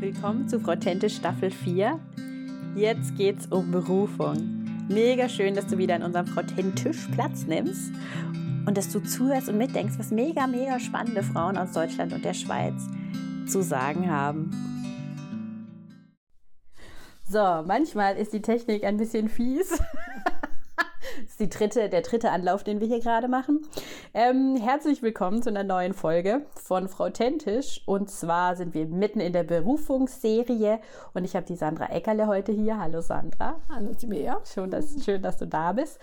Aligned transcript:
Willkommen 0.00 0.46
zu 0.46 0.60
Frau 0.60 0.76
Staffel 1.08 1.50
4. 1.50 1.98
Jetzt 2.76 3.16
geht's 3.16 3.46
um 3.46 3.72
Berufung. 3.72 4.86
Mega 4.88 5.28
schön, 5.28 5.56
dass 5.56 5.66
du 5.66 5.76
wieder 5.76 5.96
in 5.96 6.04
unserem 6.04 6.28
Frau 6.28 6.42
Platz 7.12 7.46
nimmst 7.46 7.90
und 8.64 8.78
dass 8.78 8.92
du 8.92 9.00
zuhörst 9.00 9.48
und 9.48 9.58
mitdenkst, 9.58 9.98
was 9.98 10.12
mega, 10.12 10.46
mega 10.46 10.78
spannende 10.78 11.24
Frauen 11.24 11.58
aus 11.58 11.72
Deutschland 11.72 12.12
und 12.12 12.24
der 12.24 12.34
Schweiz 12.34 12.86
zu 13.48 13.60
sagen 13.60 14.08
haben. 14.08 14.52
So, 17.28 17.64
manchmal 17.66 18.16
ist 18.18 18.32
die 18.32 18.40
Technik 18.40 18.84
ein 18.84 18.98
bisschen 18.98 19.28
fies. 19.28 19.82
Ist 21.38 21.52
die 21.52 21.56
dritte, 21.56 21.88
der 21.88 22.02
dritte 22.02 22.32
Anlauf, 22.32 22.64
den 22.64 22.80
wir 22.80 22.88
hier 22.88 22.98
gerade 22.98 23.28
machen. 23.28 23.60
Ähm, 24.12 24.56
herzlich 24.56 25.02
willkommen 25.02 25.40
zu 25.40 25.50
einer 25.50 25.62
neuen 25.62 25.94
Folge 25.94 26.42
von 26.56 26.88
Frau 26.88 27.10
Tentisch. 27.10 27.80
Und 27.86 28.10
zwar 28.10 28.56
sind 28.56 28.74
wir 28.74 28.86
mitten 28.86 29.20
in 29.20 29.32
der 29.32 29.44
Berufungsserie 29.44 30.80
und 31.14 31.22
ich 31.22 31.36
habe 31.36 31.46
die 31.46 31.54
Sandra 31.54 31.92
Eckerle 31.92 32.26
heute 32.26 32.50
hier. 32.50 32.80
Hallo 32.80 33.02
Sandra. 33.02 33.60
Hallo 33.68 33.94
Timea. 33.94 34.40
Schön, 34.52 34.68
dass, 34.72 35.04
schön, 35.04 35.22
dass 35.22 35.36
du 35.36 35.46
da 35.46 35.72
bist. 35.72 36.00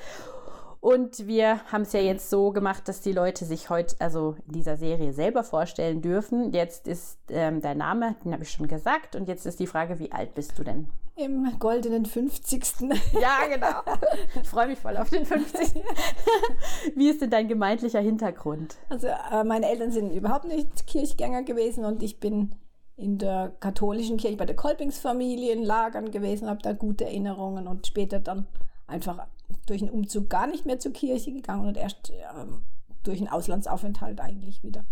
Und 0.85 1.25
wir 1.25 1.61
haben 1.71 1.81
es 1.81 1.93
ja 1.93 1.99
jetzt 1.99 2.29
so 2.29 2.51
gemacht, 2.51 2.87
dass 2.87 3.01
die 3.01 3.11
Leute 3.11 3.43
sich 3.43 3.71
heute, 3.71 3.95
also 3.97 4.35
in 4.45 4.53
dieser 4.53 4.77
Serie 4.77 5.13
selber 5.13 5.43
vorstellen 5.43 6.03
dürfen. 6.03 6.53
Jetzt 6.53 6.87
ist 6.87 7.17
ähm, 7.29 7.59
dein 7.59 7.79
Name, 7.79 8.15
den 8.23 8.31
habe 8.31 8.43
ich 8.43 8.51
schon 8.51 8.67
gesagt. 8.67 9.15
Und 9.15 9.27
jetzt 9.27 9.47
ist 9.47 9.59
die 9.59 9.65
Frage, 9.65 9.97
wie 9.97 10.11
alt 10.11 10.35
bist 10.35 10.59
du 10.59 10.63
denn? 10.63 10.85
Im 11.15 11.57
goldenen 11.57 12.05
50. 12.05 12.61
Ja, 13.19 13.47
genau. 13.51 13.97
Ich 14.39 14.47
freue 14.47 14.67
mich 14.67 14.77
voll 14.77 14.95
auf 14.97 15.09
den 15.09 15.25
50. 15.25 15.73
Wie 16.95 17.09
ist 17.09 17.19
denn 17.19 17.31
dein 17.31 17.47
gemeindlicher 17.47 18.01
Hintergrund? 18.01 18.75
Also 18.87 19.07
äh, 19.07 19.43
meine 19.43 19.67
Eltern 19.67 19.91
sind 19.91 20.11
überhaupt 20.11 20.45
nicht 20.45 20.85
Kirchgänger 20.85 21.41
gewesen 21.41 21.83
und 21.83 22.03
ich 22.03 22.19
bin 22.19 22.53
in 22.95 23.17
der 23.17 23.53
katholischen 23.59 24.17
Kirche 24.17 24.37
bei 24.37 24.45
der 24.45 24.55
Kolpingsfamilie 24.55 25.51
in 25.51 25.63
Lagern 25.63 26.11
gewesen, 26.11 26.47
habe 26.47 26.61
da 26.61 26.73
gute 26.73 27.05
Erinnerungen 27.05 27.67
und 27.67 27.87
später 27.87 28.19
dann 28.19 28.45
einfach 28.85 29.25
durch 29.65 29.81
einen 29.81 29.91
Umzug 29.91 30.29
gar 30.29 30.47
nicht 30.47 30.65
mehr 30.65 30.79
zur 30.79 30.93
Kirche 30.93 31.31
gegangen 31.33 31.67
und 31.67 31.77
erst 31.77 32.11
ähm, 32.39 32.61
durch 33.03 33.19
einen 33.19 33.29
Auslandsaufenthalt 33.29 34.19
eigentlich 34.19 34.63
wieder. 34.63 34.85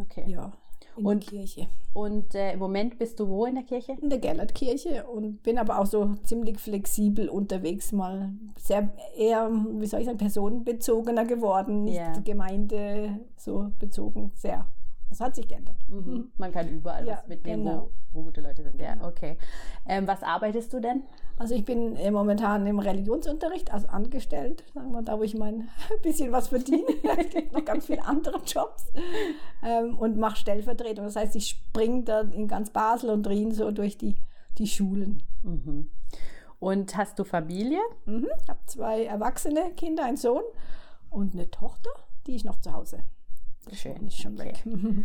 Okay. 0.00 0.24
Ja, 0.28 0.52
in 0.96 1.06
Und- 1.06 1.26
Kirche. 1.26 1.66
Und 1.92 2.36
äh, 2.36 2.52
im 2.52 2.60
Moment 2.60 2.98
bist 2.98 3.18
du 3.18 3.26
wo 3.26 3.46
in 3.46 3.56
der 3.56 3.64
Kirche? 3.64 3.96
In 4.00 4.10
der 4.10 4.20
Gerlertkirche 4.20 5.04
und 5.08 5.42
bin 5.42 5.58
aber 5.58 5.80
auch 5.80 5.86
so 5.86 6.14
ziemlich 6.22 6.58
flexibel 6.60 7.28
unterwegs, 7.28 7.90
mal 7.90 8.32
sehr 8.56 8.90
eher, 9.16 9.50
wie 9.50 9.86
soll 9.86 10.00
ich 10.00 10.06
sagen, 10.06 10.18
personenbezogener 10.18 11.24
geworden, 11.24 11.82
nicht 11.82 11.96
Ja. 11.96 12.12
Gemeinde 12.20 13.18
so 13.36 13.72
bezogen, 13.80 14.30
sehr. 14.36 14.66
Das 15.10 15.20
hat 15.20 15.34
sich 15.34 15.46
geändert. 15.48 15.76
Mhm. 15.88 16.30
Man 16.38 16.52
kann 16.52 16.68
überall 16.68 17.06
Ja, 17.06 17.18
was 17.18 17.26
mitnehmen, 17.26 17.64
genau. 17.64 17.90
wo, 18.12 18.20
wo 18.20 18.24
gute 18.24 18.40
Leute 18.40 18.62
sind. 18.62 18.80
Ja, 18.80 18.94
Genau. 18.94 19.08
okay. 19.08 19.36
Ähm, 19.86 20.06
was 20.06 20.22
arbeitest 20.22 20.72
du 20.72 20.80
denn? 20.80 21.02
Also 21.36 21.54
ich 21.54 21.64
bin 21.64 21.96
äh, 21.96 22.10
momentan 22.10 22.66
im 22.66 22.78
Religionsunterricht, 22.78 23.72
also 23.72 23.88
angestellt, 23.88 24.62
sagen 24.72 24.92
wir, 24.92 25.02
da 25.02 25.18
wo 25.18 25.22
ich 25.24 25.34
mein 25.36 25.68
bisschen 26.02 26.30
was 26.32 26.48
verdiene. 26.48 26.84
es 27.18 27.28
gibt 27.30 27.52
noch 27.52 27.64
ganz 27.64 27.86
viele 27.86 28.04
andere 28.04 28.38
Jobs 28.46 28.92
ähm, 29.64 29.98
und 29.98 30.16
mache 30.16 30.36
Stellvertretung. 30.36 31.04
Das 31.04 31.16
heißt, 31.16 31.34
ich 31.36 31.48
springe 31.48 32.04
da 32.04 32.20
in 32.20 32.46
ganz 32.48 32.70
Basel 32.70 33.10
und 33.10 33.26
Rien 33.26 33.52
so 33.52 33.70
durch 33.72 33.98
die, 33.98 34.16
die 34.58 34.66
Schulen. 34.68 35.22
Mhm. 35.42 35.90
Und 36.60 36.96
hast 36.96 37.18
du 37.18 37.24
Familie? 37.24 37.80
Mhm. 38.04 38.28
Ich 38.42 38.48
habe 38.48 38.60
zwei 38.66 39.04
erwachsene 39.04 39.72
Kinder, 39.76 40.04
einen 40.04 40.18
Sohn 40.18 40.42
und 41.08 41.32
eine 41.34 41.50
Tochter, 41.50 41.90
die 42.26 42.36
ist 42.36 42.44
noch 42.44 42.60
zu 42.60 42.72
Hause. 42.72 43.02
Schön. 43.74 44.06
Ist 44.06 44.20
schon 44.20 44.34
Okay. 44.40 44.52
weg. 44.64 44.64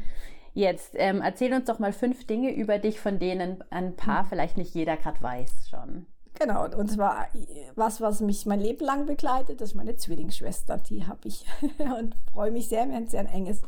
Jetzt 0.54 0.92
ähm, 0.96 1.22
erzähl 1.22 1.54
uns 1.54 1.66
doch 1.66 1.80
mal 1.80 1.92
fünf 1.92 2.26
Dinge 2.28 2.54
über 2.56 2.80
dich, 2.80 3.00
von 3.00 3.20
denen 3.20 3.62
ein 3.72 3.96
paar 3.98 4.24
vielleicht 4.24 4.56
nicht 4.58 4.74
jeder 4.74 4.96
gerade 4.96 5.22
weiß 5.22 5.70
schon. 5.70 6.06
Genau, 6.40 6.66
und 6.66 6.90
zwar 6.92 7.28
was, 7.76 8.00
was 8.02 8.22
mich 8.22 8.46
mein 8.46 8.60
Leben 8.60 8.84
lang 8.86 9.06
begleitet, 9.06 9.60
das 9.62 9.70
ist 9.70 9.76
meine 9.76 9.96
Zwillingsschwester, 9.96 10.78
die 10.78 11.08
habe 11.08 11.28
ich 11.28 11.46
und 12.00 12.16
freue 12.34 12.52
mich 12.52 12.68
sehr, 12.70 12.88
wir 12.88 12.96
haben 12.96 13.08
sehr 13.08 13.22
ein 13.22 13.28
enges, 13.28 13.62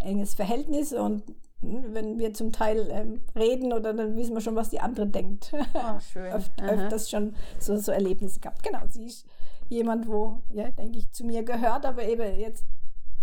enges 0.00 0.34
Verhältnis 0.34 0.92
und 0.92 1.24
hm, 1.60 1.94
wenn 1.94 2.18
wir 2.18 2.32
zum 2.34 2.52
Teil 2.52 2.88
ähm, 2.90 3.20
reden 3.36 3.72
oder 3.72 3.92
dann 3.92 4.16
wissen 4.16 4.34
wir 4.34 4.40
schon, 4.40 4.56
was 4.56 4.70
die 4.70 4.80
andere 4.80 5.06
denkt. 5.06 5.52
Oh, 5.74 6.00
schön. 6.12 6.32
Öft, 6.32 6.52
öfters 6.62 7.10
schon 7.10 7.34
so, 7.58 7.76
so 7.76 7.92
Erlebnisse 7.92 8.40
gehabt. 8.40 8.62
Genau, 8.62 8.80
sie 8.88 9.06
ist 9.06 9.26
jemand, 9.68 10.08
wo, 10.08 10.42
ja, 10.52 10.70
denke 10.70 10.98
ich, 10.98 11.10
zu 11.12 11.24
mir 11.24 11.42
gehört, 11.42 11.84
aber 11.86 12.02
eben 12.04 12.38
jetzt, 12.38 12.64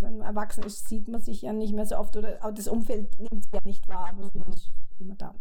wenn 0.00 0.18
man 0.18 0.26
erwachsen 0.26 0.64
ist, 0.64 0.88
sieht 0.88 1.08
man 1.08 1.20
sich 1.20 1.42
ja 1.42 1.52
nicht 1.52 1.74
mehr 1.74 1.86
so 1.86 1.96
oft 1.96 2.16
oder 2.16 2.38
auch 2.42 2.52
das 2.52 2.68
Umfeld 2.68 3.18
nimmt 3.18 3.44
sie 3.44 3.50
ja 3.52 3.60
nicht 3.64 3.88
wahr, 3.88 4.10
aber 4.12 4.28
sie 4.32 4.38
Mhm. 4.38 4.52
ist 4.52 4.70
immer 4.98 5.14
da. 5.16 5.34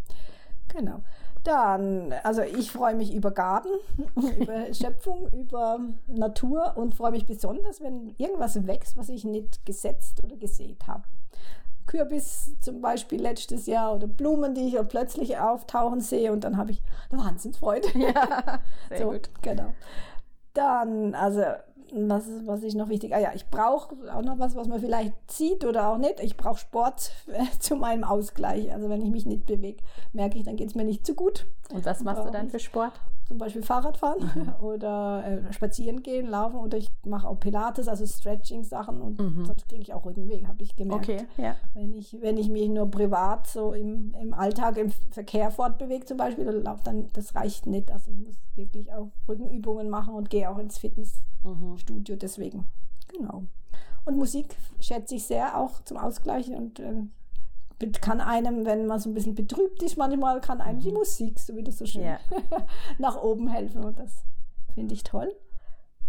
Genau. 0.69 1.01
Dann, 1.44 2.13
also 2.23 2.41
ich 2.41 2.72
freue 2.72 2.96
mich 2.96 3.13
über 3.13 3.31
Garten, 3.31 3.69
über 4.40 4.73
Schöpfung, 4.73 5.29
über 5.31 5.79
Natur 6.07 6.73
und 6.75 6.94
freue 6.96 7.12
mich 7.12 7.25
besonders, 7.25 7.81
wenn 7.81 8.13
irgendwas 8.17 8.67
wächst, 8.67 8.97
was 8.97 9.09
ich 9.09 9.23
nicht 9.23 9.66
gesetzt 9.66 10.23
oder 10.23 10.35
gesät 10.35 10.85
habe. 10.88 11.03
Kürbis 11.85 12.51
zum 12.59 12.81
Beispiel 12.81 13.22
letztes 13.22 13.66
Jahr 13.66 13.96
oder 13.96 14.07
Blumen, 14.07 14.53
die 14.53 14.67
ich 14.67 14.88
plötzlich 14.90 15.38
auftauchen 15.38 16.01
sehe 16.01 16.34
und 16.34 16.44
dann 16.44 16.57
habe 16.57 16.72
ich 16.72 16.81
eine 17.09 17.22
Wahnsinnsfreude. 17.23 17.88
Ja, 17.97 18.59
sehr 18.90 18.97
so, 19.00 19.12
gut. 19.12 19.29
Genau. 19.41 19.73
Dann, 20.53 21.16
also, 21.16 21.44
was, 21.94 22.25
was 22.46 22.64
ist 22.64 22.75
noch 22.75 22.90
wichtig? 22.90 23.14
Ah 23.14 23.20
ja, 23.20 23.31
ich 23.34 23.48
brauche 23.48 23.96
auch 24.14 24.22
noch 24.22 24.40
was, 24.40 24.56
was 24.56 24.68
man 24.68 24.80
vielleicht 24.80 25.14
sieht 25.31 25.66
oder 25.66 25.90
auch 25.90 25.98
nicht. 25.98 26.20
Ich 26.20 26.38
brauche 26.38 26.59
Sport 26.59 27.12
äh, 27.28 27.46
zu 27.59 27.75
meinem 27.75 28.03
Ausgleich. 28.03 28.72
Also 28.74 28.90
wenn 28.90 29.02
ich 29.02 29.09
mich 29.09 29.25
nicht 29.25 29.46
bewege, 29.46 29.84
merke 30.14 30.38
ich, 30.38 30.44
dann 30.44 30.56
geht 30.56 30.70
es 30.70 30.76
mir 30.76 30.86
nicht 30.86 31.06
so 31.06 31.14
gut. 31.14 31.46
Und 31.72 31.86
was 31.86 32.03
machst 32.03 32.26
du 32.26 32.31
dann 32.31 32.50
für 32.50 32.59
Sport? 32.59 32.94
Zum 33.28 33.38
Beispiel 33.40 33.62
Fahrradfahren 33.62 34.54
oder 34.62 35.24
äh, 35.50 35.52
spazieren 35.54 36.02
gehen, 36.02 36.28
laufen 36.28 36.56
oder 36.56 36.78
ich 36.78 36.90
mache 37.06 37.28
auch 37.28 37.38
Pilates, 37.40 37.90
also 37.90 38.06
Stretching-Sachen 38.06 39.02
und 39.02 39.20
Mhm. 39.20 39.44
sonst 39.46 39.68
kriege 39.68 39.82
ich 39.82 39.94
auch 39.94 40.06
Rückenweg, 40.06 40.48
habe 40.48 40.64
ich 40.64 40.76
gemerkt. 40.78 41.08
ja. 41.38 41.56
Wenn 41.74 41.94
ich, 41.94 42.16
wenn 42.22 42.38
ich 42.38 42.48
mich 42.50 42.70
nur 42.70 42.90
privat 42.90 43.46
so 43.48 43.74
im, 43.74 44.14
im 44.22 44.34
Alltag, 44.34 44.78
im 44.78 44.92
Verkehr 45.12 45.52
fortbewege 45.52 46.06
zum 46.06 46.16
Beispiel 46.18 46.48
oder 46.48 46.60
laufe, 46.60 46.84
dann 46.86 47.08
das 47.14 47.36
reicht 47.36 47.66
nicht. 47.66 47.92
Also 47.92 48.12
ich 48.12 48.18
muss 48.18 48.36
wirklich 48.56 48.94
auch 48.94 49.10
Rückenübungen 49.28 49.90
machen 49.90 50.14
und 50.16 50.30
gehe 50.30 50.50
auch 50.50 50.58
ins 50.58 50.78
Fitnessstudio 50.78 52.16
Mhm. 52.16 52.20
deswegen. 52.20 52.66
Genau. 53.18 53.44
Und 54.06 54.18
Musik 54.18 54.56
schätze 54.80 55.16
ich 55.16 55.26
sehr 55.26 55.58
auch 55.58 55.82
zum 55.84 55.98
Ausgleich 55.98 56.50
und 56.50 56.80
bet- 56.80 57.09
kann 58.02 58.22
einem, 58.22 58.66
wenn 58.66 58.88
man 58.88 59.00
so 59.00 59.10
ein 59.10 59.14
bisschen 59.14 59.36
betrübt 59.36 59.84
ist, 59.84 59.98
manchmal 59.98 60.42
kann 60.42 60.62
einem 60.62 60.80
die 60.80 60.92
Musik, 60.92 61.40
so 61.40 61.56
wie 61.56 61.64
das 61.64 61.78
so 61.78 61.86
schön 61.86 62.04
Ja. 62.04 62.20
nach 62.98 63.22
oben 63.22 63.48
helfen 63.48 63.84
und 63.84 64.00
das 64.00 64.24
finde 64.74 64.94
ich 64.94 65.04
toll. 65.04 65.36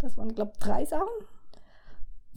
Das 0.00 0.16
waren, 0.16 0.34
glaube 0.34 0.52
ich, 0.54 0.58
drei 0.58 0.84
Sachen. 0.84 1.08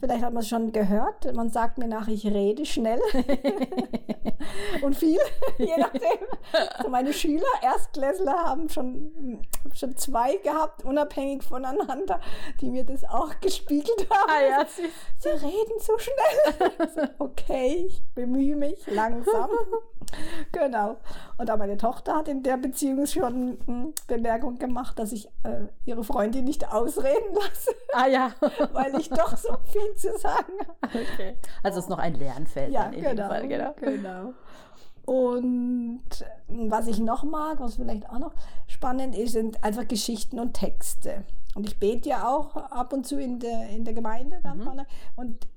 Vielleicht 0.02 0.24
hat 0.24 0.32
man 0.32 0.42
es 0.42 0.48
schon 0.48 0.72
gehört. 0.72 1.32
Man 1.32 1.48
sagt 1.48 1.78
mir 1.78 1.86
nach, 1.86 2.08
ich 2.08 2.26
rede 2.26 2.66
schnell 2.66 3.00
und 4.82 4.96
viel, 4.96 5.20
je 5.58 5.76
nachdem. 5.78 6.26
Also 6.74 6.90
meine 6.90 7.12
Schüler, 7.12 7.46
Erstklässler, 7.62 8.32
haben 8.32 8.68
schon, 8.68 9.46
schon 9.72 9.96
zwei 9.96 10.38
gehabt, 10.38 10.84
unabhängig 10.84 11.44
voneinander, 11.44 12.20
die 12.60 12.70
mir 12.70 12.82
das 12.82 13.04
auch 13.04 13.38
gespiegelt 13.40 14.08
haben. 14.10 14.28
Ah 14.28 14.42
ja, 14.42 14.66
süß. 14.66 14.90
Sie 15.18 15.28
reden 15.28 15.78
so 15.78 15.96
schnell. 15.98 17.10
Okay, 17.20 17.86
ich 17.86 18.02
bemühe 18.16 18.56
mich 18.56 18.84
langsam. 18.88 19.50
Genau. 20.50 20.96
Und 21.38 21.50
auch 21.50 21.56
meine 21.56 21.78
Tochter 21.78 22.16
hat 22.16 22.28
in 22.28 22.42
der 22.42 22.58
Beziehung 22.58 23.06
schon 23.06 23.56
hm, 23.64 23.94
Bemerkung 24.08 24.58
gemacht, 24.58 24.98
dass 24.98 25.10
ich 25.12 25.26
äh, 25.44 25.68
ihre 25.86 26.04
Freundin 26.04 26.44
nicht 26.44 26.70
ausreden 26.70 27.34
lasse, 27.34 27.70
Ah 27.94 28.08
ja. 28.08 28.32
weil 28.72 28.94
ich 29.00 29.08
doch 29.08 29.34
so 29.38 29.56
viel 29.72 29.91
zu 29.96 30.16
sagen 30.18 30.52
habe. 30.60 30.98
Okay. 31.14 31.36
Also 31.62 31.78
es 31.78 31.84
ist 31.86 31.90
noch 31.90 31.98
ein 31.98 32.14
Lernfeld 32.14 32.72
Ja, 32.72 32.86
in 32.86 33.02
genau, 33.02 33.14
dem 33.14 33.28
Fall, 33.28 33.48
genau. 33.48 33.74
genau. 33.80 34.32
Und 35.04 36.00
was 36.48 36.86
ich 36.86 37.00
noch 37.00 37.24
mag, 37.24 37.58
was 37.60 37.74
vielleicht 37.76 38.08
auch 38.08 38.18
noch 38.18 38.34
spannend 38.68 39.16
ist, 39.16 39.32
sind 39.32 39.62
einfach 39.64 39.88
Geschichten 39.88 40.38
und 40.38 40.54
Texte. 40.54 41.24
Und 41.54 41.66
ich 41.66 41.78
bete 41.78 42.08
ja 42.08 42.28
auch 42.28 42.56
ab 42.56 42.92
und 42.92 43.06
zu 43.06 43.20
in 43.20 43.40
der, 43.40 43.68
in 43.70 43.84
der 43.84 43.94
Gemeinde. 43.94 44.38
Mhm. 44.42 44.62
vorne. 44.62 44.86
Und 45.16 45.48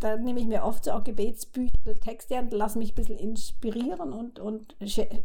da 0.00 0.16
nehme 0.16 0.38
ich 0.38 0.46
mir 0.46 0.64
oft 0.64 0.84
so 0.84 0.92
auch 0.92 1.02
Gebetsbücher, 1.02 1.94
Texte 2.00 2.38
und 2.38 2.52
lasse 2.52 2.78
mich 2.78 2.92
ein 2.92 2.94
bisschen 2.94 3.16
inspirieren 3.16 4.12
und, 4.12 4.38
und 4.38 4.76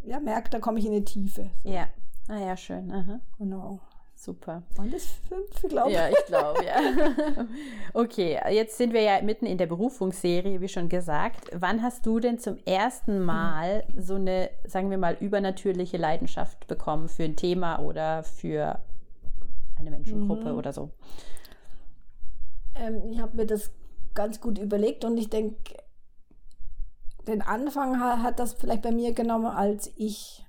ja, 0.05 0.19
merke, 0.21 0.49
da 0.51 0.59
komme 0.59 0.79
ich 0.79 0.85
in 0.85 0.93
eine 0.93 1.03
Tiefe. 1.03 1.49
So, 1.63 1.69
Ja. 1.69 1.87
Ah 2.29 2.37
ja, 2.39 2.55
schön. 2.55 2.91
Aha. 2.91 3.19
Genau. 3.39 3.81
Super. 4.21 4.63
Waren 4.75 4.91
das 4.91 5.05
fünf, 5.29 5.61
glaube 5.69 5.91
ich? 5.91 5.95
Ja, 5.95 6.09
ich 6.09 6.25
glaube, 6.25 6.65
ja. 6.65 7.45
Okay, 7.93 8.37
jetzt 8.51 8.77
sind 8.77 8.91
wir 8.91 9.01
ja 9.01 9.21
mitten 9.21 9.45
in 9.45 9.57
der 9.57 9.67
Berufungsserie, 9.67 10.59
wie 10.59 10.67
schon 10.67 10.89
gesagt. 10.89 11.49
Wann 11.53 11.81
hast 11.81 12.05
du 12.05 12.19
denn 12.19 12.37
zum 12.37 12.57
ersten 12.65 13.23
Mal 13.23 13.85
so 13.97 14.15
eine, 14.15 14.49
sagen 14.65 14.89
wir 14.89 14.97
mal, 14.97 15.15
übernatürliche 15.21 15.95
Leidenschaft 15.95 16.67
bekommen 16.67 17.07
für 17.07 17.23
ein 17.23 17.37
Thema 17.37 17.79
oder 17.79 18.23
für 18.23 18.79
eine 19.77 19.89
Menschengruppe 19.89 20.51
Mhm. 20.51 20.57
oder 20.57 20.73
so? 20.73 20.89
Ähm, 22.75 23.01
ich 23.11 23.21
habe 23.21 23.37
mir 23.37 23.45
das 23.45 23.71
ganz 24.15 24.41
gut 24.41 24.57
überlegt 24.57 25.05
und 25.05 25.17
ich 25.17 25.29
denke, 25.29 25.75
den 27.25 27.41
Anfang 27.41 28.01
hat, 28.01 28.19
hat 28.21 28.39
das 28.39 28.51
vielleicht 28.53 28.81
bei 28.81 28.91
mir 28.91 29.13
genommen, 29.13 29.45
als 29.45 29.93
ich, 29.95 30.45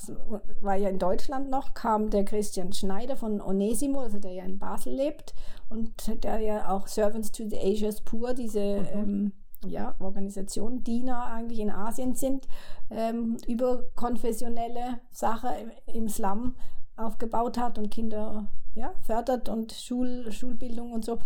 das 0.00 0.16
war 0.60 0.76
ja 0.76 0.88
in 0.88 0.98
Deutschland 0.98 1.50
noch, 1.50 1.74
kam 1.74 2.10
der 2.10 2.24
Christian 2.24 2.72
Schneider 2.72 3.16
von 3.16 3.40
Onesimo, 3.40 4.00
also 4.00 4.18
der 4.18 4.32
ja 4.32 4.44
in 4.44 4.58
Basel 4.58 4.94
lebt 4.94 5.34
und 5.68 6.24
der 6.24 6.40
ja 6.40 6.70
auch 6.70 6.86
Servants 6.86 7.32
to 7.32 7.48
the 7.48 7.58
Asia's 7.58 8.00
Poor, 8.00 8.34
diese 8.34 8.80
mhm. 8.80 8.86
ähm, 8.94 9.32
ja, 9.66 9.94
Organisation, 9.98 10.82
Diener 10.82 11.26
eigentlich 11.26 11.60
in 11.60 11.70
Asien 11.70 12.14
sind, 12.14 12.48
ähm, 12.90 13.36
über 13.46 13.84
konfessionelle 13.94 15.00
Sache 15.10 15.48
im 15.86 16.08
Slum 16.08 16.56
aufgebaut 16.96 17.58
hat 17.58 17.78
und 17.78 17.90
Kinder 17.90 18.48
ja, 18.74 18.92
fördert 19.02 19.48
und 19.48 19.72
Schul, 19.72 20.30
Schulbildung 20.32 20.92
und 20.92 21.04
so. 21.04 21.18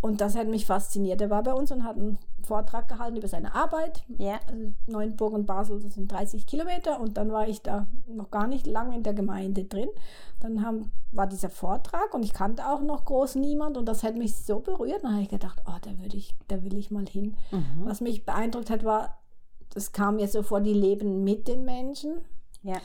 Und 0.00 0.20
das 0.20 0.36
hat 0.36 0.48
mich 0.48 0.66
fasziniert. 0.66 1.20
Er 1.22 1.30
war 1.30 1.42
bei 1.42 1.54
uns 1.54 1.72
und 1.72 1.84
hat 1.84 1.96
einen 1.96 2.18
Vortrag 2.44 2.88
gehalten 2.88 3.16
über 3.16 3.28
seine 3.28 3.54
Arbeit. 3.54 4.04
Ja. 4.18 4.40
Also 4.46 4.72
Neuenburg 4.86 5.32
und 5.32 5.46
Basel, 5.46 5.80
das 5.80 5.94
sind 5.94 6.10
30 6.10 6.46
Kilometer. 6.46 7.00
Und 7.00 7.16
dann 7.16 7.32
war 7.32 7.48
ich 7.48 7.62
da 7.62 7.86
noch 8.06 8.30
gar 8.30 8.46
nicht 8.46 8.66
lange 8.66 8.96
in 8.96 9.02
der 9.02 9.14
Gemeinde 9.14 9.64
drin. 9.64 9.88
Dann 10.40 10.64
haben, 10.64 10.92
war 11.12 11.26
dieser 11.26 11.50
Vortrag 11.50 12.14
und 12.14 12.24
ich 12.24 12.32
kannte 12.32 12.68
auch 12.68 12.80
noch 12.80 13.04
groß 13.04 13.36
niemand. 13.36 13.76
Und 13.76 13.86
das 13.86 14.02
hat 14.02 14.16
mich 14.16 14.36
so 14.36 14.60
berührt. 14.60 15.02
Dann 15.02 15.12
habe 15.12 15.22
ich 15.22 15.30
gedacht, 15.30 15.62
oh, 15.66 15.78
da, 15.80 15.98
würde 15.98 16.16
ich, 16.16 16.34
da 16.48 16.62
will 16.62 16.76
ich 16.76 16.90
mal 16.90 17.06
hin. 17.06 17.36
Mhm. 17.50 17.84
Was 17.84 18.00
mich 18.00 18.24
beeindruckt 18.24 18.70
hat, 18.70 18.84
war, 18.84 19.18
es 19.74 19.92
kam 19.92 20.16
mir 20.16 20.28
so 20.28 20.42
vor, 20.42 20.60
die 20.60 20.74
leben 20.74 21.24
mit 21.24 21.48
den 21.48 21.64
Menschen. 21.64 22.24
Ja 22.62 22.76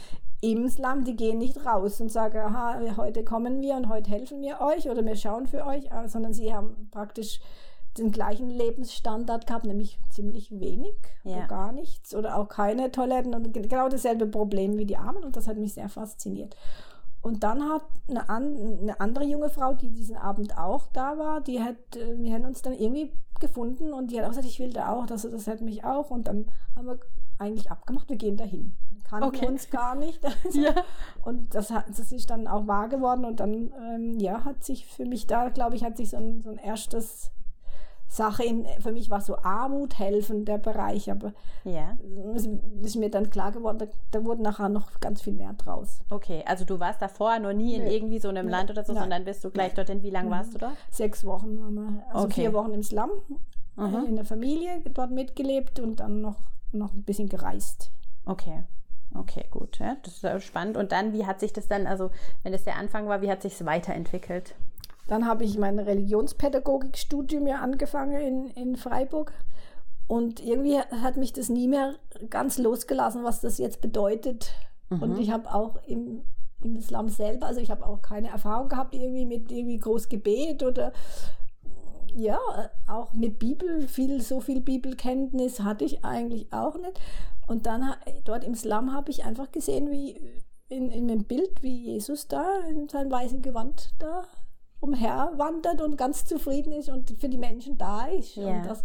im 0.42 0.70
Slum, 0.70 1.04
die 1.04 1.16
gehen 1.16 1.38
nicht 1.38 1.66
raus 1.66 2.00
und 2.00 2.10
sagen, 2.10 2.38
aha, 2.38 2.80
heute 2.96 3.24
kommen 3.26 3.62
wir 3.62 3.76
und 3.76 3.90
heute 3.90 4.10
helfen 4.10 4.42
wir 4.42 4.62
euch 4.62 4.90
oder 4.90 5.06
wir 5.06 5.16
schauen 5.16 5.48
für 5.48 5.66
euch, 5.66 5.90
sondern 6.06 6.34
sie 6.34 6.54
haben 6.54 6.88
praktisch 6.92 7.42
den 7.98 8.12
gleichen 8.12 8.50
Lebensstandard 8.50 9.48
gehabt, 9.48 9.66
nämlich 9.66 10.00
ziemlich 10.10 10.52
wenig 10.60 10.96
ja. 11.24 11.38
oder 11.38 11.48
gar 11.48 11.72
nichts 11.72 12.16
oder 12.16 12.38
auch 12.38 12.48
keine 12.48 12.92
Toiletten 12.92 13.34
und 13.34 13.52
genau 13.54 13.90
dasselbe 13.90 14.28
Problem 14.28 14.78
wie 14.78 14.86
die 14.86 14.98
Armen 14.98 15.24
und 15.24 15.36
das 15.36 15.48
hat 15.48 15.58
mich 15.58 15.74
sehr 15.74 15.90
fasziniert. 15.90 16.56
Und 17.22 17.44
dann 17.44 17.68
hat 17.68 17.84
eine, 18.08 18.30
an, 18.30 18.80
eine 18.82 19.00
andere 19.02 19.26
junge 19.26 19.50
Frau, 19.50 19.74
die 19.74 19.90
diesen 19.90 20.16
Abend 20.16 20.58
auch 20.58 20.88
da 20.94 21.18
war, 21.18 21.42
die 21.42 21.62
hat, 21.62 21.76
äh, 21.96 22.18
wir 22.18 22.34
haben 22.34 22.46
uns 22.46 22.62
dann 22.62 22.74
irgendwie 22.74 23.12
gefunden 23.42 23.94
und 23.94 24.12
die 24.12 24.20
hat 24.20 24.26
auch 24.26 24.30
gesagt, 24.30 24.48
ich 24.48 24.60
will 24.60 24.72
da 24.72 24.94
auch, 24.94 25.06
das, 25.06 25.24
das 25.24 25.48
hat 25.48 25.62
mich 25.62 25.84
auch 25.84 26.12
und 26.12 26.28
dann 26.28 26.46
haben 26.76 26.88
wir 26.88 27.00
eigentlich 27.38 27.72
abgemacht, 27.72 28.10
wir 28.10 28.18
gehen 28.18 28.38
dahin 28.38 28.76
kannten 29.10 29.30
okay. 29.30 29.48
uns 29.48 29.70
gar 29.70 29.96
nicht. 29.96 30.24
ja. 30.54 30.76
Und 31.24 31.56
das, 31.56 31.72
hat, 31.72 31.86
das 31.90 32.12
ist 32.12 32.30
dann 32.30 32.48
auch 32.48 32.68
wahr 32.68 32.90
geworden 32.90 33.26
und 33.26 33.40
dann, 33.40 33.74
ähm, 33.84 34.20
ja, 34.20 34.44
hat 34.46 34.64
sich 34.64 34.86
für 34.86 35.06
mich 35.06 35.28
da, 35.28 35.50
glaube 35.50 35.76
ich, 35.76 35.84
hat 35.84 35.98
sich 35.98 36.12
so 36.12 36.18
ein, 36.18 36.42
so 36.44 36.52
ein 36.52 36.58
erstes 36.58 37.32
Sache 38.10 38.44
in, 38.44 38.66
für 38.80 38.92
mich 38.92 39.12
war 39.12 39.22
so 39.22 39.38
Armut 39.38 40.00
helfen 40.00 40.44
der 40.44 40.58
Bereich, 40.58 41.12
aber 41.12 41.32
ja. 41.64 41.96
es 42.36 42.50
ist 42.82 42.96
mir 42.96 43.12
dann 43.12 43.30
klar 43.30 43.52
geworden, 43.52 43.78
da, 43.78 43.86
da, 44.10 44.26
wurde 44.26 44.42
nachher 44.42 44.68
noch 44.68 45.00
ganz 45.00 45.22
viel 45.22 45.34
mehr 45.34 45.54
draus. 45.54 46.00
Okay, 46.10 46.44
also 46.48 46.66
du 46.66 46.80
warst 46.80 47.04
davor 47.04 47.38
noch 47.38 47.54
nie 47.54 47.76
in 47.76 47.86
irgendwie 47.86 48.18
so 48.18 48.30
einem 48.30 48.48
nee. 48.48 48.52
Land 48.52 48.72
oder 48.72 48.84
so, 48.84 48.94
Nein. 48.94 49.04
sondern 49.04 49.26
bist 49.26 49.44
du 49.44 49.52
gleich 49.52 49.70
Nein. 49.70 49.76
dorthin. 49.76 50.04
Wie 50.04 50.10
lange 50.10 50.30
mhm. 50.30 50.34
warst 50.34 50.56
du 50.56 50.58
da? 50.58 50.72
Sechs 50.90 51.24
Wochen 51.24 51.60
waren 51.62 51.76
wir, 51.76 52.04
also 52.12 52.26
okay. 52.26 52.42
vier 52.42 52.54
Wochen 52.54 52.74
im 52.74 52.82
Slum, 52.82 53.12
mhm. 53.76 54.06
in 54.08 54.16
der 54.16 54.26
Familie 54.26 54.82
dort 54.92 55.12
mitgelebt 55.12 55.80
und 55.80 56.00
dann 56.00 56.20
noch, 56.20 56.40
noch 56.72 56.92
ein 56.94 57.04
bisschen 57.04 57.30
gereist. 57.30 57.92
Okay. 58.26 58.64
Okay, 59.16 59.46
gut. 59.52 59.80
Ja, 59.80 59.98
das 60.04 60.24
ist 60.24 60.44
spannend. 60.46 60.78
Und 60.78 60.92
dann, 60.92 61.14
wie 61.14 61.26
hat 61.26 61.40
sich 61.40 61.54
das 61.54 61.68
dann, 61.68 61.88
also 61.88 62.10
wenn 62.44 62.52
das 62.52 62.64
der 62.64 62.78
Anfang 62.78 63.08
war, 63.08 63.22
wie 63.22 63.30
hat 63.30 63.42
sich 63.42 63.54
es 63.54 63.66
weiterentwickelt? 63.66 64.56
Dann 65.10 65.26
habe 65.26 65.44
ich 65.44 65.58
mein 65.58 65.80
Religionspädagogikstudium 65.80 67.48
ja 67.48 67.62
angefangen 67.62 68.22
in, 68.22 68.48
in 68.52 68.76
Freiburg. 68.76 69.34
Und 70.08 70.40
irgendwie 70.40 70.78
hat 70.78 71.18
mich 71.18 71.34
das 71.34 71.50
nie 71.50 71.68
mehr 71.68 71.96
ganz 72.30 72.60
losgelassen, 72.60 73.24
was 73.24 73.42
das 73.42 73.58
jetzt 73.58 73.82
bedeutet. 73.82 74.52
Mhm. 74.90 75.02
Und 75.02 75.20
ich 75.20 75.32
habe 75.32 75.52
auch 75.52 75.82
im, 75.88 76.22
im 76.62 76.76
Islam 76.76 77.10
selber, 77.10 77.48
also 77.48 77.60
ich 77.60 77.72
habe 77.72 77.88
auch 77.88 78.04
keine 78.04 78.30
Erfahrung 78.30 78.70
gehabt 78.70 78.94
irgendwie 78.94 79.26
mit 79.26 79.52
irgendwie 79.52 79.80
groß 79.80 80.10
Gebet 80.10 80.62
oder 80.62 80.94
ja, 82.14 82.40
auch 82.88 83.12
mit 83.14 83.40
Bibel, 83.40 83.88
viel, 83.88 84.22
so 84.22 84.42
viel 84.42 84.62
Bibelkenntnis 84.62 85.62
hatte 85.62 85.86
ich 85.86 86.06
eigentlich 86.06 86.54
auch 86.54 86.78
nicht. 86.78 87.00
Und 87.48 87.66
dann 87.66 87.96
dort 88.26 88.44
im 88.44 88.54
Slum 88.54 88.94
habe 88.94 89.10
ich 89.10 89.26
einfach 89.26 89.52
gesehen, 89.52 89.90
wie 89.90 90.22
in, 90.68 90.92
in 90.92 91.10
einem 91.10 91.24
Bild, 91.24 91.64
wie 91.64 91.94
Jesus 91.94 92.28
da 92.28 92.60
in 92.70 92.88
seinem 92.90 93.12
weißen 93.12 93.42
Gewand 93.42 93.96
da 93.98 94.24
umherwandert 94.80 95.82
und 95.82 95.98
ganz 95.98 96.26
zufrieden 96.26 96.72
ist 96.72 96.90
und 96.90 97.12
für 97.20 97.30
die 97.30 97.38
Menschen 97.38 97.78
da 97.78 98.06
ist. 98.08 98.38
Yeah. 98.38 98.58
Und 98.58 98.66
das, 98.66 98.84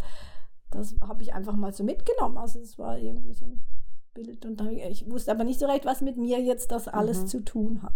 das 0.70 0.94
habe 1.00 1.22
ich 1.22 1.34
einfach 1.34 1.54
mal 1.54 1.72
so 1.72 1.84
mitgenommen. 1.84 2.36
Also 2.36 2.58
es 2.58 2.78
war 2.78 2.98
irgendwie 2.98 3.34
so 3.34 3.44
ein 3.44 3.64
Bild 4.12 4.44
und 4.46 4.60
ich 4.60 5.10
wusste 5.10 5.32
aber 5.32 5.44
nicht 5.44 5.60
so 5.60 5.66
recht, 5.66 5.84
was 5.84 6.00
mit 6.00 6.16
mir 6.16 6.40
jetzt 6.40 6.70
das 6.72 6.88
alles 6.88 7.22
mhm. 7.22 7.26
zu 7.26 7.44
tun 7.44 7.82
hat. 7.82 7.94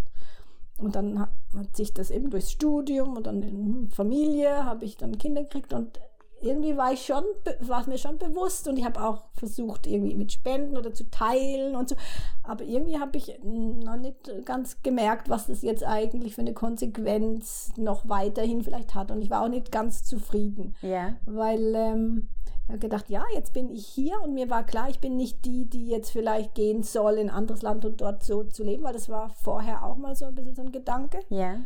Und 0.78 0.94
dann 0.94 1.18
hat, 1.18 1.30
hat 1.56 1.76
sich 1.76 1.92
das 1.92 2.10
eben 2.10 2.30
durchs 2.30 2.52
Studium 2.52 3.16
und 3.16 3.26
dann 3.26 3.42
in 3.42 3.90
Familie 3.90 4.64
habe 4.64 4.84
ich 4.84 4.96
dann 4.96 5.18
Kinder 5.18 5.42
gekriegt 5.42 5.72
und 5.72 6.00
irgendwie 6.40 6.76
war 6.76 6.92
ich 6.92 7.04
schon, 7.04 7.24
war 7.60 7.80
es 7.80 7.86
mir 7.86 7.98
schon 7.98 8.18
bewusst 8.18 8.68
und 8.68 8.78
ich 8.78 8.84
habe 8.84 9.02
auch 9.02 9.24
versucht, 9.34 9.86
irgendwie 9.86 10.14
mit 10.14 10.32
Spenden 10.32 10.76
oder 10.76 10.92
zu 10.92 11.08
teilen 11.10 11.76
und 11.76 11.88
so. 11.88 11.96
Aber 12.42 12.64
irgendwie 12.64 12.98
habe 12.98 13.16
ich 13.16 13.38
noch 13.42 13.96
nicht 13.96 14.30
ganz 14.44 14.82
gemerkt, 14.82 15.28
was 15.28 15.46
das 15.46 15.62
jetzt 15.62 15.84
eigentlich 15.84 16.34
für 16.34 16.40
eine 16.40 16.54
Konsequenz 16.54 17.70
noch 17.76 18.08
weiterhin 18.08 18.62
vielleicht 18.62 18.94
hat. 18.94 19.10
Und 19.10 19.22
ich 19.22 19.30
war 19.30 19.42
auch 19.42 19.48
nicht 19.48 19.72
ganz 19.72 20.04
zufrieden. 20.04 20.74
Ja. 20.80 21.14
Weil 21.26 21.74
ähm, 21.74 22.28
ich 22.68 22.68
habe 22.68 22.78
gedacht, 22.78 23.08
ja, 23.08 23.24
jetzt 23.34 23.54
bin 23.54 23.70
ich 23.70 23.86
hier 23.86 24.20
und 24.22 24.34
mir 24.34 24.50
war 24.50 24.64
klar, 24.64 24.90
ich 24.90 25.00
bin 25.00 25.16
nicht 25.16 25.44
die, 25.44 25.64
die 25.64 25.88
jetzt 25.88 26.10
vielleicht 26.10 26.54
gehen 26.54 26.82
soll 26.82 27.14
in 27.14 27.30
ein 27.30 27.34
anderes 27.34 27.62
Land 27.62 27.84
und 27.84 28.00
dort 28.00 28.22
so 28.22 28.44
zu 28.44 28.62
leben, 28.62 28.82
weil 28.82 28.92
das 28.92 29.08
war 29.08 29.30
vorher 29.30 29.84
auch 29.84 29.96
mal 29.96 30.14
so 30.14 30.26
ein 30.26 30.34
bisschen 30.34 30.54
so 30.54 30.62
ein 30.62 30.72
Gedanke. 30.72 31.20
Ja. 31.30 31.60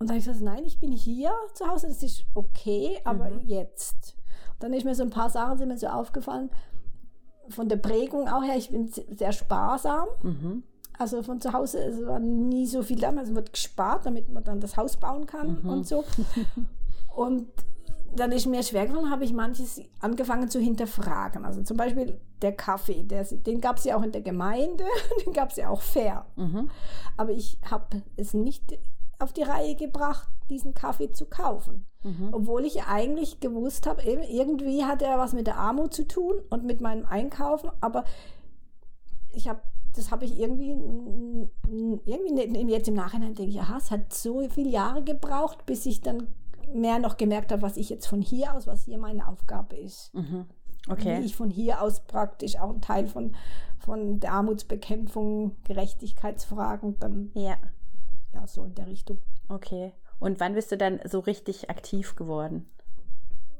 Und 0.00 0.08
dann 0.08 0.14
habe 0.14 0.18
ich 0.18 0.24
gesagt, 0.24 0.42
nein, 0.42 0.64
ich 0.64 0.80
bin 0.80 0.92
hier 0.92 1.30
zu 1.52 1.68
Hause, 1.68 1.88
das 1.88 2.02
ist 2.02 2.24
okay, 2.32 2.98
aber 3.04 3.28
mhm. 3.28 3.40
jetzt. 3.40 4.16
Und 4.54 4.62
dann 4.62 4.72
ist 4.72 4.86
mir 4.86 4.94
so 4.94 5.02
ein 5.02 5.10
paar 5.10 5.28
Sachen 5.28 5.58
sind 5.58 5.68
mir 5.68 5.76
so 5.76 5.88
aufgefallen, 5.88 6.48
von 7.50 7.68
der 7.68 7.76
Prägung 7.76 8.26
auch 8.26 8.42
her, 8.42 8.56
ich 8.56 8.70
bin 8.70 8.88
sehr 8.88 9.32
sparsam. 9.32 10.08
Mhm. 10.22 10.62
Also 10.98 11.22
von 11.22 11.40
zu 11.40 11.52
Hause, 11.52 11.80
es 11.80 12.06
war 12.06 12.18
nie 12.18 12.66
so 12.66 12.82
viel 12.82 12.98
da, 12.98 13.10
also 13.10 13.34
wird 13.34 13.52
gespart, 13.52 14.06
damit 14.06 14.30
man 14.30 14.42
dann 14.42 14.60
das 14.60 14.78
Haus 14.78 14.96
bauen 14.96 15.26
kann 15.26 15.60
mhm. 15.62 15.68
und 15.68 15.86
so. 15.86 16.04
Und 17.14 17.48
dann 18.14 18.32
ist 18.32 18.46
mir 18.46 18.62
schwer 18.62 18.86
gefallen, 18.86 19.10
habe 19.10 19.24
ich 19.24 19.32
manches 19.32 19.82
angefangen 20.00 20.48
zu 20.48 20.60
hinterfragen. 20.60 21.44
Also 21.44 21.62
zum 21.62 21.76
Beispiel 21.76 22.20
der 22.40 22.52
Kaffee, 22.52 23.02
der, 23.02 23.24
den 23.24 23.60
gab 23.60 23.76
es 23.78 23.84
ja 23.84 23.96
auch 23.96 24.02
in 24.02 24.12
der 24.12 24.22
Gemeinde, 24.22 24.84
den 25.26 25.32
gab 25.32 25.50
es 25.50 25.56
ja 25.56 25.68
auch 25.68 25.82
fair. 25.82 26.24
Mhm. 26.36 26.70
Aber 27.16 27.32
ich 27.32 27.58
habe 27.68 28.02
es 28.16 28.32
nicht 28.32 28.78
auf 29.20 29.32
die 29.32 29.42
Reihe 29.42 29.76
gebracht, 29.76 30.28
diesen 30.48 30.74
Kaffee 30.74 31.12
zu 31.12 31.26
kaufen. 31.26 31.86
Mhm. 32.02 32.30
Obwohl 32.32 32.64
ich 32.64 32.84
eigentlich 32.84 33.40
gewusst 33.40 33.86
habe, 33.86 34.02
irgendwie 34.02 34.84
hat 34.84 35.02
er 35.02 35.18
was 35.18 35.32
mit 35.32 35.46
der 35.46 35.58
Armut 35.58 35.94
zu 35.94 36.06
tun 36.06 36.36
und 36.50 36.64
mit 36.64 36.80
meinem 36.80 37.06
Einkaufen, 37.06 37.70
aber 37.80 38.04
ich 39.32 39.48
habe 39.48 39.60
das 39.96 40.10
habe 40.10 40.24
ich 40.24 40.38
irgendwie, 40.38 40.70
irgendwie 42.06 42.72
jetzt 42.72 42.88
im 42.88 42.94
Nachhinein 42.94 43.34
denke 43.34 43.50
ich, 43.50 43.60
aha, 43.60 43.76
es 43.76 43.90
hat 43.90 44.12
so 44.12 44.48
viele 44.48 44.70
Jahre 44.70 45.02
gebraucht, 45.02 45.66
bis 45.66 45.84
ich 45.84 46.00
dann 46.00 46.28
mehr 46.72 46.98
noch 46.98 47.16
gemerkt 47.16 47.50
habe, 47.50 47.62
was 47.62 47.76
ich 47.76 47.90
jetzt 47.90 48.06
von 48.06 48.22
hier 48.22 48.54
aus, 48.54 48.66
was 48.66 48.84
hier 48.84 48.98
meine 48.98 49.26
Aufgabe 49.26 49.76
ist. 49.76 50.14
Mhm. 50.14 50.46
Okay. 50.88 51.20
Wie 51.20 51.26
ich 51.26 51.36
von 51.36 51.50
hier 51.50 51.82
aus 51.82 52.00
praktisch 52.00 52.58
auch 52.58 52.70
ein 52.70 52.80
Teil 52.80 53.06
von, 53.06 53.34
von 53.78 54.20
der 54.20 54.32
Armutsbekämpfung, 54.32 55.56
Gerechtigkeitsfragen 55.64 56.98
dann 57.00 57.30
ja 57.34 57.56
ja, 58.34 58.46
so 58.46 58.64
in 58.64 58.74
der 58.74 58.86
Richtung. 58.86 59.18
Okay. 59.48 59.92
Und 60.18 60.40
wann 60.40 60.54
bist 60.54 60.70
du 60.70 60.76
dann 60.76 61.00
so 61.04 61.20
richtig 61.20 61.70
aktiv 61.70 62.14
geworden? 62.14 62.70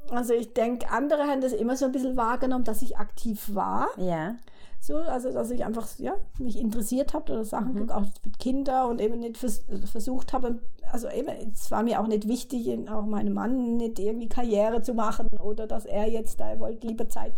Also 0.09 0.33
ich 0.33 0.53
denke, 0.53 0.89
andere 0.89 1.23
haben 1.23 1.41
das 1.41 1.53
immer 1.53 1.77
so 1.77 1.85
ein 1.85 1.91
bisschen 1.91 2.17
wahrgenommen, 2.17 2.63
dass 2.63 2.81
ich 2.81 2.97
aktiv 2.97 3.53
war. 3.53 3.87
Ja. 3.97 4.35
So, 4.79 4.97
also 4.97 5.31
dass 5.31 5.51
ich 5.51 5.63
einfach 5.63 5.87
ja, 5.99 6.15
mich 6.39 6.57
interessiert 6.57 7.13
habe 7.13 7.31
oder 7.33 7.45
Sachen 7.45 7.73
mhm. 7.73 7.91
auch 7.91 8.05
mit 8.25 8.39
Kindern 8.39 8.89
und 8.89 8.99
eben 8.99 9.19
nicht 9.19 9.37
vers 9.37 9.63
versucht 9.85 10.33
habe, 10.33 10.59
also 10.91 11.07
eben, 11.07 11.29
es 11.53 11.69
war 11.69 11.83
mir 11.83 12.01
auch 12.01 12.07
nicht 12.07 12.27
wichtig, 12.27 12.89
auch 12.89 13.05
meinem 13.05 13.33
Mann 13.33 13.77
nicht 13.77 13.99
irgendwie 13.99 14.27
Karriere 14.27 14.81
zu 14.81 14.95
machen 14.95 15.27
oder 15.39 15.67
dass 15.67 15.85
er 15.85 16.09
jetzt 16.09 16.39
da, 16.39 16.49
er 16.49 16.59
wollte 16.59 16.87
lieber 16.87 17.07
Zeit 17.07 17.33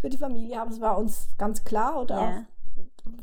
für 0.00 0.08
die 0.08 0.18
Familie 0.18 0.58
haben. 0.58 0.72
Es 0.72 0.80
war 0.80 0.98
uns 0.98 1.28
ganz 1.38 1.62
klar 1.64 2.02
oder 2.02 2.20
ja. 2.20 2.46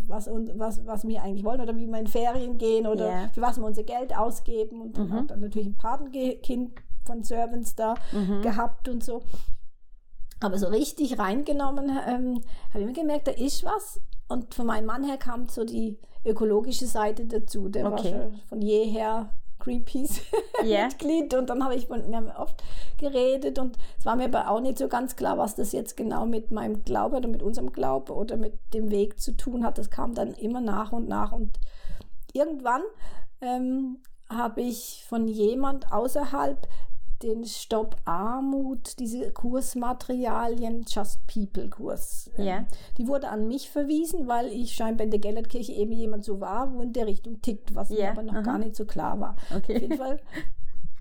Was, 0.07 0.29
was, 0.55 0.85
was 0.85 1.07
wir 1.07 1.21
eigentlich 1.23 1.43
wollen 1.43 1.61
oder 1.61 1.75
wie 1.75 1.87
wir 1.87 1.99
in 1.99 2.07
Ferien 2.07 2.57
gehen 2.57 2.87
oder 2.87 3.07
yeah. 3.07 3.29
für 3.33 3.41
was 3.41 3.57
wir 3.57 3.65
unser 3.65 3.83
Geld 3.83 4.15
ausgeben. 4.15 4.81
Und 4.81 4.97
dann 4.97 5.09
mhm. 5.09 5.17
auch 5.17 5.27
dann 5.27 5.39
natürlich 5.39 5.67
ein 5.67 5.77
Patenkind 5.77 6.73
von 7.05 7.23
Servants 7.23 7.75
da 7.75 7.95
mhm. 8.11 8.41
gehabt 8.41 8.89
und 8.89 9.03
so. 9.03 9.21
Aber 10.39 10.57
so 10.57 10.67
richtig 10.67 11.17
reingenommen 11.17 11.89
ähm, 11.89 12.41
habe 12.69 12.81
ich 12.81 12.85
mir 12.85 12.93
gemerkt, 12.93 13.27
da 13.27 13.31
ist 13.31 13.63
was. 13.63 14.01
Und 14.27 14.53
von 14.53 14.65
meinem 14.65 14.85
Mann 14.85 15.03
her 15.03 15.17
kam 15.17 15.47
so 15.49 15.63
die 15.63 15.97
ökologische 16.25 16.87
Seite 16.87 17.25
dazu. 17.25 17.69
Der 17.69 17.85
okay. 17.85 18.13
war 18.13 18.21
schon 18.21 18.33
von 18.47 18.61
jeher 18.61 19.29
Greenpeace-Mitglied 19.65 21.33
Ja. 21.33 21.39
und 21.39 21.49
dann 21.49 21.63
habe 21.63 21.75
ich, 21.75 21.89
wir 21.89 22.15
haben 22.15 22.31
oft 22.31 22.63
geredet 22.97 23.59
und 23.59 23.77
es 23.97 24.05
war 24.05 24.15
mir 24.15 24.25
aber 24.25 24.49
auch 24.49 24.61
nicht 24.61 24.77
so 24.77 24.87
ganz 24.87 25.15
klar, 25.15 25.37
was 25.37 25.55
das 25.55 25.71
jetzt 25.71 25.97
genau 25.97 26.25
mit 26.25 26.51
meinem 26.51 26.83
Glaube 26.83 27.17
oder 27.17 27.27
mit 27.27 27.41
unserem 27.41 27.71
Glaube 27.71 28.13
oder 28.13 28.37
mit 28.37 28.53
dem 28.73 28.91
Weg 28.91 29.19
zu 29.19 29.35
tun 29.35 29.65
hat. 29.65 29.77
Das 29.77 29.89
kam 29.89 30.13
dann 30.13 30.33
immer 30.33 30.61
nach 30.61 30.91
und 30.91 31.07
nach 31.07 31.31
und 31.31 31.59
irgendwann 32.31 32.83
ähm, 33.41 33.97
habe 34.29 34.61
ich 34.61 35.03
von 35.07 35.27
jemand 35.27 35.91
außerhalb 35.91 36.67
den 37.23 37.45
Stopp 37.45 37.95
Armut, 38.05 38.99
diese 38.99 39.31
Kursmaterialien, 39.31 40.85
Just 40.87 41.19
People 41.27 41.69
Kurs. 41.69 42.29
ähm, 42.37 42.45
Ja. 42.45 42.65
Die 42.97 43.07
wurde 43.07 43.29
an 43.29 43.47
mich 43.47 43.69
verwiesen, 43.69 44.27
weil 44.27 44.47
ich 44.47 44.73
scheinbar 44.75 45.05
in 45.05 45.11
der 45.11 45.19
Gellertkirche 45.19 45.71
eben 45.73 45.91
jemand 45.91 46.25
so 46.25 46.39
war, 46.39 46.73
wo 46.73 46.81
in 46.81 46.93
der 46.93 47.07
Richtung 47.07 47.41
tickt, 47.41 47.73
was 47.75 47.89
mir 47.89 47.99
Ja, 47.99 48.11
aber 48.11 48.23
noch 48.23 48.33
aha. 48.33 48.41
gar 48.41 48.57
nicht 48.57 48.75
so 48.75 48.85
klar 48.85 49.19
war. 49.19 49.35
Auf 49.55 49.67
jeden 49.67 49.85
Okay. 49.85 49.97
Fall, 49.97 50.19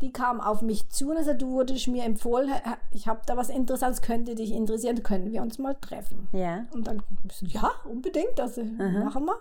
die 0.01 0.13
kam 0.13 0.41
auf 0.41 0.61
mich 0.63 0.89
zu 0.91 1.11
und 1.11 1.17
sagte, 1.25 1.37
du 1.45 1.51
wurdest 1.53 1.89
mir 1.89 2.05
empfohlen, 2.05 2.51
ich 2.93 3.09
habe 3.09 3.21
da 3.27 3.37
was 3.37 3.49
Interessantes, 3.49 4.03
könnte 4.03 4.35
dich 4.35 4.53
interessieren, 4.53 5.03
können 5.03 5.33
wir 5.33 5.41
uns 5.43 5.59
mal 5.59 5.75
treffen. 5.75 6.29
Ja. 6.33 6.67
Und 6.73 6.87
dann, 6.87 7.03
ja, 7.41 7.71
unbedingt, 7.89 8.37
das 8.39 8.59
äh, 8.59 8.65
machen 8.65 9.25
wir. 9.27 9.37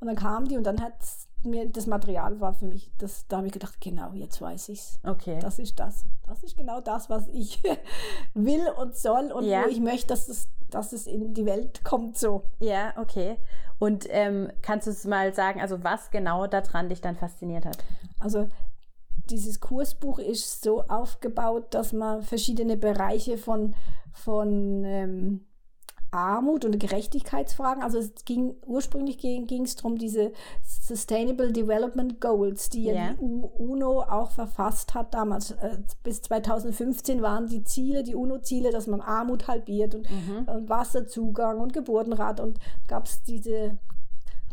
Und 0.00 0.06
dann 0.06 0.16
kam 0.16 0.46
die 0.46 0.56
und 0.56 0.64
dann 0.64 0.80
hat 0.80 0.94
mir, 1.44 1.68
das 1.68 1.86
Material 1.86 2.40
war 2.40 2.52
für 2.54 2.66
mich, 2.66 2.90
das, 2.98 3.26
da 3.28 3.38
habe 3.38 3.46
ich 3.46 3.52
gedacht, 3.52 3.80
genau, 3.80 4.12
jetzt 4.12 4.40
weiß 4.40 4.68
ich's. 4.70 4.98
Okay. 5.04 5.38
Das 5.40 5.58
ist 5.58 5.78
das. 5.78 6.04
Das 6.26 6.42
ist 6.42 6.56
genau 6.56 6.80
das, 6.80 7.08
was 7.08 7.26
ich 7.28 7.62
will 8.34 8.66
und 8.76 8.96
soll 8.96 9.30
und 9.32 9.44
Ja. 9.44 9.64
wo 9.64 9.68
ich 9.68 9.80
möchte, 9.80 10.08
dass 10.08 10.28
es, 10.28 10.48
dass 10.70 10.92
es 10.92 11.06
in 11.06 11.34
die 11.34 11.46
Welt 11.46 11.84
kommt 11.84 12.18
so. 12.18 12.42
Ja, 12.60 12.92
okay. 12.96 13.36
Und 13.78 14.06
ähm, 14.10 14.50
kannst 14.62 14.86
du 14.86 14.90
es 14.90 15.04
mal 15.04 15.32
sagen, 15.34 15.60
also 15.60 15.84
was 15.84 16.10
genau 16.10 16.46
daran 16.46 16.88
dich 16.88 17.00
dann 17.00 17.16
fasziniert 17.16 17.64
hat? 17.64 17.78
Also 18.18 18.48
dieses 19.30 19.60
Kursbuch 19.60 20.18
ist 20.18 20.62
so 20.62 20.82
aufgebaut, 20.84 21.74
dass 21.74 21.92
man 21.92 22.22
verschiedene 22.22 22.76
Bereiche 22.76 23.38
von, 23.38 23.74
von 24.12 24.84
ähm, 24.84 25.44
Armut 26.10 26.64
und 26.64 26.78
Gerechtigkeitsfragen, 26.78 27.82
also 27.82 27.98
es 27.98 28.12
ging 28.24 28.54
ursprünglich 28.64 29.18
ging 29.18 29.64
es 29.64 29.76
darum, 29.76 29.98
diese 29.98 30.32
Sustainable 30.64 31.52
Development 31.52 32.20
Goals, 32.20 32.70
die 32.70 32.84
ja, 32.84 33.12
die 33.12 33.18
UNO 33.18 34.02
auch 34.02 34.30
verfasst 34.30 34.94
hat 34.94 35.12
damals. 35.12 35.50
Äh, 35.52 35.78
bis 36.02 36.22
2015 36.22 37.20
waren 37.20 37.46
die 37.48 37.64
Ziele, 37.64 38.02
die 38.02 38.14
UNO-Ziele, 38.14 38.70
dass 38.70 38.86
man 38.86 39.00
Armut 39.00 39.48
halbiert 39.48 39.94
und, 39.94 40.08
und 40.46 40.68
Wasserzugang 40.68 41.60
und 41.60 41.72
Geburtenrat 41.72 42.40
und 42.40 42.58
gab 42.86 43.06
es 43.06 43.22
diese 43.22 43.78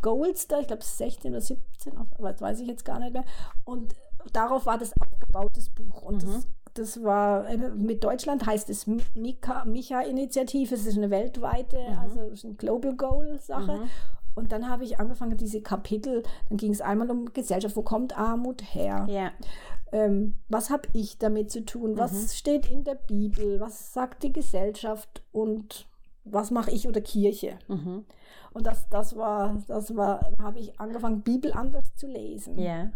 Goals 0.02 0.46
da, 0.46 0.60
ich 0.60 0.66
glaube 0.66 0.84
16 0.84 1.32
oder 1.32 1.40
17, 1.40 1.96
aber 1.96 2.32
das 2.32 2.40
weiß 2.40 2.60
ich 2.60 2.68
jetzt 2.68 2.84
gar 2.84 2.98
nicht 2.98 3.12
mehr. 3.12 3.24
Und 3.64 3.96
darauf 4.32 4.66
war 4.66 4.78
das 4.78 4.92
aufgebaut, 5.00 5.50
das 5.54 5.70
Buch. 5.70 6.02
Und 6.02 6.22
das, 6.22 6.46
das 6.78 7.02
war 7.02 7.48
äh, 7.48 7.56
mit 7.56 8.04
Deutschland 8.04 8.46
heißt 8.46 8.70
es 8.70 8.86
Mika- 9.14 9.64
Micha-Initiative, 9.64 10.74
es 10.74 10.86
ist 10.86 10.96
eine 10.96 11.10
weltweite, 11.10 11.78
also 12.00 12.20
es 12.22 12.32
ist 12.40 12.44
eine 12.44 12.54
Global 12.54 12.94
Goal-Sache. 12.94 13.80
Und 14.34 14.52
dann 14.52 14.68
habe 14.68 14.84
ich 14.84 15.00
angefangen, 15.00 15.36
diese 15.38 15.62
Kapitel, 15.62 16.22
dann 16.48 16.58
ging 16.58 16.70
es 16.72 16.82
einmal 16.82 17.10
um 17.10 17.32
Gesellschaft, 17.32 17.74
wo 17.76 17.82
kommt 17.82 18.18
Armut 18.18 18.62
her? 18.74 19.06
Ja. 19.08 19.30
ähm, 19.92 20.34
was 20.48 20.68
habe 20.70 20.88
ich 20.92 21.16
damit 21.18 21.50
zu 21.50 21.64
tun? 21.64 21.96
Was 21.96 22.36
steht 22.36 22.70
in 22.70 22.84
der 22.84 22.96
Bibel? 22.96 23.60
Was 23.60 23.94
sagt 23.94 24.22
die 24.24 24.32
Gesellschaft? 24.32 25.22
Und 25.32 25.86
was 26.24 26.50
mache 26.50 26.70
ich 26.70 26.86
oder 26.86 27.00
Kirche? 27.00 27.58
Mhm. 27.68 28.04
Und 28.52 28.66
das, 28.66 28.88
das 28.90 29.16
war, 29.16 29.62
das 29.68 29.96
war, 29.96 30.28
da 30.36 30.44
habe 30.44 30.58
ich 30.58 30.78
angefangen, 30.80 31.22
Bibel 31.22 31.52
anders 31.52 31.94
zu 31.94 32.06
lesen. 32.06 32.58
Ja. 32.58 32.90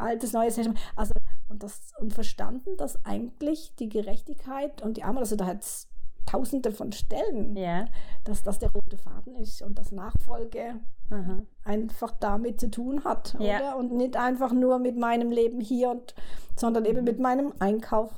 Altes, 0.00 0.32
Neues. 0.32 0.58
Also, 0.96 1.12
und, 1.48 1.62
das, 1.62 1.92
und 2.00 2.12
verstanden, 2.14 2.76
dass 2.76 3.04
eigentlich 3.04 3.74
die 3.78 3.88
Gerechtigkeit 3.88 4.82
und 4.82 4.96
die 4.96 5.02
Armut, 5.04 5.20
also 5.22 5.36
da 5.36 5.46
hat 5.46 5.62
es 5.62 5.88
tausende 6.26 6.70
von 6.70 6.92
Stellen, 6.92 7.56
Ja. 7.56 7.86
dass 8.24 8.42
das 8.42 8.58
der 8.60 8.70
rote 8.70 8.96
Faden 8.96 9.34
ist 9.36 9.62
und 9.62 9.78
das 9.78 9.90
Nachfolge 9.90 10.76
Mhm. 11.10 11.46
einfach 11.64 12.12
damit 12.20 12.60
zu 12.60 12.70
tun 12.70 13.02
hat, 13.02 13.34
Ja. 13.40 13.56
oder? 13.58 13.76
Und 13.78 13.92
nicht 13.92 14.16
einfach 14.16 14.52
nur 14.52 14.78
mit 14.78 14.96
meinem 14.96 15.32
Leben 15.32 15.60
hier 15.60 15.90
und, 15.90 16.14
sondern 16.56 16.84
eben 16.84 17.02
mit 17.02 17.18
meinem 17.18 17.52
Einkauf, 17.58 18.12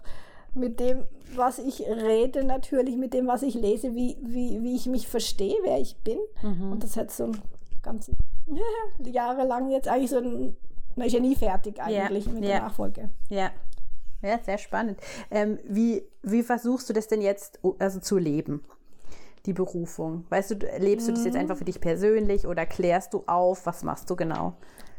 mit 0.52 0.78
dem, 0.78 1.06
was 1.34 1.58
ich 1.58 1.80
rede, 1.86 2.44
natürlich 2.44 2.96
mit 2.98 3.14
dem, 3.14 3.26
was 3.26 3.42
ich 3.42 3.54
lese, 3.54 3.94
wie, 3.94 4.18
wie, 4.20 4.62
wie 4.62 4.74
ich 4.76 4.86
mich 4.86 5.08
verstehe, 5.08 5.56
wer 5.62 5.80
ich 5.80 5.96
bin. 6.04 6.18
Mhm. 6.42 6.72
Und 6.72 6.82
das 6.84 6.98
hat 6.98 7.10
so 7.10 7.32
ganz 7.82 8.10
jahrelang 9.02 9.70
jetzt 9.70 9.88
eigentlich 9.88 10.10
so 10.10 10.18
ein, 10.18 10.56
man 10.96 11.06
ist 11.06 11.12
ja 11.12 11.20
nie 11.20 11.34
fertig 11.34 11.80
eigentlich 11.80 12.26
mit 12.26 12.44
ja. 12.44 12.50
der 12.50 12.60
Nachfolge. 12.62 13.10
Ja. 13.28 13.50
Ja, 14.22 14.38
sehr 14.44 14.58
spannend. 14.58 15.00
Ähm, 15.30 15.58
wie, 15.64 16.04
wie 16.22 16.42
versuchst 16.42 16.88
du 16.88 16.92
das 16.92 17.08
denn 17.08 17.20
jetzt 17.20 17.58
also 17.78 17.98
zu 17.98 18.18
leben? 18.18 18.62
Die 19.46 19.52
Berufung. 19.52 20.24
Weißt 20.28 20.52
du, 20.52 20.54
lebst 20.78 21.08
du 21.08 21.12
das 21.12 21.24
jetzt 21.24 21.36
einfach 21.36 21.56
für 21.56 21.64
dich 21.64 21.80
persönlich 21.80 22.46
oder 22.46 22.64
klärst 22.64 23.12
du 23.14 23.24
auf? 23.26 23.66
Was 23.66 23.82
machst 23.82 24.08
du 24.08 24.14
genau? 24.14 24.54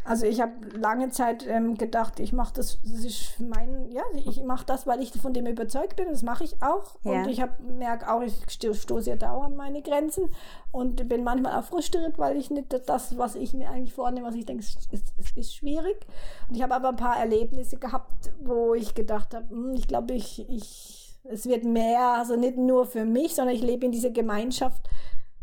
Also 0.06 0.26
ich 0.26 0.42
habe 0.42 0.52
lange 0.78 1.10
Zeit 1.12 1.48
ähm, 1.48 1.76
gedacht, 1.78 2.20
ich 2.20 2.34
mache 2.34 2.54
das, 2.56 2.80
das 2.84 3.06
ist 3.06 3.40
mein, 3.40 3.90
ja, 3.90 4.04
ich 4.14 4.44
mache 4.44 4.66
das, 4.66 4.86
weil 4.86 5.02
ich 5.02 5.12
von 5.14 5.34
dem 5.34 5.46
überzeugt 5.48 5.96
bin, 5.96 6.08
das 6.10 6.24
mache 6.24 6.44
ich 6.44 6.62
auch. 6.62 6.96
Ja. 7.04 7.22
Und 7.22 7.30
ich 7.30 7.42
merke 7.78 8.12
auch, 8.12 8.22
ich 8.22 8.34
sto- 8.50 8.74
stoße 8.74 9.10
ja 9.12 9.16
dauernd 9.16 9.52
an 9.52 9.56
meine 9.56 9.82
Grenzen 9.82 10.30
und 10.72 11.08
bin 11.08 11.24
manchmal 11.24 11.58
auch 11.60 11.64
frustriert, 11.64 12.18
weil 12.18 12.36
ich 12.38 12.50
nicht 12.52 12.74
das, 12.88 13.18
was 13.18 13.36
ich 13.36 13.54
mir 13.54 13.70
eigentlich 13.70 13.94
vornehme, 13.94 14.28
was 14.28 14.36
ich 14.36 14.46
denke, 14.46 14.64
es 14.64 14.76
ist, 14.92 15.14
es 15.18 15.32
ist 15.38 15.56
schwierig. 15.56 16.06
Und 16.50 16.56
ich 16.56 16.64
habe 16.64 16.76
aber 16.76 16.90
ein 16.90 16.96
paar 16.98 17.18
Erlebnisse 17.18 17.78
gehabt, 17.78 18.32
wo 18.44 18.74
ich 18.74 18.96
gedacht 18.96 19.34
habe, 19.34 19.50
hm, 19.50 19.74
ich 19.76 19.88
glaube, 19.88 20.14
ich, 20.14 20.50
ich, 20.50 21.20
es 21.26 21.46
wird 21.46 21.64
mehr, 21.64 22.16
also 22.18 22.36
nicht 22.36 22.58
nur 22.58 22.86
für 22.86 23.06
mich, 23.06 23.36
sondern 23.36 23.56
ich 23.56 23.62
lebe 23.62 23.86
in 23.86 23.92
dieser 23.92 24.10
Gemeinschaft 24.10 24.90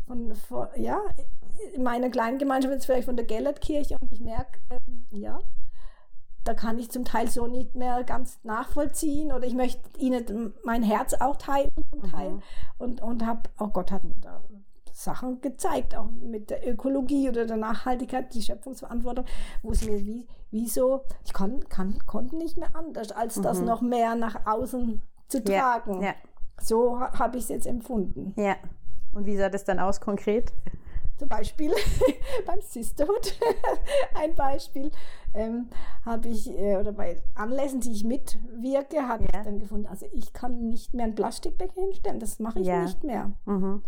von, 0.05 0.35
von 0.35 0.67
ja, 0.75 0.99
in 1.73 1.83
meiner 1.83 2.09
kleinen 2.09 2.37
Gemeinschaft 2.37 2.73
jetzt 2.73 2.85
vielleicht 2.85 3.05
von 3.05 3.15
der 3.15 3.25
Gellertkirche 3.25 3.95
und 3.99 4.11
ich 4.11 4.19
merke, 4.21 4.59
ähm, 4.69 5.05
ja, 5.11 5.39
da 6.43 6.53
kann 6.55 6.79
ich 6.79 6.89
zum 6.89 7.05
Teil 7.05 7.29
so 7.29 7.45
nicht 7.47 7.75
mehr 7.75 8.03
ganz 8.03 8.39
nachvollziehen 8.43 9.31
oder 9.31 9.45
ich 9.45 9.53
möchte 9.53 9.81
ihnen 9.99 10.53
mein 10.63 10.81
Herz 10.83 11.13
auch 11.13 11.35
teilen, 11.35 11.69
zum 11.91 12.09
Teil. 12.11 12.39
und, 12.79 13.01
und 13.01 13.25
habe, 13.25 13.41
oh 13.59 13.67
Gott 13.67 13.91
hat 13.91 14.03
mir 14.03 14.15
da 14.21 14.41
Sachen 14.91 15.39
gezeigt, 15.41 15.95
auch 15.95 16.07
mit 16.11 16.49
der 16.49 16.67
Ökologie 16.67 17.29
oder 17.29 17.45
der 17.45 17.57
Nachhaltigkeit, 17.57 18.33
die 18.33 18.41
Schöpfungsverantwortung, 18.41 19.25
wo 19.61 19.71
es 19.71 19.85
mir 19.85 19.99
wie, 19.99 20.27
wie 20.49 20.67
so, 20.67 21.01
ich 21.23 21.31
kann, 21.33 21.67
kann, 21.69 21.97
konnte 22.07 22.35
nicht 22.35 22.57
mehr 22.57 22.75
anders, 22.75 23.11
als 23.11 23.35
das 23.41 23.61
noch 23.61 23.81
mehr 23.81 24.15
nach 24.15 24.45
außen 24.45 25.01
zu 25.27 25.37
Ja, 25.47 25.79
tragen. 25.79 26.01
ja. 26.01 26.13
So 26.61 26.99
ha- 26.99 27.17
habe 27.17 27.37
ich 27.37 27.43
es 27.43 27.49
jetzt 27.49 27.67
empfunden. 27.67 28.33
Ja. 28.35 28.55
Und 29.13 29.25
wie 29.25 29.37
sah 29.37 29.49
das 29.49 29.63
dann 29.63 29.79
aus 29.79 30.01
konkret? 30.01 30.53
Zum 31.21 31.29
Beispiel 31.29 31.71
beim 32.47 32.59
Sisterhood, 32.61 33.37
ein 34.19 34.33
Beispiel, 34.33 34.89
ähm, 35.35 35.69
habe 36.03 36.29
ich, 36.29 36.49
äh, 36.49 36.77
oder 36.77 36.93
bei 36.93 37.21
Anlässen, 37.35 37.79
die 37.79 37.91
ich 37.91 38.03
mitwirke, 38.03 39.07
habe 39.07 39.25
Ja. 39.25 39.29
ich 39.41 39.45
dann 39.45 39.59
gefunden, 39.59 39.85
also 39.85 40.07
ich 40.13 40.33
kann 40.33 40.67
nicht 40.69 40.95
mehr 40.95 41.05
ein 41.05 41.13
Plastikbecken 41.13 41.83
hinstellen, 41.83 42.19
das 42.19 42.39
mache 42.39 42.59
ich 42.59 42.65
Ja. 42.65 42.81
nicht 42.85 43.03
mehr. 43.03 43.31
Mhm. 43.45 43.83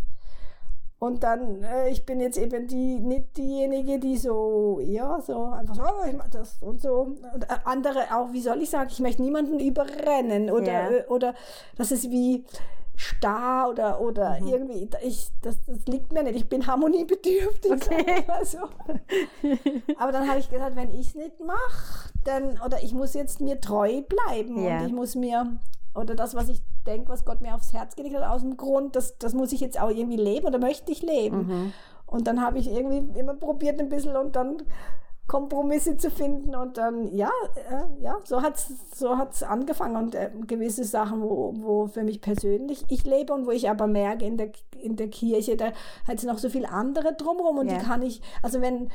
Und 0.99 1.23
dann, 1.23 1.63
äh, 1.63 1.89
ich 1.89 2.05
bin 2.05 2.19
jetzt 2.19 2.37
eben 2.37 2.67
die, 2.67 2.99
nicht 2.99 3.35
diejenige, 3.35 3.97
die 3.97 4.15
so, 4.15 4.79
ja, 4.79 5.19
so 5.19 5.45
einfach 5.45 5.73
so, 5.73 5.81
oh, 5.81 6.07
ich 6.07 6.15
mach 6.15 6.29
das 6.29 6.61
und 6.61 6.81
so. 6.83 7.15
Und 7.33 7.45
äh, 7.45 7.55
andere 7.65 8.15
auch, 8.15 8.31
wie 8.31 8.41
soll 8.41 8.61
ich 8.61 8.69
sagen, 8.69 8.89
ich 8.91 8.99
möchte 8.99 9.23
niemanden 9.23 9.59
überrennen 9.59 10.51
oder, 10.51 10.71
Ja. 10.71 10.89
äh, 10.91 11.05
oder 11.07 11.33
das 11.77 11.91
ist 11.91 12.11
wie 12.11 12.45
starr 12.95 13.69
oder, 13.69 13.99
oder 14.01 14.39
Mhm. 14.39 14.47
irgendwie, 14.47 14.89
ich, 15.03 15.29
das, 15.41 15.57
das 15.65 15.85
liegt 15.87 16.11
mir 16.13 16.23
nicht. 16.23 16.35
Ich 16.35 16.47
bin 16.49 16.67
harmoniebedürftig. 16.67 17.71
Okay. 17.71 18.23
so. 18.43 18.57
Aber 19.97 20.11
dann 20.11 20.29
habe 20.29 20.39
ich 20.39 20.49
gesagt, 20.49 20.75
wenn 20.75 20.91
ich 20.91 21.07
es 21.07 21.15
nicht 21.15 21.39
mache, 21.39 22.09
dann, 22.23 22.59
oder 22.65 22.81
ich 22.83 22.93
muss 22.93 23.13
jetzt 23.13 23.41
mir 23.41 23.59
treu 23.59 24.01
bleiben 24.01 24.63
Ja. 24.63 24.79
und 24.79 24.85
ich 24.87 24.93
muss 24.93 25.15
mir, 25.15 25.57
oder 25.95 26.15
das, 26.15 26.35
was 26.35 26.49
ich 26.49 26.61
denke, 26.85 27.09
was 27.09 27.25
Gott 27.25 27.41
mir 27.41 27.55
aufs 27.55 27.73
Herz 27.73 27.95
gelegt 27.95 28.15
hat, 28.15 28.23
aus 28.29 28.41
dem 28.41 28.57
Grund, 28.57 28.95
das, 28.95 29.17
das 29.17 29.33
muss 29.33 29.51
ich 29.53 29.59
jetzt 29.61 29.79
auch 29.81 29.89
irgendwie 29.89 30.17
leben 30.17 30.45
oder 30.47 30.59
möchte 30.59 30.91
ich 30.91 31.01
leben. 31.01 31.47
Mhm. 31.47 31.73
Und 32.05 32.27
dann 32.27 32.41
habe 32.45 32.59
ich 32.59 32.69
irgendwie 32.69 33.19
immer 33.19 33.33
probiert 33.33 33.79
ein 33.79 33.89
bisschen 33.89 34.15
und 34.15 34.35
dann 34.35 34.57
Kompromisse 35.27 35.95
zu 35.97 36.11
finden 36.11 36.53
und 36.53 36.77
dann, 36.77 37.07
ja, 37.15 37.29
äh, 37.69 38.03
ja, 38.03 38.17
so 38.25 38.41
hat 38.41 38.55
es 38.57 38.67
so 38.93 39.17
hat's 39.17 39.41
angefangen 39.41 39.95
und 39.95 40.15
äh, 40.15 40.29
gewisse 40.47 40.83
Sachen, 40.83 41.21
wo, 41.21 41.53
wo 41.55 41.87
für 41.87 42.03
mich 42.03 42.19
persönlich 42.19 42.83
ich 42.89 43.05
lebe 43.05 43.33
und 43.33 43.45
wo 43.45 43.51
ich 43.51 43.69
aber 43.69 43.87
merke 43.87 44.25
in 44.25 44.37
der, 44.37 44.51
in 44.81 44.97
der 44.97 45.07
Kirche, 45.09 45.55
da 45.55 45.67
hat 46.07 46.17
es 46.17 46.23
noch 46.23 46.37
so 46.39 46.49
viel 46.49 46.65
andere 46.65 47.13
drumherum 47.13 47.57
und 47.59 47.71
Ja. 47.71 47.77
die 47.77 47.85
kann 47.85 48.01
ich, 48.01 48.21
also 48.41 48.59
wenn, 48.59 48.89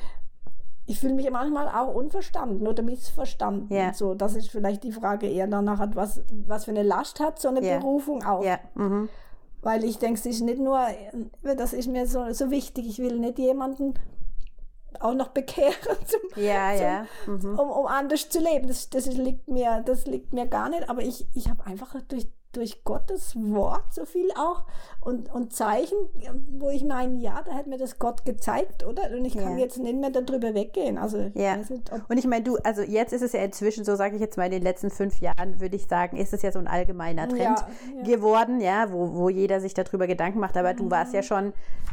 ich 0.85 1.01
fühle 1.01 1.15
mich 1.15 1.31
manchmal 1.31 1.69
auch 1.69 1.95
unverstanden 1.95 2.67
oder 2.67 2.83
missverstanden. 2.83 3.75
Ja. 3.75 3.93
So, 3.95 4.15
das 4.15 4.37
ist 4.37 4.51
vielleicht 4.51 4.85
die 4.85 4.93
Frage 4.93 5.27
eher 5.29 5.47
danach, 5.47 5.79
hat, 5.79 5.97
was, 5.97 6.21
was 6.47 6.67
für 6.67 6.71
eine 6.73 6.83
Last 6.83 7.21
hat 7.21 7.39
so 7.41 7.49
eine 7.49 7.67
Ja. 7.67 7.79
Berufung 7.79 8.23
auch. 8.25 8.45
Ja. 8.45 8.59
Mhm. 8.75 9.09
Weil 9.63 9.83
ich 9.83 9.99
denke, 9.99 10.21
es 10.21 10.27
ist 10.27 10.41
nicht 10.43 10.61
nur, 10.61 10.79
das 11.43 11.73
ist 11.73 11.89
mir 11.89 12.07
so, 12.07 12.31
so 12.33 12.51
wichtig, 12.51 12.87
ich 12.87 12.99
will 12.99 13.19
nicht 13.19 13.39
jemanden 13.39 13.95
auch 15.03 15.15
noch 15.15 15.29
bekehren, 15.29 15.75
zum, 16.07 16.21
Ja, 16.43 16.75
zum, 16.75 16.83
ja. 16.85 17.07
Mhm. 17.27 17.59
um, 17.59 17.71
um 17.71 17.87
anders 17.87 18.29
zu 18.29 18.39
leben. 18.41 18.69
Das, 18.69 18.91
das 18.91 19.07
liegt 19.07 19.49
mir, 19.49 19.83
das 19.85 20.07
liegt 20.07 20.33
mir 20.33 20.47
gar 20.47 20.69
nicht. 20.69 20.89
Aber 20.89 21.03
ich, 21.03 21.27
ich 21.35 21.49
habe 21.49 21.65
einfach 21.67 21.95
durch, 22.09 22.27
durch 22.53 22.83
Gottes 22.85 23.37
Wort 23.37 23.93
so 23.93 24.05
viel 24.05 24.31
auch 24.33 24.65
und, 25.01 25.33
und 25.33 25.53
Zeichen, 25.53 25.97
wo 26.59 26.71
ich 26.71 26.83
meine, 26.85 27.19
ja, 27.21 27.43
da 27.45 27.53
hat 27.55 27.67
mir 27.67 27.77
das 27.79 27.99
Gott 27.99 28.25
gezeigt, 28.25 28.85
oder? 28.87 29.03
Und 29.17 29.25
ich 29.25 29.35
kann 29.37 29.53
Ja. 29.59 29.65
jetzt 29.65 29.79
nicht 29.79 29.97
mehr 29.99 30.11
darüber 30.11 30.55
weggehen. 30.55 30.99
Also 30.99 31.31
Ja. 31.35 31.57
nicht, 31.57 31.71
Und 32.09 32.17
ich 32.19 32.27
meine, 32.27 32.45
du, 32.45 32.57
also 32.65 32.83
jetzt 32.83 33.13
ist 33.13 33.23
es 33.23 33.33
ja 33.33 33.41
inzwischen, 33.43 33.85
so 33.85 33.97
sage 33.97 34.15
ich 34.17 34.21
jetzt 34.21 34.37
mal, 34.37 34.47
in 34.47 34.53
den 34.53 34.63
letzten 34.63 34.91
fünf 34.91 35.21
Jahren, 35.21 35.61
würde 35.61 35.77
ich 35.77 35.87
sagen, 35.87 36.17
ist 36.17 36.33
es 36.33 36.43
ja 36.43 36.51
so 36.51 36.59
ein 36.59 36.67
allgemeiner 36.69 37.29
Trend 37.29 37.39
Ja, 37.41 37.69
ja. 37.97 38.03
geworden, 38.03 38.61
ja, 38.61 38.91
wo, 38.93 39.15
wo 39.15 39.29
jeder 39.29 39.61
sich 39.61 39.75
darüber 39.75 40.07
Gedanken 40.07 40.41
macht. 40.41 40.57
Aber 40.57 40.73
du 40.75 40.91
warst 40.91 41.13
ja 41.15 41.23
schon, 41.23 41.53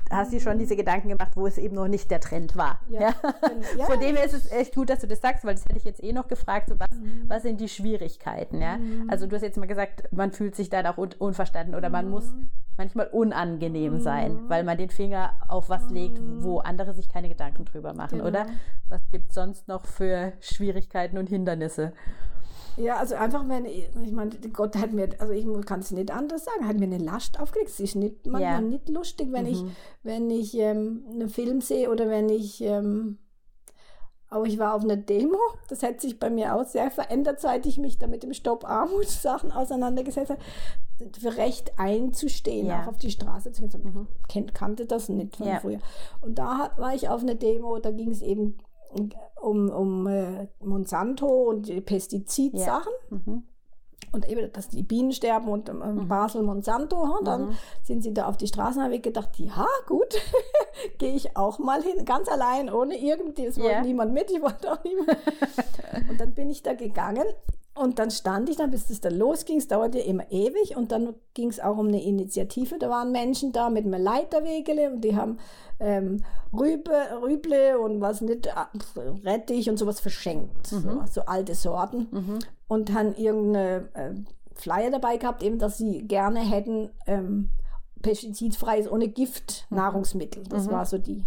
hast 0.09 0.31
dir 0.31 0.39
schon 0.39 0.57
diese 0.59 0.75
Gedanken 0.75 1.09
gemacht, 1.09 1.31
wo 1.35 1.47
es 1.47 1.57
eben 1.57 1.75
noch 1.75 1.87
nicht 1.87 2.09
der 2.11 2.19
Trend 2.21 2.55
war. 2.55 2.79
Ja. 2.89 3.13
Von 3.87 3.99
dem 3.99 4.15
her 4.15 4.23
ist 4.25 4.33
es 4.33 4.51
echt 4.51 4.75
gut, 4.75 4.89
dass 4.89 4.99
du 4.99 5.07
das 5.07 5.19
sagst, 5.19 5.43
weil 5.45 5.55
das 5.55 5.65
hätte 5.65 5.77
ich 5.77 5.83
jetzt 5.83 6.03
eh 6.03 6.13
noch 6.13 6.27
gefragt, 6.27 6.69
so 6.69 6.75
was, 6.79 6.87
was 7.27 7.41
sind 7.43 7.59
die 7.59 7.67
Schwierigkeiten, 7.69 8.61
ja? 8.61 8.77
Also 9.07 9.25
du 9.27 9.35
hast 9.35 9.41
jetzt 9.41 9.57
mal 9.57 9.65
gesagt, 9.65 10.03
man 10.11 10.31
fühlt 10.31 10.44
sich 10.53 10.69
dann 10.69 10.85
auch 10.85 10.97
un 10.97 11.09
unverstanden 11.17 11.75
oder 11.75 11.89
man 11.89 12.09
muss 12.09 12.33
manchmal 12.77 13.07
unangenehm 13.07 13.99
sein, 13.99 14.37
weil 14.49 14.63
man 14.65 14.77
den 14.77 14.89
Finger 14.89 15.31
auf 15.47 15.69
was 15.69 15.89
legt, 15.89 16.19
wo 16.39 16.59
andere 16.59 16.93
sich 16.93 17.07
keine 17.07 17.29
Gedanken 17.29 17.63
drüber 17.65 17.93
machen, 17.93 18.17
Genau. 18.17 18.27
oder? 18.29 18.45
Was 18.89 19.01
gibt 19.11 19.29
es 19.29 19.35
sonst 19.35 19.67
noch 19.69 19.85
für 19.85 20.33
Schwierigkeiten 20.41 21.17
und 21.17 21.27
Hindernisse? 21.29 21.93
Ja, 22.77 22.97
also 22.97 23.15
einfach, 23.15 23.47
wenn 23.47 23.63
ich, 23.65 23.87
ich 24.03 24.11
meine, 24.11 24.31
Gott 24.51 24.75
hat 24.75 24.91
mir, 24.91 25.07
also 25.19 25.31
ich 25.31 25.45
kann 25.65 25.79
es 25.79 25.91
nicht 25.91 26.11
anders 26.11 26.43
sagen, 26.43 26.67
hat 26.67 26.75
mir 26.77 26.83
eine 26.85 26.97
Last 26.97 27.39
aufgelegt. 27.39 27.69
Es 27.69 27.79
ist 27.79 27.95
nicht, 27.95 28.25
manchmal 28.27 28.41
Ja. 28.55 28.59
nicht 28.61 28.89
lustig, 28.89 29.29
wenn 29.31 29.45
ich, 29.45 29.63
wenn 30.03 30.29
ich 30.29 30.57
ähm, 30.57 31.05
einen 31.09 31.29
Film 31.29 31.61
sehe 31.61 31.89
oder 31.89 32.09
wenn 32.09 32.27
ich, 32.27 32.59
ähm, 32.61 33.17
auch 34.29 34.45
ich 34.45 34.57
war 34.59 34.73
auf 34.73 34.83
einer 34.83 34.97
Demo, 34.97 35.37
das 35.69 35.83
hat 35.83 36.01
sich 36.01 36.19
bei 36.19 36.29
mir 36.29 36.55
auch 36.55 36.65
sehr 36.65 36.91
verändert, 36.91 37.39
seit 37.39 37.65
ich 37.65 37.77
mich 37.77 37.97
da 37.97 38.07
mit 38.07 38.23
dem 38.23 38.33
Stopp 38.33 38.65
Armut 38.67 39.07
Sachen 39.07 39.51
auseinandergesetzt 39.51 40.31
habe, 40.31 40.41
für 41.19 41.37
Recht 41.37 41.73
einzustehen, 41.77 42.67
Ja. 42.67 42.83
auch 42.83 42.87
auf 42.87 42.97
die 42.97 43.11
Straße 43.11 43.51
zu 43.51 43.67
gehen. 43.67 43.81
Mhm. 43.83 44.07
Kennt, 44.27 44.53
kannte 44.55 44.85
das 44.85 45.09
nicht 45.09 45.35
von 45.37 45.47
Ja. 45.47 45.59
früher. 45.59 45.79
Und 46.21 46.37
da 46.39 46.71
war 46.77 46.93
ich 46.95 47.09
auf 47.09 47.21
einer 47.21 47.35
Demo, 47.35 47.79
da 47.79 47.91
ging 47.91 48.11
es 48.11 48.21
eben 48.21 48.57
um, 49.41 49.69
um 49.69 50.07
äh, 50.07 50.47
Monsanto 50.63 51.27
und 51.27 51.85
Pestizidsachen. 51.85 52.93
Mhm. 53.09 53.43
Und 54.11 54.27
eben, 54.29 54.51
dass 54.53 54.69
die 54.69 54.83
Bienen 54.83 55.11
sterben 55.11 55.47
und 55.49 55.69
ähm, 55.69 56.07
Basel 56.07 56.41
Monsanto. 56.43 57.01
Und 57.17 57.25
dann 57.27 57.49
Mhm. 57.49 57.57
sind 57.83 58.01
sie 58.03 58.13
da 58.13 58.27
auf 58.27 58.37
die 58.37 58.47
Straßen 58.47 58.81
habe 58.81 58.95
ich 58.95 59.01
gedacht, 59.01 59.29
ja, 59.37 59.65
gut, 59.87 60.15
gehe 60.97 61.13
ich 61.13 61.35
auch 61.35 61.59
mal 61.59 61.81
hin, 61.81 62.05
ganz 62.05 62.29
allein, 62.29 62.71
ohne 62.71 62.97
irgendwie, 62.97 63.45
es 63.45 63.59
wollte 63.59 63.81
niemand 63.83 64.13
mit, 64.13 64.31
ich 64.31 64.41
wollte 64.41 64.71
auch 64.71 64.83
niemand. 64.83 65.09
und 66.09 66.19
dann 66.19 66.33
bin 66.33 66.49
ich 66.49 66.63
da 66.63 66.73
gegangen 66.73 67.25
und 67.77 67.99
dann 67.99 68.09
stand 68.09 68.49
ich 68.49 68.55
dann, 68.55 68.71
bis 68.71 68.89
es 68.89 69.01
dann 69.01 69.15
losging, 69.15 69.57
es 69.57 69.67
dauerte 69.67 69.99
immer 69.99 70.31
ewig. 70.31 70.77
Und 70.77 70.93
dann 70.93 71.13
ging 71.33 71.49
es 71.49 71.59
auch 71.59 71.77
um 71.77 71.89
eine 71.89 72.01
Initiative, 72.01 72.79
da 72.79 72.89
waren 72.89 73.11
Menschen 73.11 73.51
da 73.51 73.69
mit 73.69 73.85
einem 73.85 74.01
Leiterwegele 74.01 74.91
und 74.91 75.01
die 75.01 75.15
haben 75.15 75.39
ähm, 75.81 76.23
Rübe, 76.53 76.93
Rüble 77.21 77.77
und 77.77 77.99
was 77.99 78.21
nicht, 78.21 78.47
äh, 78.47 78.99
Rettich 79.25 79.69
und 79.69 79.77
sowas 79.77 79.99
verschenkt, 79.99 80.67
so, 80.67 80.77
so 81.11 81.21
alte 81.25 81.53
Sorten. 81.53 82.07
Und 82.67 82.93
haben 82.93 83.13
irgendeine 83.15 83.89
äh, 83.93 84.13
Flyer 84.53 84.89
dabei 84.89 85.17
gehabt, 85.17 85.43
eben, 85.43 85.59
dass 85.59 85.77
sie 85.77 86.07
gerne 86.07 86.39
hätten 86.39 86.89
ähm, 87.07 87.49
pestizidfreies, 88.01 88.89
ohne 88.89 89.09
Gift 89.09 89.67
Nahrungsmittel. 89.69 90.43
Das 90.43 90.69
war 90.69 90.85
so 90.85 90.97
die 90.97 91.25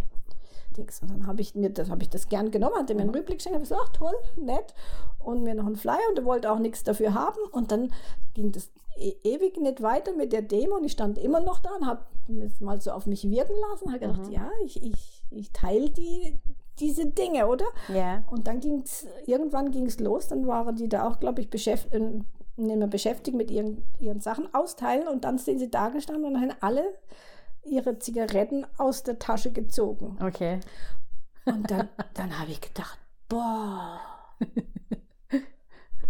Dings. 0.79 1.01
Und 1.01 1.11
dann 1.11 1.27
habe 1.27 1.41
ich 1.41 1.55
mir 1.55 1.69
das, 1.69 1.89
habe 1.89 2.03
ich 2.03 2.09
das 2.09 2.29
gern 2.29 2.51
genommen, 2.51 2.75
hatte 2.75 2.95
mir 2.95 3.01
einen 3.01 3.15
Rüblick 3.15 3.37
geschenkt, 3.37 3.55
habe 3.55 3.63
gesagt, 3.63 3.81
ach 3.85 3.89
toll, 3.89 4.15
nett. 4.37 4.73
Und 5.19 5.43
mir 5.43 5.55
noch 5.55 5.65
einen 5.65 5.75
Flyer 5.75 5.97
und 6.09 6.19
er 6.19 6.25
wollte 6.25 6.51
auch 6.51 6.59
nichts 6.59 6.83
dafür 6.83 7.13
haben. 7.13 7.39
Und 7.51 7.71
dann 7.71 7.91
ging 8.33 8.51
das 8.51 8.69
e 8.97 9.13
ewig 9.23 9.57
nicht 9.57 9.81
weiter 9.81 10.13
mit 10.13 10.33
der 10.33 10.41
Demo 10.41 10.75
und 10.75 10.83
ich 10.83 10.91
stand 10.91 11.17
immer 11.17 11.39
noch 11.39 11.59
da 11.59 11.69
und 11.75 11.85
habe 11.85 12.05
es 12.45 12.59
mal 12.59 12.81
so 12.81 12.91
auf 12.91 13.05
mich 13.05 13.29
wirken 13.29 13.55
lassen. 13.69 13.91
Habe 13.91 13.99
gedacht, 13.99 14.31
ja, 14.31 14.49
ich, 14.65 14.81
ich, 14.83 15.23
ich 15.31 15.51
teile 15.51 15.89
die, 15.89 16.37
diese 16.79 17.07
Dinge, 17.07 17.47
oder? 17.47 17.65
Ja. 17.93 18.23
Und 18.29 18.47
dann 18.47 18.59
ging 18.59 18.81
es, 18.81 19.07
irgendwann 19.25 19.71
ging 19.71 19.85
es 19.85 19.99
los, 19.99 20.27
dann 20.27 20.47
waren 20.47 20.75
die 20.75 20.89
da 20.89 21.07
auch, 21.07 21.19
glaube 21.19 21.41
ich, 21.41 21.49
beschäftigt, 21.49 21.93
äh, 21.93 22.21
nicht 22.57 22.77
mehr 22.77 22.87
beschäftigt 22.87 23.37
mit 23.37 23.51
ihren, 23.51 23.83
ihren 23.99 24.19
Sachen 24.19 24.53
austeilen 24.53 25.07
und 25.07 25.23
dann 25.23 25.37
sind 25.37 25.59
sie 25.59 25.71
da 25.71 25.89
gestanden 25.89 26.25
und 26.25 26.41
haben 26.41 26.51
alle 26.59 26.83
ihre 27.63 27.99
Zigaretten 27.99 28.65
aus 28.77 29.03
der 29.03 29.19
Tasche 29.19 29.51
gezogen. 29.51 30.17
Okay. 30.21 30.59
Und 31.45 31.69
dann, 31.71 31.89
dann 32.13 32.39
habe 32.39 32.51
ich 32.51 32.61
gedacht, 32.61 32.97
boah, 33.27 33.99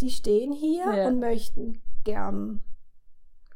die 0.02 0.10
stehen 0.10 0.52
hier 0.54 0.92
Ja. 0.94 1.08
und 1.08 1.20
möchten 1.20 1.82
gern 2.04 2.64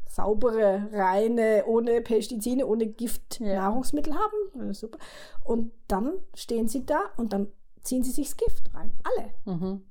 saubere, 0.08 0.90
reine, 0.92 1.64
ohne 1.66 2.02
Pestizide, 2.02 2.68
ohne 2.68 2.88
Gift 2.88 3.40
Ja. 3.40 3.56
Nahrungsmittel 3.56 4.14
haben. 4.14 4.74
Super. 4.74 5.00
Und 5.44 5.72
dann 5.88 6.14
stehen 6.36 6.68
sie 6.68 6.86
da 6.86 7.02
und 7.18 7.34
dann 7.34 7.52
ziehen 7.82 8.04
sie 8.04 8.12
sich 8.12 8.28
das 8.30 8.38
Gift 8.38 8.74
rein. 8.76 8.92
Alle. 9.04 9.34
Mhm. 9.58 9.86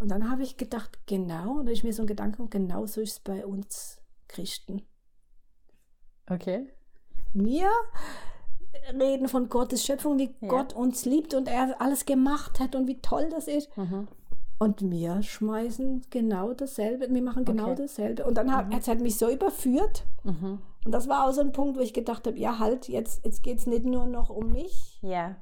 Und 0.00 0.08
dann 0.10 0.30
habe 0.30 0.42
ich 0.42 0.56
gedacht, 0.56 1.00
genau, 1.06 1.58
und 1.58 1.66
da 1.66 1.72
ist 1.72 1.82
mir 1.84 1.92
so 1.92 2.02
ein 2.02 2.06
Gedanke, 2.06 2.46
genau 2.48 2.86
so 2.86 3.00
ist 3.00 3.12
es 3.12 3.20
bei 3.20 3.44
uns 3.44 4.00
Christen. 4.28 4.82
Okay. 6.30 6.68
Wir 7.34 7.68
reden 8.98 9.28
von 9.28 9.48
Gottes 9.48 9.84
Schöpfung, 9.84 10.18
wie 10.18 10.30
Ja. 10.40 10.48
Gott 10.48 10.72
uns 10.74 11.04
liebt 11.04 11.34
und 11.34 11.48
er 11.48 11.80
alles 11.80 12.06
gemacht 12.06 12.60
hat 12.60 12.74
und 12.74 12.86
wie 12.86 13.00
toll 13.00 13.28
das 13.30 13.48
ist. 13.48 13.74
Mhm. 13.76 14.08
Und 14.60 14.90
wir 14.90 15.22
schmeißen 15.22 16.06
genau 16.10 16.52
dasselbe, 16.52 17.06
wir 17.08 17.22
machen 17.22 17.44
genau 17.44 17.66
Okay. 17.70 17.82
dasselbe. 17.82 18.24
Und 18.26 18.34
dann 18.36 18.52
hat 18.52 18.66
es 18.76 18.88
hat 18.88 19.00
mich 19.00 19.16
so 19.16 19.28
überführt. 19.30 20.04
Mhm. 20.24 20.58
Und 20.84 20.92
das 20.92 21.08
war 21.08 21.28
auch 21.28 21.32
so 21.32 21.40
ein 21.42 21.52
Punkt, 21.52 21.76
wo 21.76 21.80
ich 21.80 21.92
gedacht 21.92 22.26
habe, 22.26 22.38
ja 22.38 22.58
halt, 22.58 22.88
jetzt, 22.88 23.24
jetzt 23.24 23.42
geht 23.42 23.58
es 23.58 23.66
nicht 23.66 23.84
nur 23.84 24.06
noch 24.06 24.30
um 24.30 24.50
mich, 24.52 24.98
Ja. 25.02 25.36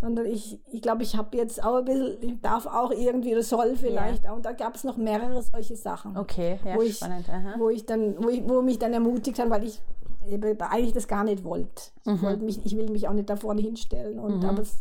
sondern 0.00 0.26
ich 0.26 0.60
ich, 0.70 0.80
glaube, 0.82 1.02
ich 1.02 1.16
habe 1.16 1.36
jetzt 1.36 1.64
auch 1.64 1.76
ein 1.76 1.84
bisschen, 1.86 2.16
ich 2.20 2.40
darf 2.40 2.66
auch 2.66 2.92
irgendwie 2.92 3.32
oder 3.32 3.42
soll 3.42 3.74
vielleicht 3.74 4.28
auch. 4.28 4.36
Und 4.36 4.44
da 4.46 4.52
gab 4.52 4.76
es 4.76 4.84
noch 4.84 4.96
mehrere 4.96 5.42
solche 5.42 5.74
Sachen. 5.76 6.16
Okay, 6.16 6.60
ja, 6.64 6.76
Wo 6.76 6.82
ich- 6.82 6.98
spannend. 6.98 7.28
Aha. 7.28 7.54
wo 7.58 7.68
ich 7.70 7.84
dann, 7.86 8.22
wo, 8.22 8.28
ich, 8.28 8.46
wo 8.48 8.60
mich 8.62 8.78
dann 8.78 8.92
ermutigt 8.92 9.38
haben, 9.40 9.50
weil 9.50 9.64
ich 9.64 9.80
eigentlich 10.26 10.92
das 10.92 11.08
gar 11.08 11.24
nicht 11.24 11.44
wollte. 11.44 11.82
Mhm. 12.04 12.14
Ich, 12.14 12.22
wollte 12.22 12.44
mich, 12.44 12.66
ich 12.66 12.76
will 12.76 12.90
mich 12.90 13.08
auch 13.08 13.12
nicht 13.12 13.30
da 13.30 13.36
vorne 13.36 13.60
hinstellen. 13.60 14.18
Und 14.18 14.44
aber 14.44 14.62
es, 14.62 14.78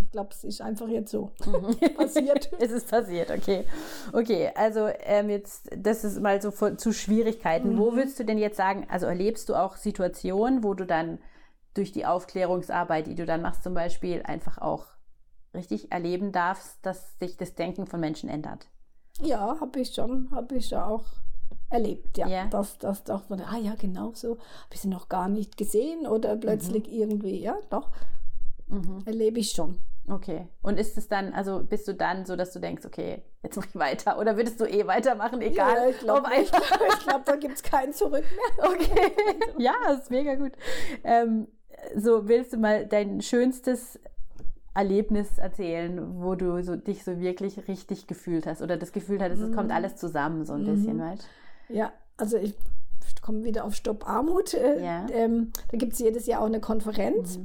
ich 0.00 0.10
glaube, 0.10 0.30
es 0.32 0.44
ist 0.44 0.60
einfach 0.60 0.88
jetzt 0.88 1.10
so 1.10 1.30
passiert. 1.96 2.50
Es 2.58 2.70
ist 2.70 2.88
passiert, 2.88 3.30
okay. 3.30 3.64
Okay, 4.12 4.50
also 4.54 4.88
ähm, 5.00 5.30
jetzt, 5.30 5.70
das 5.76 6.04
ist 6.04 6.20
mal 6.20 6.40
so 6.40 6.50
von, 6.50 6.78
zu 6.78 6.92
Schwierigkeiten. 6.92 7.74
Mhm. 7.74 7.78
Wo 7.78 7.92
würdest 7.94 8.18
du 8.18 8.24
denn 8.24 8.38
jetzt 8.38 8.56
sagen, 8.56 8.86
also 8.88 9.06
erlebst 9.06 9.48
du 9.48 9.54
auch 9.54 9.76
Situationen, 9.76 10.62
wo 10.62 10.74
du 10.74 10.86
dann 10.86 11.18
durch 11.74 11.92
die 11.92 12.04
Aufklärungsarbeit, 12.04 13.06
die 13.06 13.14
du 13.14 13.24
dann 13.24 13.42
machst, 13.42 13.62
zum 13.62 13.74
Beispiel 13.74 14.22
einfach 14.22 14.58
auch 14.58 14.86
richtig 15.54 15.92
erleben 15.92 16.32
darfst, 16.32 16.78
dass 16.82 17.18
sich 17.18 17.36
das 17.36 17.54
Denken 17.54 17.86
von 17.86 18.00
Menschen 18.00 18.28
ändert? 18.28 18.66
Ja, 19.20 19.58
habe 19.60 19.80
ich 19.80 19.94
schon, 19.94 20.30
habe 20.30 20.56
ich 20.56 20.68
schon 20.68 20.78
auch 20.78 21.04
erlebt, 21.72 22.18
ja. 22.18 22.26
Ja. 22.28 22.46
Dass 22.46 22.78
das 22.78 23.04
doch 23.04 23.22
von, 23.24 23.40
ah 23.40 23.58
ja, 23.58 23.74
genau 23.78 24.12
so, 24.14 24.30
habe 24.32 24.74
ich 24.74 24.80
sie 24.80 24.88
noch 24.88 25.08
gar 25.08 25.28
nicht 25.28 25.56
gesehen 25.56 26.06
oder 26.06 26.36
plötzlich 26.36 26.86
Mhm. 26.88 26.92
irgendwie, 26.94 27.40
ja, 27.40 27.56
doch, 27.70 27.90
erlebe 29.04 29.40
ich 29.40 29.50
schon. 29.50 29.78
Okay. 30.08 30.48
Und 30.62 30.80
ist 30.80 30.98
es 30.98 31.06
dann, 31.08 31.32
also 31.32 31.62
bist 31.62 31.86
du 31.86 31.94
dann 31.94 32.26
so, 32.26 32.34
dass 32.34 32.52
du 32.52 32.58
denkst, 32.58 32.84
okay, 32.86 33.22
jetzt 33.42 33.56
mach 33.56 33.66
ich 33.66 33.76
weiter? 33.76 34.18
Oder 34.18 34.36
würdest 34.36 34.60
du 34.60 34.64
eh 34.64 34.86
weitermachen, 34.86 35.40
egal? 35.42 35.76
ja, 35.76 35.88
ich 35.90 35.98
glaube, 35.98 36.28
glaub, 37.04 37.24
da 37.24 37.36
gibt 37.36 37.54
es 37.54 37.62
kein 37.62 37.92
Zurück 37.92 38.24
mehr. 38.24 38.68
Okay, 38.70 39.12
ja, 39.58 39.74
ist 39.92 40.10
mega 40.10 40.34
gut. 40.34 40.52
Ähm, 41.04 41.46
so, 41.96 42.28
willst 42.28 42.52
du 42.52 42.56
mal 42.56 42.86
dein 42.86 43.20
schönstes 43.20 44.00
Erlebnis 44.74 45.38
erzählen, 45.38 46.20
wo 46.22 46.34
du 46.34 46.62
so, 46.62 46.76
dich 46.76 47.04
so 47.04 47.20
wirklich 47.20 47.68
richtig 47.68 48.06
gefühlt 48.06 48.46
hast 48.46 48.62
oder 48.62 48.76
das 48.76 48.92
Gefühl 48.92 49.20
hattest, 49.22 49.42
es 49.42 49.54
kommt 49.54 49.70
alles 49.70 49.96
zusammen 49.96 50.44
so 50.46 50.54
ein 50.54 50.64
bisschen, 50.64 50.98
weißt 50.98 51.28
Ja, 51.74 51.92
also 52.16 52.36
ich 52.36 52.54
komme 53.22 53.44
wieder 53.44 53.64
auf 53.64 53.74
Stopp 53.74 54.08
Armut. 54.08 54.54
Äh, 54.54 54.82
Ja. 54.84 55.06
ähm, 55.10 55.52
da 55.70 55.76
gibt 55.78 55.92
es 55.94 55.98
jedes 55.98 56.26
Jahr 56.26 56.40
auch 56.42 56.46
eine 56.46 56.60
Konferenz. 56.60 57.38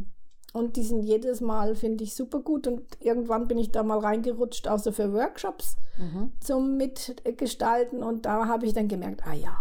Und 0.53 0.75
die 0.75 0.83
sind 0.83 1.03
jedes 1.03 1.39
Mal, 1.41 1.75
finde 1.75 2.03
ich, 2.03 2.15
super 2.15 2.39
gut. 2.39 2.65
Und 2.67 2.81
irgendwann 2.99 3.47
bin 3.47 3.57
ich 3.59 3.71
da 3.71 3.83
mal 3.83 3.99
reingerutscht, 3.99 4.67
auch 4.67 4.79
so 4.79 4.91
für 4.91 5.13
Workshops 5.13 5.75
Mhm. 5.99 6.31
zum 6.39 6.77
Mitgestalten. 6.77 8.01
Und 8.01 8.25
da 8.25 8.47
habe 8.47 8.65
ich 8.65 8.73
dann 8.73 8.87
gemerkt, 8.87 9.21
ah 9.27 9.33
ja, 9.33 9.55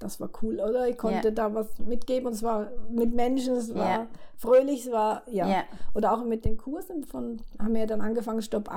das 0.00 0.18
war 0.20 0.28
cool, 0.42 0.58
oder? 0.60 0.88
Ich 0.88 0.98
konnte 0.98 1.28
Ja. 1.28 1.34
da 1.34 1.54
was 1.54 1.78
mitgeben 1.78 2.26
und 2.26 2.32
es 2.32 2.42
war 2.42 2.68
mit 2.90 3.14
Menschen, 3.14 3.54
es 3.54 3.72
war 3.74 3.84
Ja. 3.90 4.06
fröhlich, 4.36 4.86
es 4.86 4.92
war, 4.92 5.22
ja. 5.30 5.46
Ja. 5.48 5.62
Oder 5.94 6.12
auch 6.12 6.24
mit 6.24 6.44
den 6.44 6.56
Kursen 6.56 7.04
von, 7.04 7.40
haben 7.58 7.74
wir 7.74 7.80
ja 7.82 7.86
dann 7.86 8.00
angefangen, 8.00 8.42
Stopp 8.42 8.68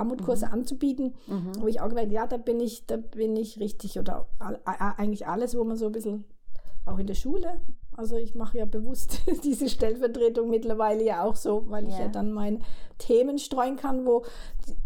Mhm. 0.46 0.52
Anzubieten, 0.52 1.14
wo 1.60 1.66
ich 1.66 1.80
auch 1.80 1.88
gemerkt, 1.88 2.12
ja, 2.12 2.26
da 2.26 2.36
bin 2.36 2.60
ich, 2.60 2.86
da 2.86 2.96
bin 2.98 3.34
ich 3.36 3.58
richtig 3.58 3.98
oder 3.98 4.26
all, 4.38 4.60
eigentlich 4.64 5.26
alles, 5.26 5.56
wo 5.56 5.64
man 5.64 5.76
so 5.76 5.86
ein 5.86 5.92
bisschen 5.92 6.24
auch 6.86 6.98
in 6.98 7.06
der 7.06 7.14
Schule 7.14 7.60
Also 7.96 8.16
ich 8.16 8.34
mache 8.34 8.58
ja 8.58 8.64
bewusst 8.64 9.20
diese 9.44 9.68
Stellvertretung 9.68 10.50
mittlerweile 10.50 11.04
ja 11.04 11.22
auch 11.24 11.36
so, 11.36 11.64
weil 11.68 11.86
ich 11.88 11.94
Ja. 11.94 12.02
ja 12.02 12.08
dann 12.08 12.32
meine 12.32 12.58
Themen 12.98 13.38
streuen 13.38 13.76
kann, 13.76 14.04
wo 14.06 14.24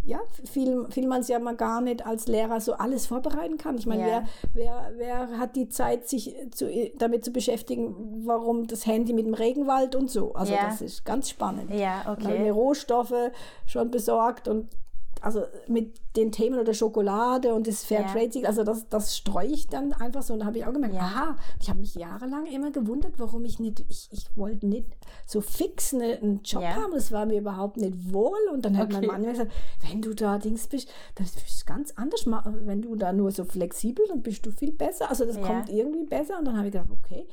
ja 0.05 0.19
viel, 0.45 0.87
viel 0.91 1.07
man 1.07 1.21
es 1.21 1.29
ja 1.29 1.39
mal 1.39 1.57
gar 1.57 1.81
nicht 1.81 2.05
als 2.07 2.27
Lehrer 2.27 2.61
so 2.61 2.73
alles 2.75 3.07
vorbereiten 3.07 3.59
kann. 3.59 3.77
Ich 3.79 3.87
meine, 3.87 4.09
Ja. 4.09 4.25
wer, 4.55 4.93
wer, 4.97 5.29
wer 5.29 5.39
hat 5.39 5.57
die 5.57 5.69
Zeit, 5.69 6.09
sich 6.09 6.35
zu, 6.53 6.69
damit 6.99 7.25
zu 7.25 7.31
beschäftigen, 7.33 8.25
warum 8.27 8.67
das 8.67 8.87
Handy 8.87 9.13
mit 9.13 9.27
dem 9.27 9.35
Regenwald 9.35 9.95
und 9.95 10.11
so. 10.11 10.35
Also 10.35 10.55
Ja. 10.55 10.67
das 10.67 10.81
ist 10.81 11.05
ganz 11.05 11.29
spannend. 11.31 11.73
Ja, 11.73 12.05
habe 12.05 12.21
ich 12.23 12.29
mir 12.29 12.35
okay. 12.35 12.51
Rohstoffe 12.51 13.31
schon 13.67 13.91
besorgt 13.91 14.49
und 14.49 14.69
also 15.23 15.43
mit 15.67 16.01
den 16.17 16.33
Themen 16.33 16.59
oder 16.59 16.75
Schokolade 16.75 17.55
und 17.55 17.67
das 17.67 17.85
Fairtrade, 17.85 18.47
also 18.47 18.65
das, 18.65 18.89
das 18.89 19.17
streue 19.17 19.47
ich 19.49 19.69
dann 19.69 19.93
einfach 19.93 20.23
so. 20.23 20.33
Und 20.33 20.41
da 20.41 20.47
habe 20.47 20.59
ich 20.59 20.67
auch 20.67 20.73
gemerkt, 20.73 20.95
Ja. 20.95 21.01
aha, 21.03 21.37
ich 21.61 21.69
habe 21.69 21.81
mich 21.81 21.95
jahrelang 21.95 22.47
immer 22.47 22.71
gewundert, 22.71 23.15
warum 23.19 23.45
ich 23.45 23.59
nicht, 23.59 23.85
ich, 23.89 24.09
ich 24.11 24.27
wollte 24.37 24.67
nicht 24.67 24.87
so 25.27 25.41
fix 25.41 25.93
eine, 25.95 26.19
einen 26.19 26.43
Job 26.43 26.63
Ja. 26.63 26.77
haben, 26.77 26.93
das 26.93 27.13
war 27.13 27.27
mir 27.27 27.39
überhaupt 27.39 27.77
nicht 27.77 28.13
wohl. 28.13 28.39
Und 28.53 28.65
dann 28.65 28.77
hat 28.77 28.89
mein 28.91 28.99
Okay. 29.05 29.07
Mann 29.13 29.23
immer 29.23 29.33
gesagt, 29.33 29.53
wenn 29.89 30.03
du 30.03 30.15
da 30.15 30.39
Dings 30.39 30.67
bist, 30.67 30.89
das 31.15 31.35
ist 31.37 31.67
ganz 31.67 31.93
anders. 31.97 32.25
Wenn 32.65 32.83
du 32.83 32.95
da 32.97 33.13
nur 33.13 33.31
so 33.31 33.45
flexibel, 33.45 34.05
dann 34.09 34.23
bist 34.23 34.45
du 34.47 34.51
viel 34.51 34.73
besser. 34.73 35.11
Also 35.11 35.25
das 35.25 35.37
Ja. 35.37 35.43
kommt 35.43 35.69
irgendwie 35.71 36.05
besser. 36.05 36.39
Und 36.39 36.47
dann 36.47 36.57
habe 36.57 36.67
ich 36.69 36.73
gedacht, 36.73 36.91
okay, 36.91 37.27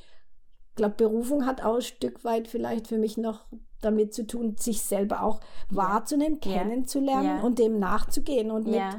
ich 0.76 0.78
glaube, 0.78 0.96
Berufung 0.96 1.46
hat 1.46 1.64
auch 1.64 1.76
ein 1.76 1.82
Stück 1.82 2.26
weit 2.26 2.50
vielleicht 2.50 2.88
für 2.88 2.98
mich 2.98 3.16
noch 3.16 3.46
damit 3.80 4.14
zu 4.14 4.28
tun, 4.28 4.58
sich 4.60 4.82
selber 4.82 5.24
auch 5.24 5.40
wahrzunehmen, 5.70 6.38
Ja. 6.44 6.52
kennenzulernen 6.60 7.38
Ja. 7.38 7.44
und 7.44 7.60
dem 7.60 7.80
nachzugehen 7.80 8.52
und 8.52 8.66
mit 8.66 8.76
Ja, 8.76 8.90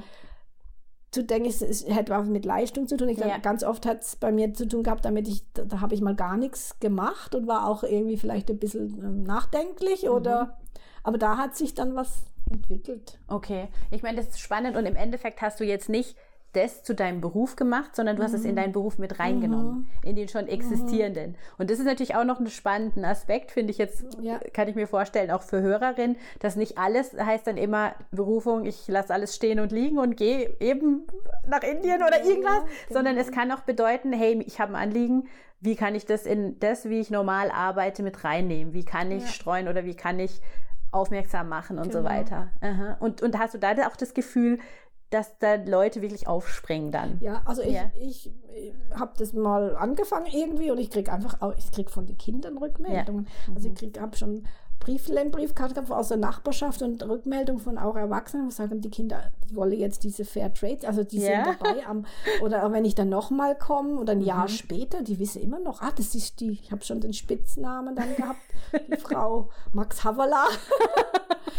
zu 1.11 1.23
denken, 1.23 1.49
es, 1.51 1.61
es 1.61 1.87
hätte 1.87 2.13
was 2.13 2.27
mit 2.29 2.47
Leistung 2.47 2.89
zu 2.89 2.97
tun. 2.97 3.11
Ich 3.11 3.19
Ja. 3.19 3.27
glaube, 3.27 3.41
ganz 3.43 3.63
oft 3.63 3.85
hat 3.85 4.03
es 4.03 4.17
bei 4.17 4.33
mir 4.33 4.55
zu 4.55 4.67
tun 4.67 4.85
gehabt, 4.85 5.05
damit 5.05 5.29
ich, 5.29 5.45
da, 5.53 5.65
da 5.67 5.81
habe 5.83 5.95
ich 5.95 6.01
mal 6.01 6.15
gar 6.15 6.39
nichts 6.39 6.79
gemacht 6.81 7.35
und 7.35 7.47
war 7.47 7.69
auch 7.69 7.83
irgendwie 7.85 8.17
vielleicht 8.17 8.51
ein 8.51 8.59
bisschen 8.59 8.99
ähm, 9.05 9.23
nachdenklich 9.25 10.05
Mhm. 10.05 10.09
oder, 10.11 10.59
aber 11.03 11.19
da 11.19 11.37
hat 11.37 11.57
sich 11.57 11.75
dann 11.75 11.95
was 11.95 12.25
entwickelt. 12.51 13.19
okay. 13.29 13.69
Ich 13.91 14.03
meine, 14.03 14.17
das 14.17 14.29
ist 14.29 14.41
spannend 14.41 14.77
und 14.77 14.87
im 14.87 14.97
Endeffekt 14.97 15.43
hast 15.43 15.61
du 15.61 15.65
jetzt 15.65 15.91
nicht 15.91 16.17
das 16.57 16.83
zu 16.83 16.95
deinem 16.95 17.21
Beruf 17.21 17.55
gemacht, 17.55 17.95
sondern 17.95 18.17
du 18.17 18.23
hast 18.23 18.33
es 18.33 18.43
Mhm. 18.43 18.49
in 18.51 18.57
deinen 18.57 18.73
Beruf 18.73 18.99
mit 18.99 19.19
reingenommen, 19.21 19.87
in 20.03 20.17
den 20.17 20.29
schon 20.29 20.49
existierenden. 20.49 21.37
Und 21.59 21.71
das 21.71 21.79
ist 21.79 21.85
natürlich 21.85 22.15
auch 22.17 22.25
noch 22.25 22.41
ein 22.41 22.47
spannender 22.49 23.09
Aspekt, 23.09 23.53
finde 23.53 23.71
ich 23.71 23.79
jetzt, 23.79 24.05
Ja. 24.21 24.41
kann 24.53 24.67
ich 24.69 24.75
mir 24.75 24.87
vorstellen, 24.87 25.31
auch 25.31 25.43
für 25.43 25.61
Hörerinnen, 25.61 26.17
dass 26.41 26.57
nicht 26.57 26.79
alles 26.79 27.13
heißt 27.13 27.47
dann 27.47 27.57
immer 27.59 27.95
Berufung, 28.11 28.65
ich 28.65 28.89
lasse 28.89 29.13
alles 29.13 29.37
stehen 29.37 29.61
und 29.61 29.71
liegen 29.73 29.99
und 29.99 30.17
gehe 30.17 30.57
eben 30.61 31.07
nach 31.47 31.63
Indien 31.63 32.03
oder 32.03 32.19
Ja, 32.23 32.25
irgendwas, 32.31 32.63
genau. 32.89 32.99
sondern 32.99 33.17
es 33.19 33.31
kann 33.31 33.53
auch 33.53 33.61
bedeuten, 33.61 34.13
hey, 34.13 34.43
ich 34.47 34.59
habe 34.61 34.75
ein 34.75 34.83
Anliegen, 34.83 35.29
wie 35.61 35.77
kann 35.77 35.95
ich 35.95 36.07
das 36.07 36.27
in 36.27 36.59
das, 36.61 36.89
wie 36.89 37.01
ich 37.01 37.11
normal 37.11 37.51
arbeite, 37.51 38.03
mit 38.03 38.25
reinnehmen? 38.25 38.73
Wie 38.75 38.85
kann 38.85 39.11
ich 39.11 39.23
Ja. 39.25 39.29
streuen 39.31 39.69
oder 39.69 39.85
wie 39.85 39.95
kann 39.95 40.19
ich 40.19 40.41
aufmerksam 40.93 41.49
machen 41.49 41.79
und 41.79 41.93
so 41.93 41.99
Genau. 41.99 42.11
weiter? 42.11 42.49
Aha. 42.61 42.97
Und, 43.01 43.23
und 43.23 43.39
hast 43.39 43.55
du 43.55 43.59
da 43.59 43.73
auch 43.87 43.97
das 43.97 44.15
Gefühl, 44.15 44.59
dass 45.11 45.39
da 45.39 45.55
Leute 45.55 46.03
wirklich 46.03 46.27
aufspringen 46.27 46.91
dann? 46.91 47.19
Ja, 47.21 47.43
also 47.45 47.63
ich, 47.63 47.75
Ja. 47.75 47.91
ich, 48.01 48.31
habe 48.95 49.13
das 49.19 49.33
mal 49.33 49.77
angefangen 49.77 50.27
irgendwie 50.27 50.71
und 50.71 50.79
ich 50.79 50.91
kriege 50.91 51.13
einfach, 51.13 51.41
auch, 51.43 51.55
ich 51.57 51.71
kriege 51.73 51.91
von 51.91 52.07
den 52.07 52.17
Kindern 52.17 52.57
Rückmeldungen. 52.59 53.27
Also 53.55 53.69
ich 53.69 54.01
habe 54.01 54.17
schon 54.17 54.47
Brieflein, 54.87 55.33
Briefkarte 55.33 55.75
gehabt 55.75 55.91
aus 55.91 56.09
der 56.09 56.17
Nachbarschaft 56.17 56.81
und 56.81 57.03
Rückmeldung 57.09 57.59
von 57.59 57.77
auch 57.77 57.97
Erwachsenen, 57.97 58.47
wo 58.47 58.51
sagen 58.51 58.81
die 58.81 58.89
Kinder, 58.89 59.33
die 59.51 59.57
wollen 59.57 59.73
jetzt 59.73 60.05
diese 60.05 60.25
Fair 60.25 60.55
Trade, 60.55 60.87
also 60.87 61.03
die 61.03 61.19
Ja. 61.19 61.45
sind 61.45 61.61
dabei. 61.61 61.85
Am, 61.87 62.07
oder 62.41 62.65
auch 62.65 62.71
wenn 62.71 62.85
ich 62.85 62.95
dann 62.95 63.09
nochmal 63.09 63.59
komme 63.59 63.99
oder 63.99 64.13
ein 64.13 64.21
Jahr 64.21 64.45
Mhm. 64.45 64.49
später, 64.49 65.03
die 65.03 65.19
wissen 65.19 65.43
immer 65.43 65.59
noch, 65.59 65.83
ah, 65.83 65.91
das 65.97 66.15
ist 66.15 66.39
die, 66.39 66.53
ich 66.53 66.71
habe 66.71 66.85
schon 66.85 67.01
den 67.01 67.13
Spitznamen 67.13 67.97
dann 67.97 68.15
gehabt, 68.15 68.41
die 68.87 68.97
Frau 68.97 69.51
Max 69.73 70.05
Havela. 70.05 70.45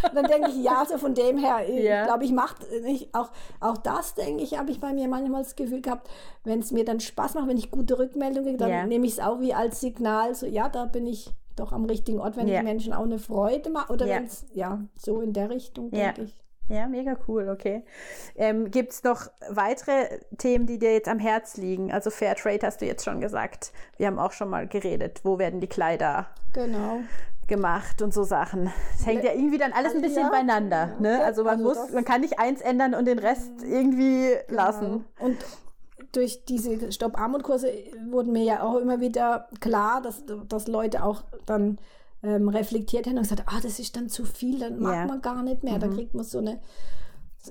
Und 0.03 0.15
dann 0.15 0.27
denke 0.27 0.49
ich, 0.51 0.63
ja, 0.63 0.85
so 0.89 0.97
von 0.97 1.13
dem 1.13 1.37
her, 1.37 1.67
ich 1.67 1.83
Ja. 1.83 2.05
glaube, 2.05 2.23
ich 2.23 2.31
mache 2.31 2.55
nicht 2.83 3.13
auch, 3.13 3.29
auch 3.59 3.77
das, 3.77 4.15
denke 4.15 4.41
ich, 4.41 4.57
habe 4.57 4.71
ich 4.71 4.79
bei 4.79 4.93
mir 4.93 5.09
manchmal 5.09 5.43
das 5.43 5.57
Gefühl 5.57 5.81
gehabt, 5.81 6.07
wenn 6.45 6.59
es 6.59 6.71
mir 6.71 6.85
dann 6.85 7.01
Spaß 7.01 7.33
macht, 7.33 7.47
wenn 7.49 7.57
ich 7.57 7.71
gute 7.71 7.99
Rückmeldungen 7.99 8.45
kriege, 8.45 8.57
dann 8.57 8.69
Ja. 8.69 8.85
nehme 8.85 9.05
ich 9.05 9.13
es 9.13 9.19
auch 9.19 9.41
wie 9.41 9.53
als 9.53 9.81
Signal, 9.81 10.33
so 10.33 10.45
ja, 10.45 10.69
da 10.69 10.85
bin 10.85 11.05
ich 11.07 11.29
doch 11.59 11.71
am 11.73 11.85
richtigen 11.85 12.19
Ort, 12.19 12.37
wenn 12.37 12.47
Ja. 12.47 12.59
ich 12.59 12.63
Menschen 12.63 12.93
auch 12.93 13.03
eine 13.03 13.19
Freude 13.19 13.69
mache 13.69 13.91
oder 13.93 14.05
Ja. 14.05 14.15
wenn 14.17 14.25
es, 14.25 14.45
ja, 14.53 14.79
so 14.95 15.21
in 15.21 15.33
der 15.33 15.49
Richtung, 15.49 15.89
Ja. 15.91 16.11
denke 16.11 16.23
ich. 16.23 16.35
Ja, 16.69 16.87
mega 16.87 17.15
cool, 17.29 17.47
okay. 17.47 17.83
Ähm, 18.35 18.69
Gibt 18.71 18.91
es 18.91 19.03
noch 19.03 19.27
weitere 19.49 20.19
Themen, 20.37 20.65
die 20.65 20.77
dir 20.79 20.91
jetzt 20.93 21.07
am 21.07 21.17
Herz 21.19 21.55
liegen? 21.55 21.93
Also 21.93 22.09
Fairtrade 22.09 22.65
hast 22.67 22.81
du 22.81 22.85
jetzt 22.85 23.05
schon 23.05 23.21
gesagt. 23.21 23.71
Wir 23.95 24.07
haben 24.07 24.19
auch 24.19 24.33
schon 24.33 24.49
mal 24.49 24.67
geredet. 24.67 25.21
Wo 25.23 25.39
werden 25.39 25.61
die 25.61 25.67
Kleider 25.67 26.27
Genau. 26.53 26.99
gemacht 27.47 28.01
und 28.01 28.13
so 28.13 28.23
Sachen? 28.23 28.69
Es 28.99 29.05
hängt 29.05 29.23
ja 29.23 29.31
irgendwie 29.31 29.57
dann 29.57 29.71
alles 29.71 29.95
ein 29.95 30.01
bisschen 30.01 30.23
Ja. 30.23 30.29
beieinander. 30.29 30.91
Ne? 30.99 31.23
Also 31.23 31.45
man 31.45 31.65
also 31.65 31.81
muss, 31.83 31.91
man 31.93 32.03
kann 32.03 32.19
nicht 32.19 32.37
eins 32.37 32.59
ändern 32.59 32.95
und 32.95 33.05
den 33.05 33.19
Rest 33.19 33.63
irgendwie 33.63 34.31
lassen. 34.49 35.05
Genau. 35.17 35.29
Und 35.29 35.37
durch 36.17 36.43
diese 36.45 36.91
Stopp-Armut-Kurse 36.91 37.71
wurden 38.09 38.31
mir 38.31 38.43
ja 38.43 38.63
auch 38.63 38.77
immer 38.77 38.99
wieder 38.99 39.47
klar, 39.59 40.01
dass, 40.01 40.23
dass 40.49 40.67
Leute 40.67 41.03
auch 41.03 41.23
dann 41.45 41.77
ähm, 42.23 42.49
reflektiert 42.49 43.05
haben 43.05 43.17
und 43.17 43.21
gesagt, 43.23 43.43
ah, 43.45 43.59
das 43.61 43.77
ist 43.77 43.95
dann 43.95 44.09
zu 44.09 44.25
viel, 44.25 44.57
dann 44.59 44.79
mag 44.79 44.95
Ja. 44.95 45.05
man 45.05 45.21
gar 45.21 45.43
nicht 45.43 45.63
mehr. 45.63 45.77
Dann 45.77 45.93
kriegt 45.93 46.15
man 46.15 46.25
so 46.25 46.39
eine, 46.39 46.59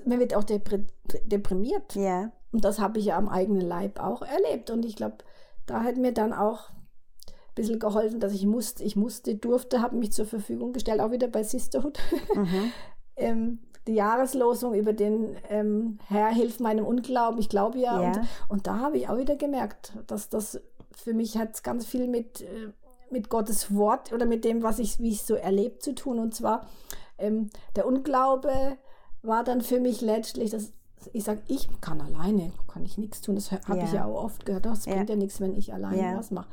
man 0.05 0.19
wird 0.19 0.35
auch 0.35 0.43
depri 0.43 0.85
deprimiert. 1.23 1.95
Ja, 1.95 2.31
Und 2.51 2.65
das 2.65 2.79
habe 2.79 2.99
ich 2.99 3.05
ja 3.05 3.17
am 3.17 3.29
eigenen 3.29 3.61
Leib 3.61 4.01
auch 4.01 4.21
erlebt. 4.21 4.69
Und 4.69 4.83
ich 4.83 4.97
glaube, 4.97 5.19
da 5.65 5.83
hat 5.83 5.95
mir 5.95 6.11
dann 6.11 6.33
auch 6.33 6.69
ein 6.71 7.55
bisschen 7.55 7.79
geholfen, 7.79 8.19
dass 8.19 8.33
ich 8.33 8.45
musste, 8.45 8.83
ich 8.83 8.97
musste, 8.97 9.35
durfte, 9.35 9.81
habe 9.81 9.95
mich 9.95 10.11
zur 10.11 10.25
Verfügung 10.25 10.73
gestellt, 10.73 10.99
auch 10.99 11.11
wieder 11.11 11.29
bei 11.29 11.43
Sisterhood. 11.43 11.99
mhm. 12.35 12.71
ähm, 13.15 13.59
die 13.87 13.93
Jahreslosung 13.95 14.73
über 14.73 14.93
den 14.93 15.35
ähm, 15.49 15.97
Herr 16.07 16.27
hilft 16.29 16.59
meinem 16.59 16.85
Unglauben, 16.85 17.39
ich 17.39 17.49
glaube 17.49 17.79
ja. 17.79 18.01
Ja. 18.01 18.07
Und, 18.09 18.19
und 18.49 18.67
da 18.67 18.79
habe 18.79 18.97
ich 18.97 19.09
auch 19.09 19.17
wieder 19.17 19.35
gemerkt, 19.35 19.93
dass 20.07 20.29
das 20.29 20.59
für 20.95 21.13
mich 21.13 21.37
hat 21.37 21.63
ganz 21.63 21.85
viel 21.85 22.07
mit, 22.07 22.41
äh, 22.41 22.71
mit 23.09 23.29
Gottes 23.29 23.73
Wort 23.73 24.11
oder 24.13 24.25
mit 24.25 24.43
dem, 24.43 24.63
was 24.63 24.79
ich, 24.79 24.99
wie 24.99 25.09
ich 25.09 25.23
so 25.23 25.35
erlebt 25.35 25.81
zu 25.83 25.95
tun. 25.95 26.19
Und 26.19 26.35
zwar 26.35 26.67
ähm, 27.17 27.49
der 27.75 27.87
Unglaube 27.87 28.51
war 29.21 29.43
dann 29.43 29.61
für 29.61 29.79
mich 29.79 30.01
letztlich, 30.01 30.51
dass 30.51 30.73
ich 31.13 31.23
sage, 31.23 31.41
ich 31.47 31.67
kann 31.79 32.01
alleine, 32.01 32.51
kann 32.67 32.83
ich 32.83 32.97
nichts 32.97 33.21
tun. 33.21 33.35
Das 33.35 33.51
habe 33.51 33.77
ich 33.79 33.91
Ja. 33.93 33.99
ja 33.99 34.05
auch 34.05 34.23
oft 34.23 34.45
gehört. 34.45 34.65
Das 34.65 34.85
Ja. 34.85 34.93
bringt 34.95 35.09
ja 35.09 35.15
nichts, 35.15 35.39
wenn 35.39 35.55
ich 35.55 35.73
alleine 35.73 36.01
Ja. 36.11 36.17
was 36.17 36.31
mache. 36.31 36.47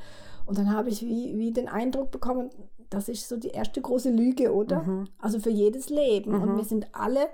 Und 0.46 0.58
dann 0.58 0.70
habe 0.70 0.90
ich 0.90 1.02
wie, 1.02 1.36
wie 1.38 1.52
den 1.52 1.68
Eindruck 1.68 2.10
bekommen, 2.10 2.50
das 2.90 3.08
ist 3.08 3.28
so 3.28 3.36
die 3.36 3.48
erste 3.48 3.80
große 3.80 4.10
Lüge, 4.10 4.52
oder? 4.54 4.82
Mhm. 4.82 5.08
Also 5.18 5.38
für 5.38 5.50
jedes 5.50 5.88
Leben. 5.90 6.34
Und 6.34 6.52
Mhm. 6.52 6.56
wir 6.56 6.64
sind 6.64 6.86
alle 6.92 7.28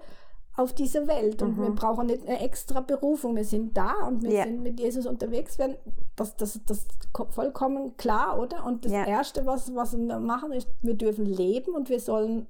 auf 0.56 0.72
dieser 0.74 1.06
Welt 1.06 1.42
und 1.42 1.56
Mhm. 1.56 1.62
wir 1.62 1.70
brauchen 1.70 2.06
nicht 2.08 2.26
eine 2.26 2.40
extra 2.40 2.80
Berufung. 2.80 3.36
Wir 3.36 3.44
sind 3.44 3.76
da 3.76 3.92
und 4.06 4.22
wir 4.22 4.30
Ja. 4.32 4.44
sind 4.44 4.62
mit 4.62 4.78
Jesus 4.80 5.06
unterwegs. 5.06 5.58
Wenn, 5.58 5.76
das, 6.16 6.36
das, 6.36 6.60
das 6.66 6.86
ko- 7.12 7.28
vollkommen 7.30 7.96
klar, 7.96 8.38
oder? 8.38 8.64
Und 8.66 8.84
das 8.84 8.92
Ja. 8.92 9.04
Erste, 9.06 9.46
was, 9.46 9.74
was 9.74 9.96
wir 9.96 10.18
machen, 10.18 10.52
ist, 10.52 10.68
wir 10.82 10.94
dürfen 10.94 11.24
leben 11.24 11.74
und 11.74 11.88
wir 11.88 12.00
sollen 12.00 12.46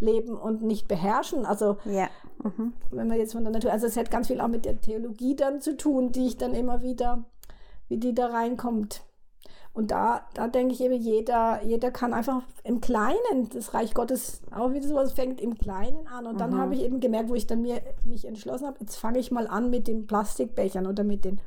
leben 0.00 0.36
und 0.36 0.62
nicht 0.62 0.88
beherrschen. 0.88 1.46
Also 1.46 1.76
ja. 1.84 2.08
Mhm. 2.42 2.72
wenn 2.90 3.08
man 3.08 3.18
jetzt 3.18 3.32
von 3.32 3.42
der 3.44 3.52
Natur, 3.52 3.72
also 3.72 3.86
es 3.86 3.96
hat 3.96 4.10
ganz 4.10 4.26
viel 4.28 4.40
auch 4.40 4.48
mit 4.48 4.64
der 4.64 4.80
Theologie 4.80 5.34
dann 5.34 5.60
zu 5.60 5.76
tun, 5.76 6.12
die 6.12 6.26
ich 6.26 6.36
dann 6.36 6.54
immer 6.54 6.82
wieder, 6.82 7.24
wie 7.88 7.96
die 7.96 8.14
da 8.14 8.26
reinkommt. 8.26 9.02
Und 9.78 9.92
da, 9.92 10.22
da 10.34 10.48
denke 10.48 10.74
ich 10.74 10.80
eben, 10.80 10.94
jeder, 11.00 11.60
jeder 11.62 11.92
kann 11.92 12.12
einfach 12.12 12.42
im 12.64 12.80
Kleinen, 12.80 13.48
das 13.54 13.74
Reich 13.74 13.94
Gottes 13.94 14.42
auch 14.50 14.72
wieder 14.72 14.88
sowas 14.88 15.12
fängt 15.12 15.40
im 15.40 15.56
Kleinen 15.56 16.08
an. 16.08 16.26
Und 16.26 16.40
dann 16.40 16.50
Mhm. 16.50 16.58
habe 16.58 16.74
ich 16.74 16.82
eben 16.82 16.98
gemerkt, 16.98 17.28
wo 17.28 17.36
ich 17.36 17.46
dann 17.46 17.62
mir, 17.62 17.80
mich 18.02 18.24
entschlossen 18.26 18.66
habe, 18.66 18.78
jetzt 18.80 18.96
fange 18.96 19.20
ich 19.20 19.30
mal 19.30 19.46
an 19.46 19.70
mit 19.70 19.86
den 19.86 20.08
Plastikbechern 20.08 20.84
oder 20.88 21.04
mit 21.04 21.24
den 21.24 21.38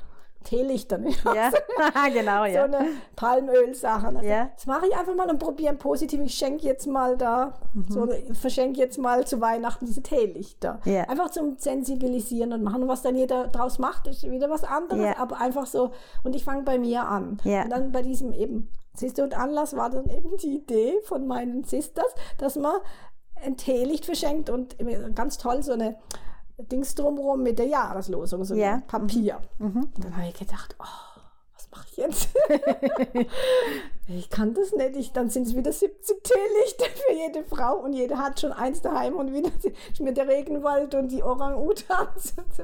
Teelichtern. 0.44 1.08
Ja, 1.24 1.52
genau, 2.14 2.44
So 2.46 2.50
ja. 2.52 2.64
eine 2.66 2.88
Palmölsache. 3.16 4.08
Also, 4.08 4.22
Ja. 4.22 4.50
Das 4.56 4.66
mache 4.66 4.88
ich 4.88 4.96
einfach 4.96 5.16
mal 5.16 5.30
und 5.30 5.40
probiere 5.40 5.74
positiv. 5.76 6.20
Ich 6.22 6.34
schenke 6.36 6.66
jetzt 6.66 6.88
mal 6.88 7.18
da, 7.18 7.54
Mhm. 7.74 7.86
so, 7.90 8.08
verschenke 8.34 8.80
jetzt 8.80 8.98
mal 8.98 9.26
zu 9.26 9.40
Weihnachten 9.42 9.86
diese 9.86 10.02
Teelichter. 10.02 10.80
Ja. 10.86 11.04
Einfach 11.04 11.30
zum 11.30 11.58
Sensibilisieren 11.58 12.54
und 12.54 12.64
machen. 12.64 12.84
Und 12.84 12.90
was 12.90 13.02
dann 13.02 13.16
jeder 13.16 13.48
draus 13.48 13.80
macht, 13.80 14.08
ist 14.08 14.30
wieder 14.30 14.50
was 14.50 14.64
anderes. 14.64 15.04
Ja. 15.06 15.18
Aber 15.18 15.40
einfach 15.40 15.66
so. 15.66 15.92
Und 16.24 16.36
ich 16.36 16.44
fange 16.44 16.64
bei 16.64 16.78
mir 16.78 17.08
an. 17.08 17.38
Ja. 17.44 17.64
Und 17.64 17.70
dann 17.70 17.92
bei 17.92 18.02
diesem 18.02 18.34
eben 18.34 18.70
Sister 18.94 19.24
und 19.24 19.38
Anlass 19.38 19.76
war 19.76 19.90
dann 19.90 20.10
eben 20.10 20.36
die 20.38 20.56
Idee 20.58 21.00
von 21.04 21.26
meinen 21.28 21.64
Sisters, 21.64 22.14
dass 22.38 22.56
man 22.58 22.74
ein 23.44 23.58
Teelicht 23.58 24.06
verschenkt 24.06 24.50
und 24.50 24.76
ganz 25.16 25.38
toll 25.38 25.64
so 25.64 25.72
eine 25.72 25.96
Dings 26.70 26.96
drumherum 26.96 27.44
mit 27.44 27.60
der 27.60 27.68
Jahreslosung, 27.68 28.44
so 28.44 28.56
Ja. 28.56 28.74
ein 28.76 28.88
Papier. 28.88 29.40
Mhm. 29.60 29.90
Und 29.96 30.06
dann 30.06 30.16
habe 30.18 30.28
ich 30.28 30.38
gedacht, 30.38 30.76
oh, 30.80 31.20
was 31.56 31.70
mache 31.72 31.88
ich 31.92 31.98
jetzt? 31.98 32.30
ich 34.08 34.30
kann 34.30 34.54
das 34.54 34.72
nicht. 34.74 34.96
Ich, 34.96 35.12
dann 35.14 35.30
sind 35.30 35.48
es 35.48 35.56
wieder 35.56 35.72
70 35.72 36.24
Teelichter 36.24 36.86
für 36.96 37.14
jede 37.14 37.44
Frau 37.44 37.78
und 37.78 37.94
jede 37.94 38.18
hat 38.18 38.40
schon 38.40 38.52
eins 38.52 38.82
daheim 38.82 39.16
und 39.16 39.34
wieder 39.34 39.50
mir 40.00 40.14
der 40.14 40.28
Regenwald 40.28 40.96
und 40.96 41.12
die 41.12 41.24
Orang-Utans. 41.24 42.34
Und, 42.38 42.54
so. 42.56 42.64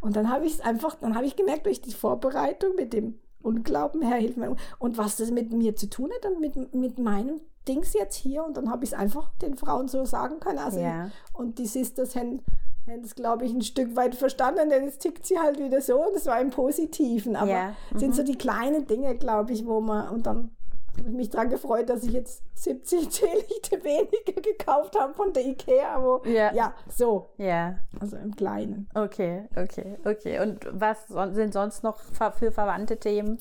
und 0.00 0.16
dann 0.16 0.30
habe 0.30 0.46
ich 0.46 0.54
es 0.54 0.60
einfach, 0.60 0.94
dann 0.96 1.14
habe 1.14 1.26
ich 1.26 1.36
gemerkt, 1.36 1.66
durch 1.66 1.80
die 1.80 1.92
Vorbereitung 1.92 2.74
mit 2.76 2.92
dem 2.92 3.18
und 3.40 3.64
glauben, 3.64 4.02
Herr, 4.02 4.16
hilf 4.18 4.36
mir. 4.36 4.56
Und 4.78 4.98
was 4.98 5.16
das 5.16 5.30
mit 5.30 5.52
mir 5.52 5.76
zu 5.76 5.88
tun 5.88 6.10
hat 6.14 6.30
und 6.30 6.40
mit, 6.40 6.74
mit 6.74 6.98
meinem 6.98 7.40
Dings 7.68 7.92
jetzt 7.94 8.16
hier. 8.16 8.44
Und 8.44 8.56
dann 8.56 8.70
habe 8.70 8.84
ich 8.84 8.90
es 8.92 8.98
einfach 8.98 9.30
den 9.40 9.56
Frauen 9.56 9.86
so 9.88 10.04
sagen 10.04 10.40
können. 10.40 10.58
Also, 10.58 10.80
Ja. 10.80 11.10
Und 11.32 11.58
die 11.58 11.66
Sisters 11.66 12.16
haben, 12.16 12.42
haben 12.90 13.02
das, 13.02 13.14
glaube 13.14 13.44
ich, 13.44 13.52
ein 13.52 13.62
Stück 13.62 13.94
weit 13.96 14.14
verstanden, 14.14 14.68
denn 14.70 14.84
jetzt 14.84 15.00
tickt 15.00 15.26
sie 15.26 15.38
halt 15.38 15.58
wieder 15.58 15.80
so 15.80 16.00
und 16.06 16.16
es 16.16 16.26
war 16.26 16.40
im 16.40 16.50
Positiven. 16.50 17.36
Aber 17.36 17.50
Ja, 17.50 17.74
es 17.94 18.00
sind 18.00 18.10
mhm. 18.10 18.14
so 18.14 18.22
die 18.22 18.36
kleinen 18.38 18.86
Dinge, 18.86 19.16
glaube 19.16 19.52
ich, 19.52 19.66
wo 19.66 19.80
man, 19.80 20.08
und 20.10 20.26
dann 20.26 20.50
habe 20.98 21.10
ich 21.10 21.14
mich 21.14 21.30
daran 21.30 21.48
gefreut, 21.48 21.88
dass 21.88 22.02
ich 22.02 22.12
jetzt 22.12 22.42
70 22.56 23.08
Teelichte 23.20 23.84
weniger 23.84 24.40
gekauft 24.40 24.98
habe 24.98 25.14
von 25.14 25.32
der 25.32 25.46
Ikea. 25.46 26.02
Wo, 26.02 26.22
Ja. 26.28 26.52
ja, 26.54 26.74
so, 26.88 27.30
Ja, 27.36 27.76
also 28.00 28.16
im 28.16 28.34
Kleinen. 28.34 28.88
okay, 28.94 29.44
okay, 29.56 29.96
okay. 30.04 30.40
Und 30.40 30.66
was 30.72 31.06
sind 31.34 31.52
sonst 31.54 31.84
noch 31.84 32.00
für 32.34 32.50
verwandte 32.50 32.96
Themen? 32.96 33.38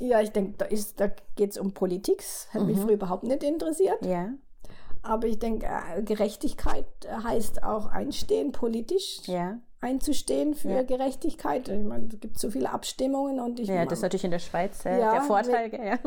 Ja, 0.00 0.20
ich 0.20 0.30
denke, 0.30 0.54
da, 0.58 0.64
ist- 0.64 0.98
da 1.00 1.10
geht 1.36 1.50
es 1.50 1.58
um 1.58 1.72
Politik. 1.72 2.18
Das 2.18 2.48
hat 2.54 2.62
Mhm. 2.62 2.66
mich 2.68 2.78
früher 2.78 2.92
überhaupt 2.94 3.24
nicht 3.24 3.42
interessiert. 3.42 4.04
Ja, 4.04 4.30
Aber 5.02 5.26
ich 5.26 5.38
denke, 5.38 5.66
äh, 5.66 6.02
Gerechtigkeit 6.02 6.86
heißt 7.24 7.62
auch 7.62 7.86
einstehen, 7.86 8.52
politisch 8.52 9.20
ja. 9.26 9.58
einzustehen 9.80 10.54
für 10.54 10.70
Ja. 10.70 10.82
Gerechtigkeit. 10.82 11.68
Ich 11.68 11.84
meine, 11.84 12.08
es 12.12 12.20
gibt 12.20 12.38
so 12.38 12.50
viele 12.50 12.70
Abstimmungen 12.70 13.40
und 13.40 13.60
ich 13.60 13.68
Ja, 13.68 13.84
das 13.84 13.98
ist 13.98 14.02
natürlich 14.02 14.24
in 14.24 14.30
der 14.32 14.38
Schweiz 14.38 14.84
äh, 14.84 15.00
Ja, 15.00 15.12
der 15.12 15.22
Vorteil, 15.22 15.70
gell, 15.70 15.86
ja. 15.86 15.98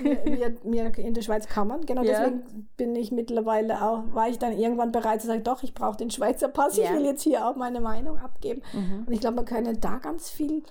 wir, 0.00 0.24
wir, 0.24 0.56
wir 0.62 0.98
in 0.98 1.14
der 1.14 1.22
Schweiz 1.22 1.46
kann 1.46 1.68
man. 1.68 1.84
Genau 1.86 2.02
deswegen 2.02 2.68
bin 2.76 2.94
ich 2.94 3.10
mittlerweile 3.12 3.82
auch, 3.82 4.02
war 4.12 4.28
ich 4.28 4.38
dann 4.38 4.52
irgendwann 4.56 4.92
bereit 4.92 5.20
zu 5.20 5.26
sagen, 5.26 5.42
doch, 5.42 5.62
ich 5.62 5.74
brauche 5.74 5.96
den 5.96 6.10
Schweizer 6.10 6.48
Pass, 6.48 6.78
ich 6.78 6.90
will 6.90 7.04
jetzt 7.04 7.22
hier 7.22 7.46
auch 7.48 7.56
meine 7.56 7.80
Meinung 7.80 8.18
abgeben. 8.18 8.62
Mhm. 8.72 9.04
Und 9.06 9.12
ich 9.12 9.20
glaube, 9.20 9.36
man 9.36 9.44
könnte 9.44 9.72
da 9.78 9.98
ganz 9.98 10.30
viel 10.30 10.62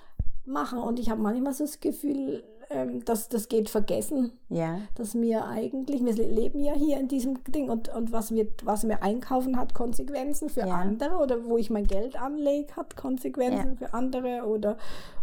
machen. 0.45 0.79
Und 0.79 0.99
ich 0.99 1.09
habe 1.09 1.21
manchmal 1.21 1.53
so 1.53 1.63
das 1.63 1.79
Gefühl, 1.79 2.43
ähm, 2.69 3.05
dass 3.05 3.29
das 3.29 3.47
geht 3.47 3.69
vergessen, 3.69 4.31
Ja, 4.49 4.79
dass 4.95 5.13
wir 5.15 5.45
eigentlich, 5.45 6.03
wir 6.03 6.13
leben 6.13 6.59
ja 6.59 6.73
hier 6.73 6.99
in 6.99 7.07
diesem 7.07 7.43
Ding 7.45 7.69
und, 7.69 7.89
und 7.93 8.11
was, 8.11 8.33
wir, 8.33 8.47
was 8.63 8.87
wir 8.87 9.03
einkaufen 9.03 9.57
hat 9.57 9.73
Konsequenzen 9.73 10.49
für 10.49 10.61
Ja. 10.61 10.75
andere 10.75 11.17
oder 11.17 11.45
wo 11.45 11.57
ich 11.57 11.69
mein 11.69 11.85
Geld 11.87 12.19
anlege, 12.19 12.75
hat 12.75 12.95
Konsequenzen 12.95 13.77
für 13.77 13.93
andere 13.93 14.43
oder, 14.45 14.77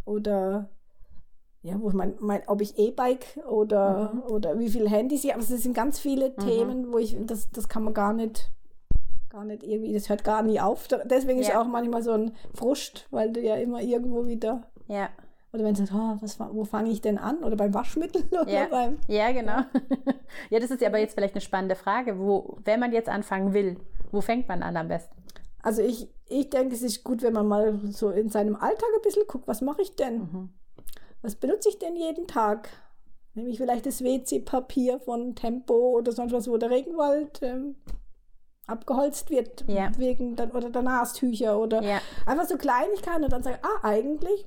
oder 0.04 0.68
ja, 1.62 1.80
wo 1.80 1.88
ich 1.88 1.94
mein, 1.94 2.14
mein, 2.20 2.42
ob 2.48 2.60
ich 2.60 2.76
E-Bike 2.78 3.38
oder, 3.48 4.12
Mhm. 4.12 4.22
oder 4.32 4.58
wie 4.58 4.68
viele 4.68 4.88
Handys 4.88 5.22
ich 5.24 5.30
habe. 5.30 5.40
Also 5.40 5.54
es 5.54 5.62
sind 5.62 5.74
ganz 5.74 5.98
viele 6.00 6.34
Themen, 6.36 6.92
wo 6.92 6.98
ich, 6.98 7.16
das, 7.26 7.50
das 7.50 7.68
kann 7.68 7.84
man 7.84 7.94
gar 7.94 8.12
nicht, 8.12 8.50
gar 9.30 9.44
nicht 9.44 9.62
irgendwie, 9.62 9.92
das 9.94 10.08
hört 10.08 10.24
gar 10.24 10.42
nie 10.42 10.60
auf. 10.60 10.88
Deswegen 11.04 11.38
ist 11.38 11.48
Ja. 11.48 11.60
auch 11.62 11.66
manchmal 11.66 12.02
so 12.02 12.12
ein 12.12 12.32
Frust, 12.54 13.06
weil 13.10 13.32
du 13.32 13.40
ja 13.40 13.54
immer 13.56 13.80
irgendwo 13.80 14.26
wieder, 14.26 14.64
ja, 14.88 15.08
oder 15.52 15.64
wenn 15.64 15.74
du 15.74 15.80
sagst, 15.84 15.92
oh, 15.94 16.16
was, 16.20 16.40
wo 16.54 16.64
fange 16.64 16.90
ich 16.90 17.00
denn 17.00 17.18
an? 17.18 17.38
Oder 17.44 17.56
beim 17.56 17.74
Waschmittel 17.74 18.22
oder 18.30 18.48
Ja. 18.50 18.66
beim, 18.70 18.98
ja, 19.08 19.32
genau. 19.32 19.60
ja, 20.50 20.58
das 20.60 20.70
ist 20.70 20.80
ja 20.80 20.88
aber 20.88 20.98
jetzt 20.98 21.14
vielleicht 21.14 21.34
eine 21.34 21.40
spannende 21.42 21.74
Frage. 21.76 22.18
Wo, 22.18 22.58
wenn 22.64 22.80
man 22.80 22.92
jetzt 22.92 23.08
anfangen 23.08 23.52
will, 23.52 23.76
wo 24.10 24.20
fängt 24.20 24.48
man 24.48 24.62
an 24.62 24.76
am 24.76 24.88
besten? 24.88 25.14
Also 25.62 25.82
ich, 25.82 26.08
ich 26.28 26.50
denke, 26.50 26.74
es 26.74 26.82
ist 26.82 27.04
gut, 27.04 27.22
wenn 27.22 27.34
man 27.34 27.46
mal 27.46 27.78
so 27.90 28.10
in 28.10 28.28
seinem 28.30 28.56
Alltag 28.56 28.88
ein 28.96 29.02
bisschen 29.02 29.26
guckt, 29.28 29.46
was 29.46 29.60
mache 29.60 29.82
ich 29.82 29.94
denn? 29.94 30.18
Mhm. 30.18 30.48
Was 31.20 31.36
benutze 31.36 31.68
ich 31.68 31.78
denn 31.78 31.94
jeden 31.96 32.26
Tag? 32.26 32.68
Nehme 33.34 33.48
ich 33.48 33.58
vielleicht 33.58 33.86
das 33.86 34.02
WC-Papier 34.02 34.98
von 35.00 35.34
Tempo 35.34 35.74
oder 35.96 36.12
sonst 36.12 36.32
was, 36.32 36.48
wo 36.48 36.56
der 36.56 36.70
Regenwald 36.70 37.40
ähm, 37.42 37.76
abgeholzt 38.66 39.30
wird, 39.30 39.64
Ja. 39.68 39.90
wegen 39.98 40.34
dann, 40.36 40.50
oder 40.50 40.70
der 40.70 40.82
Nastücher 40.82 41.58
oder 41.58 41.82
Ja, 41.82 42.00
einfach 42.26 42.46
so 42.46 42.56
Kleinigkeiten 42.56 43.24
und 43.24 43.32
dann 43.32 43.42
sagen, 43.42 43.58
ah, 43.62 43.86
eigentlich 43.86 44.46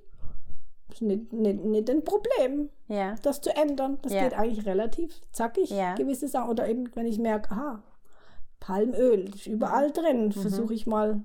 ist 0.96 1.02
nicht, 1.02 1.34
nicht, 1.34 1.64
nicht 1.64 1.90
ein 1.90 2.04
Problem, 2.04 2.70
ja, 2.88 3.16
das 3.22 3.42
zu 3.42 3.56
ändern. 3.56 3.98
Das 4.02 4.14
Ja. 4.14 4.24
geht 4.24 4.34
eigentlich 4.34 4.66
relativ 4.66 5.20
zackig, 5.32 5.70
Ja. 5.70 5.96
gewisse 5.96 6.28
Sachen. 6.28 6.50
Oder 6.50 6.68
eben, 6.68 6.90
wenn 6.96 7.06
ich 7.06 7.20
merke, 7.20 7.52
aha, 7.52 7.84
Palmöl 8.60 9.30
ist 9.36 9.48
überall 9.48 9.92
drin, 9.92 10.32
versuche 10.32 10.74
ich 10.74 10.88
mal 10.88 11.22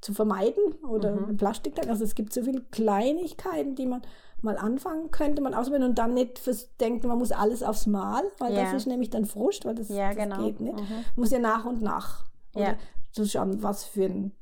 zu 0.00 0.12
vermeiden 0.12 0.74
oder 0.86 1.12
Mhm. 1.12 1.36
Plastik. 1.38 1.88
Also 1.88 2.04
es 2.04 2.14
gibt 2.14 2.32
so 2.32 2.42
viele 2.42 2.60
Kleinigkeiten, 2.70 3.74
die 3.74 3.86
man 3.86 4.02
mal 4.42 4.58
anfangen 4.58 5.10
könnte, 5.10 5.40
man 5.40 5.54
ausprobieren 5.54 5.88
und 5.88 5.98
dann 5.98 6.12
nicht 6.12 6.38
fürs 6.38 6.76
denken, 6.76 7.08
man 7.08 7.16
muss 7.18 7.32
alles 7.32 7.62
aufs 7.62 7.86
Mal, 7.86 8.22
weil 8.38 8.54
das 8.54 8.74
ist 8.74 8.86
nämlich 8.86 9.08
dann 9.08 9.24
Frust, 9.24 9.64
weil 9.64 9.74
das, 9.74 9.88
ja, 9.88 10.08
das 10.12 10.16
genau. 10.22 10.44
geht 10.44 10.60
nicht. 10.60 10.76
Mhm. 10.76 11.04
Muss 11.16 11.30
ja 11.30 11.38
nach 11.38 11.64
und 11.64 11.80
nach. 11.80 12.26
Oder 12.54 12.64
Ja. 12.72 12.74
zu 13.12 13.24
schauen, 13.24 13.62
was 13.62 13.84
für 13.84 14.04
ein 14.04 14.32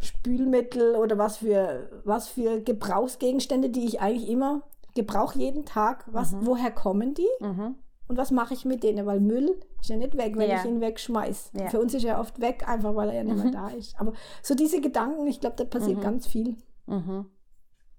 Spülmittel 0.00 0.94
oder 0.96 1.18
was 1.18 1.38
für, 1.38 1.88
was 2.04 2.28
für 2.28 2.60
Gebrauchsgegenstände, 2.60 3.70
die 3.70 3.86
ich 3.86 4.00
eigentlich 4.00 4.28
immer 4.28 4.62
gebrauche 4.94 5.38
jeden 5.38 5.64
Tag. 5.64 6.04
Was, 6.10 6.34
Woher 6.40 6.70
kommen 6.70 7.14
die? 7.14 7.28
Mhm. 7.40 7.76
Und 8.08 8.16
was 8.16 8.30
mache 8.30 8.54
ich 8.54 8.64
mit 8.64 8.82
denen? 8.82 9.04
Weil 9.06 9.20
Müll 9.20 9.58
ist 9.80 9.90
ja 9.90 9.96
nicht 9.96 10.16
weg, 10.16 10.36
wenn 10.36 10.48
Ja. 10.48 10.58
ich 10.60 10.64
ihn 10.64 10.80
wegschmeiß. 10.80 11.50
Ja. 11.54 11.68
Für 11.68 11.80
uns 11.80 11.92
ist 11.92 12.04
er 12.04 12.20
oft 12.20 12.40
weg, 12.40 12.68
einfach 12.68 12.94
weil 12.94 13.08
er 13.08 13.16
ja 13.16 13.24
nicht 13.24 13.36
mehr 13.42 13.52
da 13.52 13.68
ist. 13.68 13.98
Aber 13.98 14.12
so 14.42 14.54
diese 14.54 14.80
Gedanken, 14.80 15.26
ich 15.26 15.40
glaube, 15.40 15.56
da 15.56 15.64
passiert 15.64 16.00
ganz 16.00 16.26
viel. 16.26 16.56
Mhm. 16.86 17.26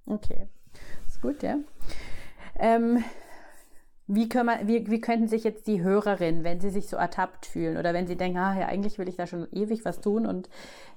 Okay, 0.06 0.48
ist 1.08 1.22
gut, 1.22 1.44
ja. 1.44 1.58
Ähm, 2.58 3.04
wie, 4.08 4.30
können 4.30 4.46
wir, 4.46 4.68
wie, 4.68 4.90
wie 4.90 5.02
könnten 5.02 5.28
sich 5.28 5.44
jetzt 5.44 5.68
die 5.68 5.84
Hörerinnen, 5.84 6.46
wenn 6.46 6.62
sie 6.62 6.70
sich 6.70 6.88
so 6.88 6.96
ertappt 6.96 7.46
fühlen 7.46 7.76
oder 7.76 7.94
wenn 7.94 8.08
sie 8.08 8.16
denken, 8.16 8.38
ah, 8.38 8.58
ja, 8.58 8.68
eigentlich 8.68 8.98
will 8.98 9.10
ich 9.10 9.18
da 9.18 9.28
schon 9.28 9.48
ewig 9.52 9.84
was 9.84 10.00
tun 10.00 10.26
und 10.26 10.50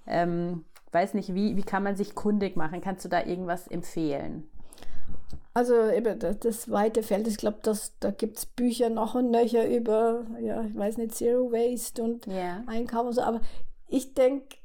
ähm, 0.06 0.64
weiß 0.92 1.14
nicht, 1.14 1.34
wie, 1.34 1.56
wie 1.56 1.62
kann 1.62 1.82
man 1.82 1.96
sich 1.96 2.14
kundig 2.14 2.56
machen? 2.56 2.80
Kannst 2.80 3.04
du 3.04 3.08
da 3.08 3.24
irgendwas 3.24 3.68
empfehlen? 3.68 4.48
Also 5.52 5.74
eben 5.90 6.18
das, 6.40 6.70
weite 6.70 7.02
Feld, 7.02 7.26
ich 7.26 7.36
glaube, 7.36 7.58
da 7.62 8.10
gibt 8.12 8.38
es 8.38 8.46
Bücher 8.46 8.88
noch 8.88 9.14
und 9.16 9.30
nöcher 9.30 9.68
über, 9.68 10.24
ja, 10.40 10.62
ich 10.62 10.76
weiß 10.76 10.96
nicht, 10.98 11.14
Zero 11.14 11.50
Waste 11.50 12.02
und 12.02 12.26
Ja. 12.26 12.62
Einkaufen 12.66 13.08
und 13.08 13.14
so. 13.14 13.22
Aber 13.22 13.40
ich 13.88 14.14
denke, 14.14 14.56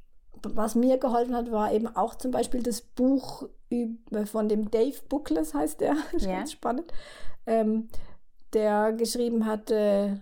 was 0.44 0.76
mir 0.76 0.98
geholfen 0.98 1.36
hat, 1.36 1.52
war 1.52 1.74
eben 1.74 1.88
auch 1.88 2.14
zum 2.16 2.30
Beispiel 2.32 2.62
das 2.62 2.82
Buch 2.82 3.50
über, 3.70 4.28
von 4.28 4.48
dem 4.48 4.70
Dave 4.70 4.96
Bookless, 5.10 5.56
heißt 5.56 5.82
der, 5.82 5.96
Ja. 6.20 6.38
ganz 6.38 6.52
spannend, 6.52 6.94
ähm, 7.48 7.90
der 8.54 8.94
geschrieben 8.94 9.48
hat, 9.48 9.72
äh, 9.72 10.18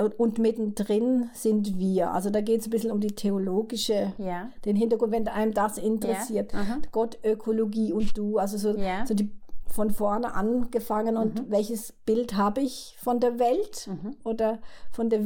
und, 0.00 0.38
mittendrin 0.38 1.30
sind 1.34 1.78
wir. 1.78 2.12
Also 2.12 2.30
da 2.30 2.40
geht 2.40 2.60
es 2.60 2.66
ein 2.66 2.70
bisschen 2.70 2.90
um 2.90 3.00
die 3.00 3.14
theologische, 3.14 4.12
Ja. 4.18 4.50
den 4.64 4.76
Hintergrund, 4.76 5.12
wenn 5.12 5.28
einem 5.28 5.52
das 5.54 5.78
interessiert. 5.78 6.52
Ja. 6.52 6.78
Gott, 6.92 7.18
Ökologie 7.24 7.92
und 7.92 8.16
du, 8.16 8.38
also 8.38 8.56
so, 8.58 8.76
Ja. 8.78 9.04
so 9.06 9.14
die 9.14 9.30
von 9.72 9.90
vorne 9.90 10.34
angefangen 10.34 11.16
und 11.16 11.50
welches 11.50 11.92
Bild 12.04 12.36
habe 12.36 12.60
ich 12.60 12.96
von 13.00 13.20
der 13.20 13.38
Welt 13.38 13.86
Mhm. 13.86 14.16
oder 14.24 14.58
von 14.90 15.08
der 15.10 15.20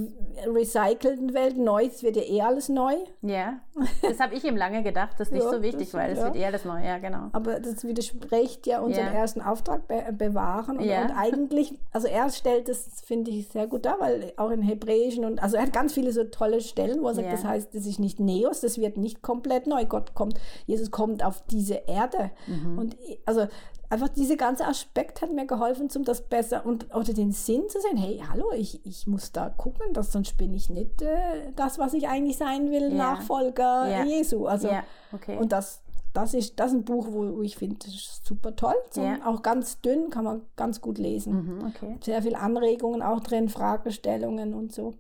recycelten 0.47 1.33
Welt. 1.35 1.57
Neu, 1.57 1.85
es 1.87 2.03
wird 2.03 2.17
ja 2.17 2.23
eh 2.23 2.43
alles 2.43 2.69
neu, 2.69 2.95
Ja. 3.23 3.61
Das 4.03 4.21
habe 4.21 4.35
ich 4.35 4.45
ihm 4.45 4.57
lange 4.57 4.83
gedacht. 4.83 5.13
Das 5.19 5.29
ist 5.29 5.33
nicht 5.35 5.45
Ja, 5.45 5.51
so 5.51 5.63
wichtig, 5.63 5.91
das- 5.91 5.95
weil 5.95 6.13
es 6.13 6.19
ja. 6.19 6.25
wird 6.27 6.37
eher 6.37 6.53
das 6.53 6.65
Neue. 6.65 6.85
Ja, 6.85 6.99
genau. 6.99 7.29
aber 7.33 7.59
das 7.61 7.85
widerspricht 7.85 8.67
ja 8.67 8.81
unserem 8.81 9.07
Ja. 9.07 9.13
ersten 9.15 9.41
Auftrag, 9.41 9.89
be 9.89 10.05
bewahren. 10.13 10.77
Und, 10.79 10.85
und 10.85 11.11
eigentlich, 11.17 11.79
also 11.93 12.07
er 12.07 12.29
stellt 12.31 12.69
das, 12.69 13.03
finde 13.05 13.31
ich, 13.31 13.49
sehr 13.49 13.67
gut 13.67 13.85
dar, 13.87 13.99
weil 14.01 14.33
auch 14.37 14.51
in 14.51 14.63
Hebräischen 14.63 15.25
und, 15.25 15.43
also 15.43 15.57
er 15.57 15.63
hat 15.63 15.73
ganz 15.73 15.93
viele 15.95 16.13
so 16.13 16.25
tolle 16.25 16.61
Stellen, 16.61 17.03
wo 17.03 17.09
er 17.09 17.15
sagt, 17.15 17.33
das 17.33 17.45
heißt, 17.45 17.75
das 17.75 17.87
ist 17.87 17.99
nicht 17.99 18.21
Neos, 18.21 18.61
das 18.61 18.79
wird 18.79 18.97
nicht 18.97 19.23
komplett 19.23 19.67
neu. 19.67 19.85
Gott 19.87 20.15
kommt, 20.15 20.39
Jesus 20.67 20.91
kommt 20.91 21.25
auf 21.25 21.43
diese 21.51 21.75
Erde. 21.87 22.31
Mhm. 22.47 22.79
Und 22.79 22.97
also 23.27 23.47
einfach 23.91 24.09
dieser 24.09 24.37
ganze 24.37 24.67
Aspekt 24.67 25.23
hat 25.23 25.33
mir 25.33 25.47
geholfen, 25.47 25.89
um 25.95 26.05
das 26.05 26.23
besser 26.23 26.65
und 26.67 26.95
oder 26.95 27.13
den 27.13 27.33
Sinn 27.33 27.63
zu 27.69 27.81
sehen, 27.81 27.97
hey, 27.97 28.23
hallo, 28.31 28.51
ich, 28.53 28.85
ich 28.87 29.07
muss 29.07 29.33
da 29.33 29.49
gucken, 29.51 29.93
dass 29.93 30.13
sonst 30.13 30.37
bin 30.37 30.55
ich 30.55 30.71
nicht 30.71 31.03
äh, 31.03 31.53
das, 31.57 31.79
was 31.79 31.93
ich 31.95 32.09
eigentlich 32.09 32.37
sein 32.37 32.71
will, 32.71 32.91
Ja. 32.91 33.15
Nachfolger 33.15 33.89
Ja. 33.89 34.05
Jesu. 34.05 34.47
Also 34.47 34.69
ja, 34.69 34.83
okay. 35.13 35.37
und 35.39 35.53
das, 35.53 35.83
das 36.13 36.33
ist 36.35 36.59
das 36.61 36.69
ist 36.73 36.79
ein 36.79 36.85
Buch, 36.85 37.07
wo, 37.11 37.37
wo 37.37 37.43
ich 37.43 37.57
finde, 37.57 37.77
das 37.85 37.95
ist 37.95 38.27
super 38.27 38.55
toll. 38.57 38.75
So. 38.91 39.03
Auch 39.25 39.43
ganz 39.43 39.81
dünn, 39.81 40.11
kann 40.11 40.25
man 40.25 40.43
ganz 40.57 40.81
gut 40.81 40.99
lesen. 40.99 41.59
mhm, 41.59 41.67
okay. 41.67 41.99
Sehr 42.03 42.23
viel 42.23 42.35
Anregungen 42.37 43.03
auch 43.03 43.21
drin, 43.21 43.49
Fragestellungen 43.49 44.55
und 44.55 44.73
so. 44.73 44.95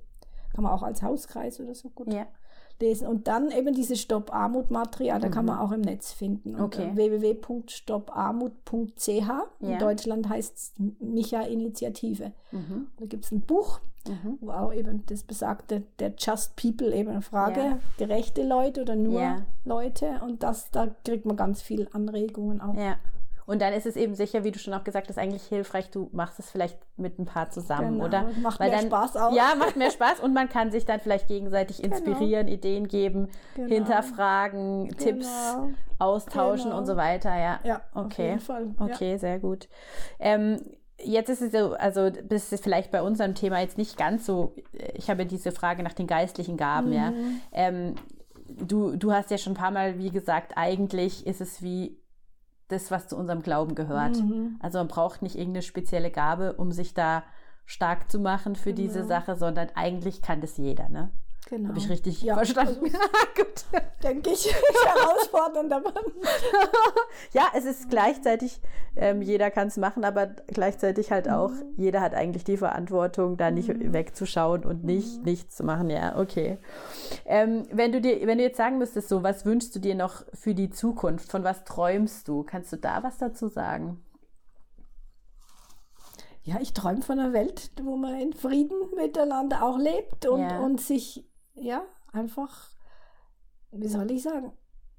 Kann 0.55 0.64
man 0.64 0.73
auch 0.73 0.83
als 0.83 1.03
Hauskreis 1.03 1.59
oder 1.61 1.75
so 1.75 1.88
gut 1.90 2.12
Ja. 2.12 2.27
Lesen. 2.80 3.06
Und 3.08 3.26
dann 3.28 3.50
eben 3.50 3.74
dieses 3.74 4.00
Stopp-Armut-Material, 4.00 5.20
da 5.20 5.28
kann 5.28 5.46
man 5.46 5.58
auch 5.58 5.72
im 5.72 5.80
Netz 5.80 6.12
finden. 6.12 6.52
Mhm. 6.52 6.60
Okay. 6.60 6.90
www.stopparmut.ch. 6.94 9.08
Ja. 9.08 9.44
In 9.60 9.78
Deutschland 9.78 10.28
heißt 10.28 10.56
es 10.56 10.72
Micha-Initiative. 11.00 12.32
Mhm. 12.52 12.87
Da 12.98 13.06
gibt 13.06 13.24
es 13.24 13.32
ein 13.32 13.40
Buch, 13.40 13.80
Mhm. 14.06 14.37
wo 14.40 14.50
auch 14.50 14.72
eben 14.74 15.04
das 15.06 15.22
besagte, 15.22 15.82
der 15.98 16.12
Just 16.18 16.56
People 16.56 16.94
eben 16.94 17.08
eine 17.10 17.22
Frage, 17.22 17.60
Ja. 17.60 17.78
gerechte 17.96 18.46
Leute 18.46 18.82
oder 18.82 18.96
nur 18.96 19.20
Ja. 19.20 19.37
Leute 19.64 20.20
und 20.22 20.42
das, 20.42 20.70
da 20.70 20.88
kriegt 21.04 21.24
man 21.24 21.37
ganz 21.37 21.62
viel 21.62 21.88
Anregungen 21.92 22.60
auch. 22.60 22.74
Ja. 22.74 22.96
Und 23.46 23.61
dann 23.61 23.72
ist 23.74 23.85
es 23.87 23.96
eben 23.96 24.14
sicher, 24.14 24.42
wie 24.44 24.50
du 24.50 24.59
schon 24.59 24.72
auch 24.74 24.85
gesagt 24.85 25.09
hast, 25.09 25.18
eigentlich 25.18 25.42
hilfreich, 25.44 25.90
du 25.90 26.09
machst 26.12 26.38
es 26.38 26.50
vielleicht 26.50 26.78
mit 26.96 27.18
ein 27.18 27.26
paar 27.26 27.50
zusammen, 27.50 27.92
Genau, 27.94 28.04
oder? 28.07 28.24
macht 28.40 28.59
Weil 28.61 28.70
mehr 28.70 28.78
dann, 28.78 28.87
Spaß 28.88 29.16
auch. 29.16 29.33
Ja, 29.35 29.54
macht 29.59 29.76
mehr 29.76 29.90
Spaß 29.90 30.20
und 30.20 30.33
man 30.33 30.48
kann 30.48 30.70
sich 30.70 30.85
dann 30.87 31.00
vielleicht 31.00 31.28
gegenseitig 31.28 31.85
inspirieren, 31.85 32.48
Ideen 32.48 32.88
geben, 32.88 33.28
Genau. 33.54 33.68
hinterfragen, 33.68 34.88
Tipps 34.96 35.26
Genau. 35.54 35.70
austauschen 35.98 36.66
Genau. 36.70 36.78
und 36.78 36.87
so 36.87 36.96
weiter, 36.96 37.37
ja. 37.38 37.61
Ja, 37.64 37.83
auf 37.92 38.07
Okay. 38.07 38.28
jeden 38.28 38.40
Fall. 38.40 38.74
Okay, 38.78 39.16
sehr 39.18 39.38
gut. 39.38 39.68
Ähm, 40.18 40.61
jetzt 40.98 41.28
ist 41.28 41.42
es 41.42 41.52
so, 41.52 41.74
also 41.74 42.11
das 42.11 42.52
ist 42.52 42.62
vielleicht 42.64 42.90
bei 42.90 43.02
unserem 43.02 43.35
Thema 43.35 43.61
jetzt 43.61 43.78
nicht 43.78 43.96
ganz 43.96 44.26
so, 44.26 44.54
ich 44.94 45.11
habe 45.11 45.26
diese 45.26 45.52
Frage 45.52 45.83
nach 45.83 45.92
den 45.92 46.07
geistlichen 46.07 46.57
Gaben, 46.57 46.92
ja. 46.92 47.11
Mhm. 47.11 47.40
Ähm, 47.52 47.94
du, 48.48 48.96
du 48.96 49.12
hast 49.12 49.30
ja 49.30 49.38
schon 49.38 49.52
ein 49.52 49.57
paar 49.57 49.70
Mal, 49.70 49.98
wie 49.98 50.11
gesagt, 50.11 50.52
eigentlich 50.57 51.26
ist 51.26 51.40
es 51.40 51.62
wie 51.62 51.98
das, 52.68 52.90
was 52.90 53.09
zu 53.09 53.16
unserem 53.16 53.42
Glauben 53.42 53.74
gehört. 53.74 54.16
Mhm. 54.16 54.57
Also 54.61 54.79
man 54.79 54.88
braucht 54.88 55.22
nicht 55.22 55.37
irgendeine 55.37 55.62
spezielle 55.62 56.11
Gabe, 56.11 56.55
um 56.55 56.72
sich 56.72 56.94
da 56.94 57.24
stark 57.66 58.11
zu 58.11 58.18
machen 58.18 58.57
für 58.57 58.72
diese 58.72 59.00
Genau. 59.00 59.09
Sache, 59.09 59.37
sondern 59.37 59.68
eigentlich 59.74 60.22
kann 60.22 60.40
das 60.40 60.57
jeder, 60.57 60.88
ne? 60.88 61.11
Genau. 61.46 61.68
Habe 61.68 61.78
ich 61.78 61.90
richtig 61.90 62.22
Ja, 62.22 62.37
verstanden? 62.37 62.80
Gut. 63.37 63.64
Denke 64.02 64.30
ich, 64.30 64.50
herausfordernd, 64.87 65.70
aber 65.72 65.92
Ja, 67.33 67.48
es 67.54 67.66
ist 67.66 67.90
gleichzeitig, 67.90 68.61
ähm, 68.96 69.20
jeder 69.20 69.50
kann 69.50 69.68
es 69.68 69.76
machen, 69.76 70.04
aber 70.07 70.26
gleichzeitig 70.26 71.11
halt 71.11 71.28
auch, 71.28 71.50
Mhm. 71.50 71.74
jeder 71.76 72.00
hat 72.00 72.14
eigentlich 72.14 72.44
die 72.44 72.57
Verantwortung, 72.57 73.37
da 73.37 73.50
nicht 73.50 73.68
wegzuschauen 73.92 74.64
und 74.64 74.85
nicht 74.85 75.18
Mhm. 75.18 75.24
nichts 75.24 75.57
zu 75.57 75.64
machen. 75.64 75.90
Ja, 75.90 76.18
okay. 76.18 76.57
Ähm, 77.26 77.64
wenn 77.70 77.92
du 77.92 78.00
dir, 78.00 78.26
wenn 78.26 78.38
du 78.38 78.44
jetzt 78.44 78.57
sagen 78.57 78.78
müsstest, 78.78 79.11
so, 79.11 79.22
was 79.22 79.44
wünschst 79.44 79.74
du 79.76 79.80
dir 79.80 79.94
noch 79.94 80.24
für 80.33 80.54
die 80.54 80.70
Zukunft? 80.70 81.30
Von 81.30 81.44
was 81.44 81.64
träumst 81.64 82.26
du? 82.26 82.42
Kannst 82.44 82.72
du 82.72 82.76
da 82.78 83.02
was 83.02 83.18
dazu 83.18 83.48
sagen? 83.48 84.00
ja, 86.46 86.57
ich 86.61 86.74
träume 86.74 87.00
von 87.00 87.18
einer 87.18 87.33
Welt, 87.33 87.70
wo 87.83 87.96
man 87.96 88.20
in 88.20 88.35
Frieden 88.35 88.76
miteinander 88.96 89.62
auch 89.62 89.78
lebt 89.78 90.26
und, 90.26 90.40
Ja. 90.42 90.59
und 90.59 90.78
sich, 90.78 91.24
ja, 91.55 91.83
einfach, 92.12 92.69
wie 93.73 93.88
soll 93.88 94.11
ich 94.11 94.23
sagen, 94.23 94.53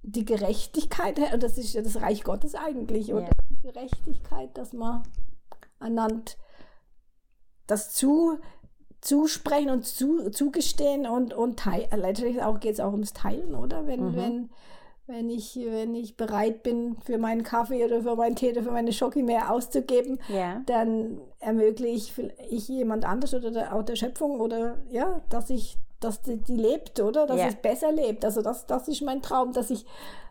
die 0.04 0.26
Gerechtigkeit, 0.26 1.20
und 1.34 1.42
das 1.44 1.58
ist 1.58 1.74
ja 1.74 1.82
das 1.82 2.02
Reich 2.02 2.24
Gottes 2.24 2.56
eigentlich, 2.56 3.12
oder 3.14 3.24
Ja. 3.24 3.30
die 3.50 3.62
Gerechtigkeit, 3.68 4.58
dass 4.58 4.74
man 4.74 5.04
einander 5.80 6.32
das 7.68 7.94
zu, 7.94 8.38
zusprechen 9.02 9.70
und 9.70 9.86
zu, 9.86 10.30
zugestehen 10.30 11.08
und, 11.08 11.34
und 11.34 11.60
teilen. 11.60 12.00
Letztlich 12.00 12.42
auch 12.44 12.60
geht 12.60 12.74
es 12.74 12.80
auch 12.80 12.92
ums 12.92 13.14
Teilen, 13.14 13.56
oder? 13.56 13.88
Wenn, 13.88 14.12
Mhm. 14.12 14.16
wenn, 14.16 14.50
wenn, 15.08 15.30
ich, 15.30 15.56
wenn 15.56 15.96
ich 15.96 16.16
bereit 16.18 16.62
bin, 16.64 16.98
für 17.02 17.18
meinen 17.18 17.44
Kaffee 17.44 17.84
oder 17.86 18.02
für 18.02 18.16
meinen 18.16 18.36
Tee 18.36 18.52
oder 18.52 18.64
für 18.64 18.72
meine 18.72 18.94
Schoki 18.94 19.24
mehr 19.24 19.52
auszugeben, 19.52 20.20
Ja. 20.30 20.62
dann 20.68 21.20
ermögliche 21.40 22.22
ich, 22.22 22.52
ich 22.52 22.68
jemand 22.68 23.06
anders 23.06 23.34
oder 23.34 23.50
der, 23.52 23.76
auch 23.76 23.84
der 23.84 23.96
Schöpfung 23.96 24.40
oder 24.40 24.78
ja, 24.90 25.22
dass 25.30 25.50
ich, 25.50 25.78
dass 26.00 26.22
die, 26.22 26.38
die 26.38 26.56
lebt, 26.56 27.00
oder? 27.00 27.26
Dass 27.26 27.38
Ja. 27.40 27.48
es 27.48 27.56
besser 27.56 27.92
lebt. 27.92 28.24
Also 28.26 28.42
das, 28.42 28.66
das 28.68 28.88
ist 28.88 29.02
mein 29.02 29.22
Traum, 29.22 29.54
dass 29.54 29.70
ich 29.70 29.86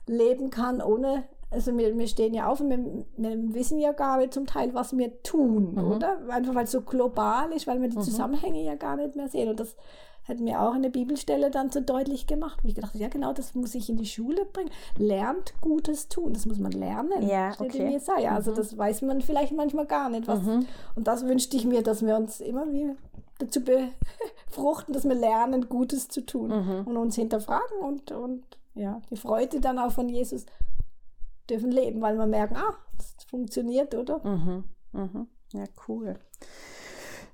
leben 0.06 0.50
kann 0.50 0.82
ohne, 0.82 1.24
also 1.50 1.76
wir, 1.76 1.96
wir 1.96 2.06
stehen 2.08 2.34
ja 2.34 2.46
auf 2.48 2.60
und 2.60 2.70
wir, 2.70 2.78
wir 3.16 3.54
wissen 3.54 3.78
ja 3.78 3.92
gar 3.92 4.18
nicht 4.18 4.34
zum 4.34 4.46
Teil, 4.46 4.74
was 4.74 4.96
wir 4.96 5.22
tun, 5.22 5.72
Mhm. 5.74 5.92
oder? 5.92 6.18
Einfach 6.28 6.54
weil 6.54 6.64
es 6.64 6.72
so 6.72 6.82
global 6.82 7.52
ist, 7.52 7.66
weil 7.66 7.80
wir 7.80 7.88
die 7.88 7.98
Zusammenhänge 8.00 8.62
ja 8.62 8.74
gar 8.74 8.96
nicht 8.96 9.16
mehr 9.16 9.28
sehen. 9.28 9.48
Und 9.48 9.60
das 9.60 9.76
hat 10.28 10.40
mir 10.40 10.60
auch 10.62 10.72
eine 10.74 10.88
Bibelstelle 10.90 11.50
dann 11.50 11.70
so 11.70 11.80
deutlich 11.80 12.26
gemacht, 12.26 12.60
wo 12.62 12.68
ich 12.68 12.74
gedacht 12.74 12.94
habe, 12.94 13.02
ja 13.02 13.08
genau, 13.10 13.32
das 13.34 13.54
muss 13.54 13.74
ich 13.74 13.90
in 13.90 13.96
die 13.98 14.06
Schule 14.06 14.46
bringen. 14.46 14.70
Lernt 14.96 15.52
Gutes 15.60 16.08
tun, 16.08 16.32
das 16.32 16.46
muss 16.46 16.58
man 16.58 16.72
lernen. 16.72 17.28
Ja, 17.28 17.52
okay. 17.58 17.78
in 17.86 17.90
Jesaja. 17.92 18.34
Also 18.34 18.52
das 18.54 18.76
weiß 18.76 19.02
man 19.02 19.20
vielleicht 19.20 19.52
manchmal 19.52 19.84
gar 19.86 20.08
nicht. 20.08 20.26
Was, 20.26 20.40
Mhm. 20.42 20.66
Und 20.94 21.06
das 21.08 21.26
wünschte 21.26 21.56
ich 21.58 21.66
mir, 21.66 21.82
dass 21.82 22.04
wir 22.04 22.16
uns 22.16 22.40
immer 22.40 22.70
wie 22.72 22.90
dazu 23.44 23.60
befruchten, 24.46 24.92
dass 24.92 25.04
wir 25.04 25.14
lernen, 25.14 25.68
Gutes 25.68 26.08
zu 26.08 26.24
tun 26.24 26.48
Mhm. 26.50 26.86
und 26.86 26.96
uns 26.96 27.14
hinterfragen 27.16 27.78
und, 27.80 28.10
und 28.12 28.44
ja, 28.74 29.00
die 29.10 29.16
Freude 29.16 29.60
dann 29.60 29.78
auch 29.78 29.92
von 29.92 30.08
Jesus 30.08 30.46
dürfen 31.48 31.70
leben, 31.70 32.00
weil 32.00 32.16
wir 32.16 32.26
merken, 32.26 32.56
ah, 32.56 32.74
das 32.96 33.14
funktioniert, 33.28 33.94
oder? 33.94 34.18
Mhm. 34.24 34.64
Mhm. 34.92 35.28
Ja, 35.52 35.64
cool. 35.88 36.18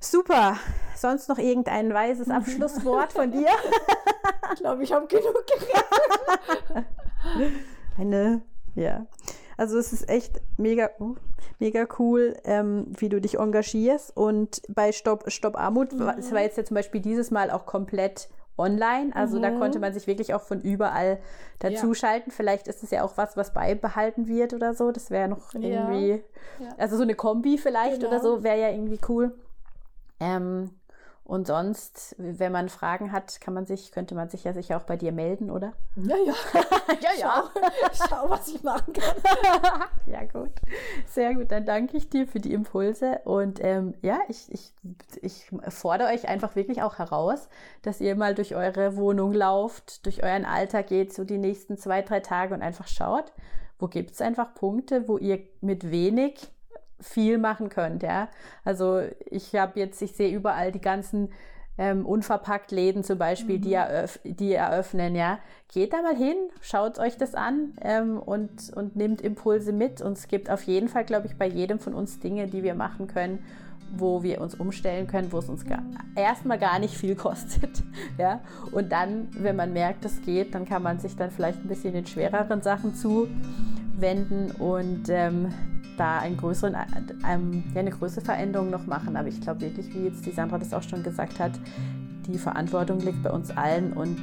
Super. 0.00 0.56
Sonst 0.96 1.28
noch 1.28 1.38
irgendein 1.38 1.92
weises. 1.92 2.28
Abschlusswort 2.30 3.12
von 3.12 3.30
dir? 3.30 3.48
Ich 4.54 4.60
glaube, 4.60 4.82
ich 4.82 4.92
habe 4.92 5.06
genug 5.06 5.44
geredet. 5.46 6.86
Eine, 7.98 8.42
ja. 8.74 9.06
Also 9.56 9.78
es 9.78 9.92
ist 9.92 10.08
echt 10.08 10.40
mega, 10.56 10.88
uh, 11.00 11.16
mega 11.60 11.86
cool, 11.98 12.36
ähm, 12.44 12.86
wie 12.98 13.08
du 13.08 13.20
dich 13.20 13.38
engagierst. 13.38 14.16
Und 14.16 14.62
bei 14.68 14.92
Stopp, 14.92 15.30
Stopp 15.30 15.56
Armut, 15.58 15.92
Mhm. 15.92 16.08
es 16.18 16.32
war 16.32 16.40
jetzt 16.40 16.56
ja 16.58 16.64
zum 16.64 16.74
Beispiel 16.74 17.00
dieses 17.00 17.30
Mal 17.30 17.50
auch 17.50 17.66
komplett 17.66 18.28
online. 18.58 19.14
Also 19.14 19.38
da 19.38 19.50
Mhm. 19.50 19.58
konnte 19.58 19.78
man 19.78 19.92
sich 19.94 20.06
wirklich 20.06 20.34
auch 20.34 20.42
von 20.42 20.60
überall 20.60 21.18
dazuschalten. 21.60 22.30
Vielleicht 22.32 22.68
ist 22.68 22.82
es 22.82 22.90
ja 22.90 23.02
auch 23.04 23.16
was, 23.16 23.36
was 23.36 23.52
beibehalten 23.54 24.26
wird 24.28 24.52
oder 24.52 24.74
so. 24.74 24.90
Das 24.92 25.10
wäre 25.10 25.28
noch 25.28 25.54
Ja. 25.54 25.60
irgendwie, 25.60 26.22
Ja. 26.58 26.68
also 26.76 26.96
so 26.96 27.02
eine 27.02 27.14
Kombi 27.14 27.56
vielleicht 27.58 27.98
oder 28.04 28.18
Genau. 28.20 28.36
so, 28.36 28.42
wäre 28.42 28.60
ja 28.60 28.68
irgendwie 28.70 28.98
cool. 29.08 29.32
Ähm, 30.18 30.70
und 31.24 31.46
sonst, 31.46 32.16
wenn 32.18 32.50
man 32.50 32.68
Fragen 32.68 33.12
hat, 33.12 33.40
kann 33.40 33.54
man 33.54 33.64
sich, 33.64 33.92
könnte 33.92 34.16
man 34.16 34.28
sich 34.28 34.42
ja 34.42 34.52
sicher 34.52 34.76
auch 34.76 34.82
bei 34.82 34.96
dir 34.96 35.12
melden, 35.12 35.50
oder? 35.50 35.74
Ja, 35.94 36.16
ja. 36.16 36.34
Ja, 37.00 37.10
Schau, 37.20 38.08
schau, 38.08 38.30
was 38.30 38.48
ich 38.48 38.62
machen 38.64 38.92
kann. 38.92 39.14
Ja, 40.06 40.24
gut. 40.24 40.50
Sehr 41.06 41.34
gut. 41.34 41.52
Dann 41.52 41.64
danke 41.64 41.96
ich 41.96 42.10
dir 42.10 42.26
für 42.26 42.40
die 42.40 42.52
Impulse. 42.52 43.20
Und 43.24 43.62
ähm, 43.62 43.94
ja, 44.02 44.18
ich, 44.28 44.50
ich, 44.50 44.72
ich 45.22 45.50
fordere 45.68 46.08
euch 46.08 46.26
einfach 46.26 46.56
wirklich 46.56 46.82
auch 46.82 46.98
heraus, 46.98 47.48
dass 47.82 48.00
ihr 48.00 48.16
mal 48.16 48.34
durch 48.34 48.56
eure 48.56 48.96
Wohnung 48.96 49.32
lauft, 49.32 50.04
durch 50.06 50.24
euren 50.24 50.44
Alltag 50.44 50.88
geht, 50.88 51.14
so 51.14 51.22
die 51.22 51.38
nächsten 51.38 51.76
zwei, 51.76 52.02
drei 52.02 52.20
Tage 52.20 52.54
und 52.54 52.62
einfach 52.62 52.88
schaut, 52.88 53.32
wo 53.78 53.86
gibt 53.86 54.12
es 54.12 54.20
einfach 54.20 54.52
Punkte, 54.54 55.06
wo 55.06 55.16
ihr 55.16 55.40
mit 55.60 55.92
wenig 55.92 56.50
viel 57.00 57.38
machen 57.38 57.68
könnt, 57.68 58.02
ja. 58.02 58.28
Also 58.64 59.02
ich 59.26 59.54
habe 59.54 59.78
jetzt, 59.78 60.00
ich 60.02 60.12
sehe 60.12 60.34
überall 60.34 60.72
die 60.72 60.80
ganzen 60.80 61.30
ähm, 61.80 62.04
unverpackt 62.04 62.72
Läden 62.72 63.02
zum 63.04 63.16
Beispiel, 63.16 63.58
die, 63.58 63.72
eröff 63.72 64.20
die 64.24 64.52
eröffnen, 64.52 65.14
ja. 65.14 65.38
Geht 65.72 65.94
da 65.94 66.02
mal 66.02 66.14
hin, 66.14 66.36
schaut 66.60 66.98
euch 66.98 67.16
das 67.16 67.34
an 67.34 67.72
ähm, 67.80 68.18
und, 68.18 68.70
und 68.74 68.96
nimmt 68.96 69.22
Impulse 69.22 69.72
mit. 69.72 70.02
Und 70.02 70.18
es 70.18 70.28
gibt 70.28 70.50
auf 70.50 70.62
jeden 70.64 70.88
Fall, 70.88 71.04
glaube 71.04 71.26
ich, 71.26 71.36
bei 71.36 71.46
jedem 71.46 71.78
von 71.78 71.94
uns 71.94 72.20
Dinge, 72.20 72.48
die 72.48 72.62
wir 72.62 72.74
machen 72.74 73.06
können, 73.06 73.38
wo 73.96 74.22
wir 74.22 74.42
uns 74.42 74.54
umstellen 74.54 75.06
können, 75.06 75.32
wo 75.32 75.38
es 75.38 75.48
uns 75.48 75.64
gar, 75.64 75.82
erstmal 76.14 76.58
gar 76.58 76.78
nicht 76.78 76.94
viel 76.94 77.14
kostet. 77.16 77.82
Ja? 78.18 78.40
Und 78.72 78.92
dann, 78.92 79.28
wenn 79.32 79.56
man 79.56 79.72
merkt, 79.72 80.04
es 80.04 80.20
geht, 80.22 80.54
dann 80.54 80.66
kann 80.66 80.82
man 80.82 80.98
sich 80.98 81.16
dann 81.16 81.30
vielleicht 81.30 81.60
ein 81.64 81.68
bisschen 81.68 81.94
den 81.94 82.06
schwereren 82.06 82.60
Sachen 82.60 82.94
zuwenden 82.94 84.50
und 84.58 85.08
ähm, 85.08 85.48
da 86.00 86.18
einen 86.18 86.38
größeren, 86.38 86.74
ähm, 87.28 87.62
ja, 87.74 87.80
eine 87.80 87.90
größere 87.90 88.24
Veränderung 88.24 88.70
noch 88.70 88.86
machen. 88.86 89.16
Aber 89.16 89.28
ich 89.28 89.40
glaube 89.40 89.60
wirklich, 89.60 89.94
wie 89.94 90.04
jetzt 90.06 90.24
die 90.24 90.32
Sandra 90.32 90.58
das 90.58 90.72
auch 90.72 90.82
schon 90.82 91.02
gesagt 91.02 91.38
hat, 91.38 91.52
die 92.26 92.38
Verantwortung 92.38 93.00
liegt 93.00 93.22
bei 93.22 93.30
uns 93.30 93.50
allen 93.50 93.92
und 93.92 94.18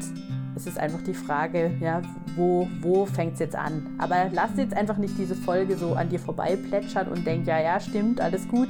es 0.55 0.65
ist 0.65 0.79
einfach 0.79 1.01
die 1.03 1.13
Frage, 1.13 1.71
ja, 1.79 2.01
wo, 2.35 2.67
wo 2.81 3.05
fängt 3.05 3.33
es 3.33 3.39
jetzt 3.39 3.55
an? 3.55 3.85
Aber 3.99 4.29
lasst 4.31 4.57
jetzt 4.57 4.75
einfach 4.75 4.97
nicht 4.97 5.17
diese 5.17 5.35
Folge 5.35 5.77
so 5.77 5.93
an 5.93 6.09
dir 6.09 6.19
vorbei 6.19 6.55
plätschern 6.55 7.07
und 7.09 7.27
denkt, 7.27 7.47
ja, 7.47 7.59
ja, 7.59 7.79
stimmt, 7.79 8.19
alles 8.19 8.47
gut, 8.47 8.69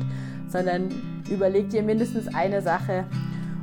sondern 0.49 0.89
überleg 1.29 1.69
dir 1.69 1.83
mindestens 1.83 2.27
eine 2.33 2.61
Sache 2.61 3.05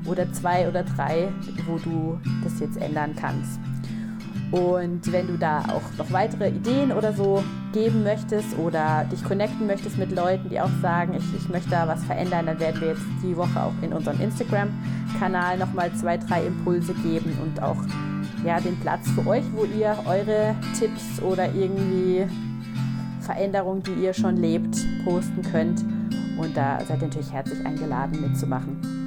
oder 0.07 0.33
zwei 0.33 0.68
oder 0.68 0.85
drei, 0.85 1.28
wo 1.66 1.76
du 1.78 2.18
das 2.42 2.61
jetzt 2.61 2.78
ändern 2.78 3.14
kannst. 3.14 3.61
Und 4.50 5.11
wenn 5.11 5.26
du 5.26 5.37
da 5.37 5.61
auch 5.62 5.83
noch 5.98 6.12
weitere 6.12 6.48
Ideen 6.48 6.92
oder 6.92 7.12
so 7.12 7.42
geben 7.72 8.04
möchtest 8.04 8.57
oder 8.59 9.04
dich 9.11 9.24
connecten 9.24 9.66
möchtest 9.66 9.98
mit 9.98 10.12
Leuten, 10.12 10.48
die 10.48 10.61
auch 10.61 10.70
sagen, 10.80 11.14
ich, 11.14 11.24
ich 11.37 11.48
möchte 11.48 11.70
da 11.70 11.88
was 11.88 12.04
verändern, 12.04 12.46
dann 12.46 12.61
werden 12.61 12.80
wir 12.80 12.88
jetzt 12.88 13.02
die 13.22 13.37
Woche 13.37 13.61
auch 13.61 13.72
in 13.83 13.92
unserem 13.92 14.20
Instagram-Kanal 14.20 15.59
nochmal 15.59 15.92
zwei, 15.94 16.16
drei 16.18 16.46
Impulse 16.46 16.94
geben 16.94 17.37
und 17.42 17.62
auch 17.62 17.78
ja, 18.44 18.61
den 18.61 18.78
Platz 18.80 19.11
für 19.11 19.26
euch, 19.26 19.44
wo 19.54 19.64
ihr 19.64 19.96
eure 20.04 20.54
Tipps 20.78 21.20
oder 21.22 21.52
irgendwie 21.52 22.26
Veränderungen, 23.20 23.83
die 23.83 24.04
ihr 24.04 24.12
schon 24.12 24.37
lebt, 24.37 24.76
posten 25.04 25.42
könnt. 25.42 25.83
Und 26.38 26.57
da 26.57 26.78
seid 26.80 27.00
ihr 27.00 27.09
natürlich 27.09 27.33
herzlich 27.33 27.64
eingeladen 27.64 28.20
mitzumachen. 28.20 29.03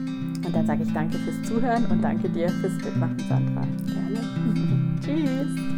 Und 0.48 0.56
dann 0.56 0.66
sage 0.66 0.84
ich 0.84 0.94
danke 0.94 1.18
fürs 1.18 1.44
Zuhören 1.44 1.86
und 1.88 2.02
danke 2.02 2.30
dir 2.30 2.48
fürs 2.48 2.74
Mitmachen, 2.76 3.20
Sandra. 3.28 3.68
Gerne. 3.86 4.22
Tschüss. 5.04 5.77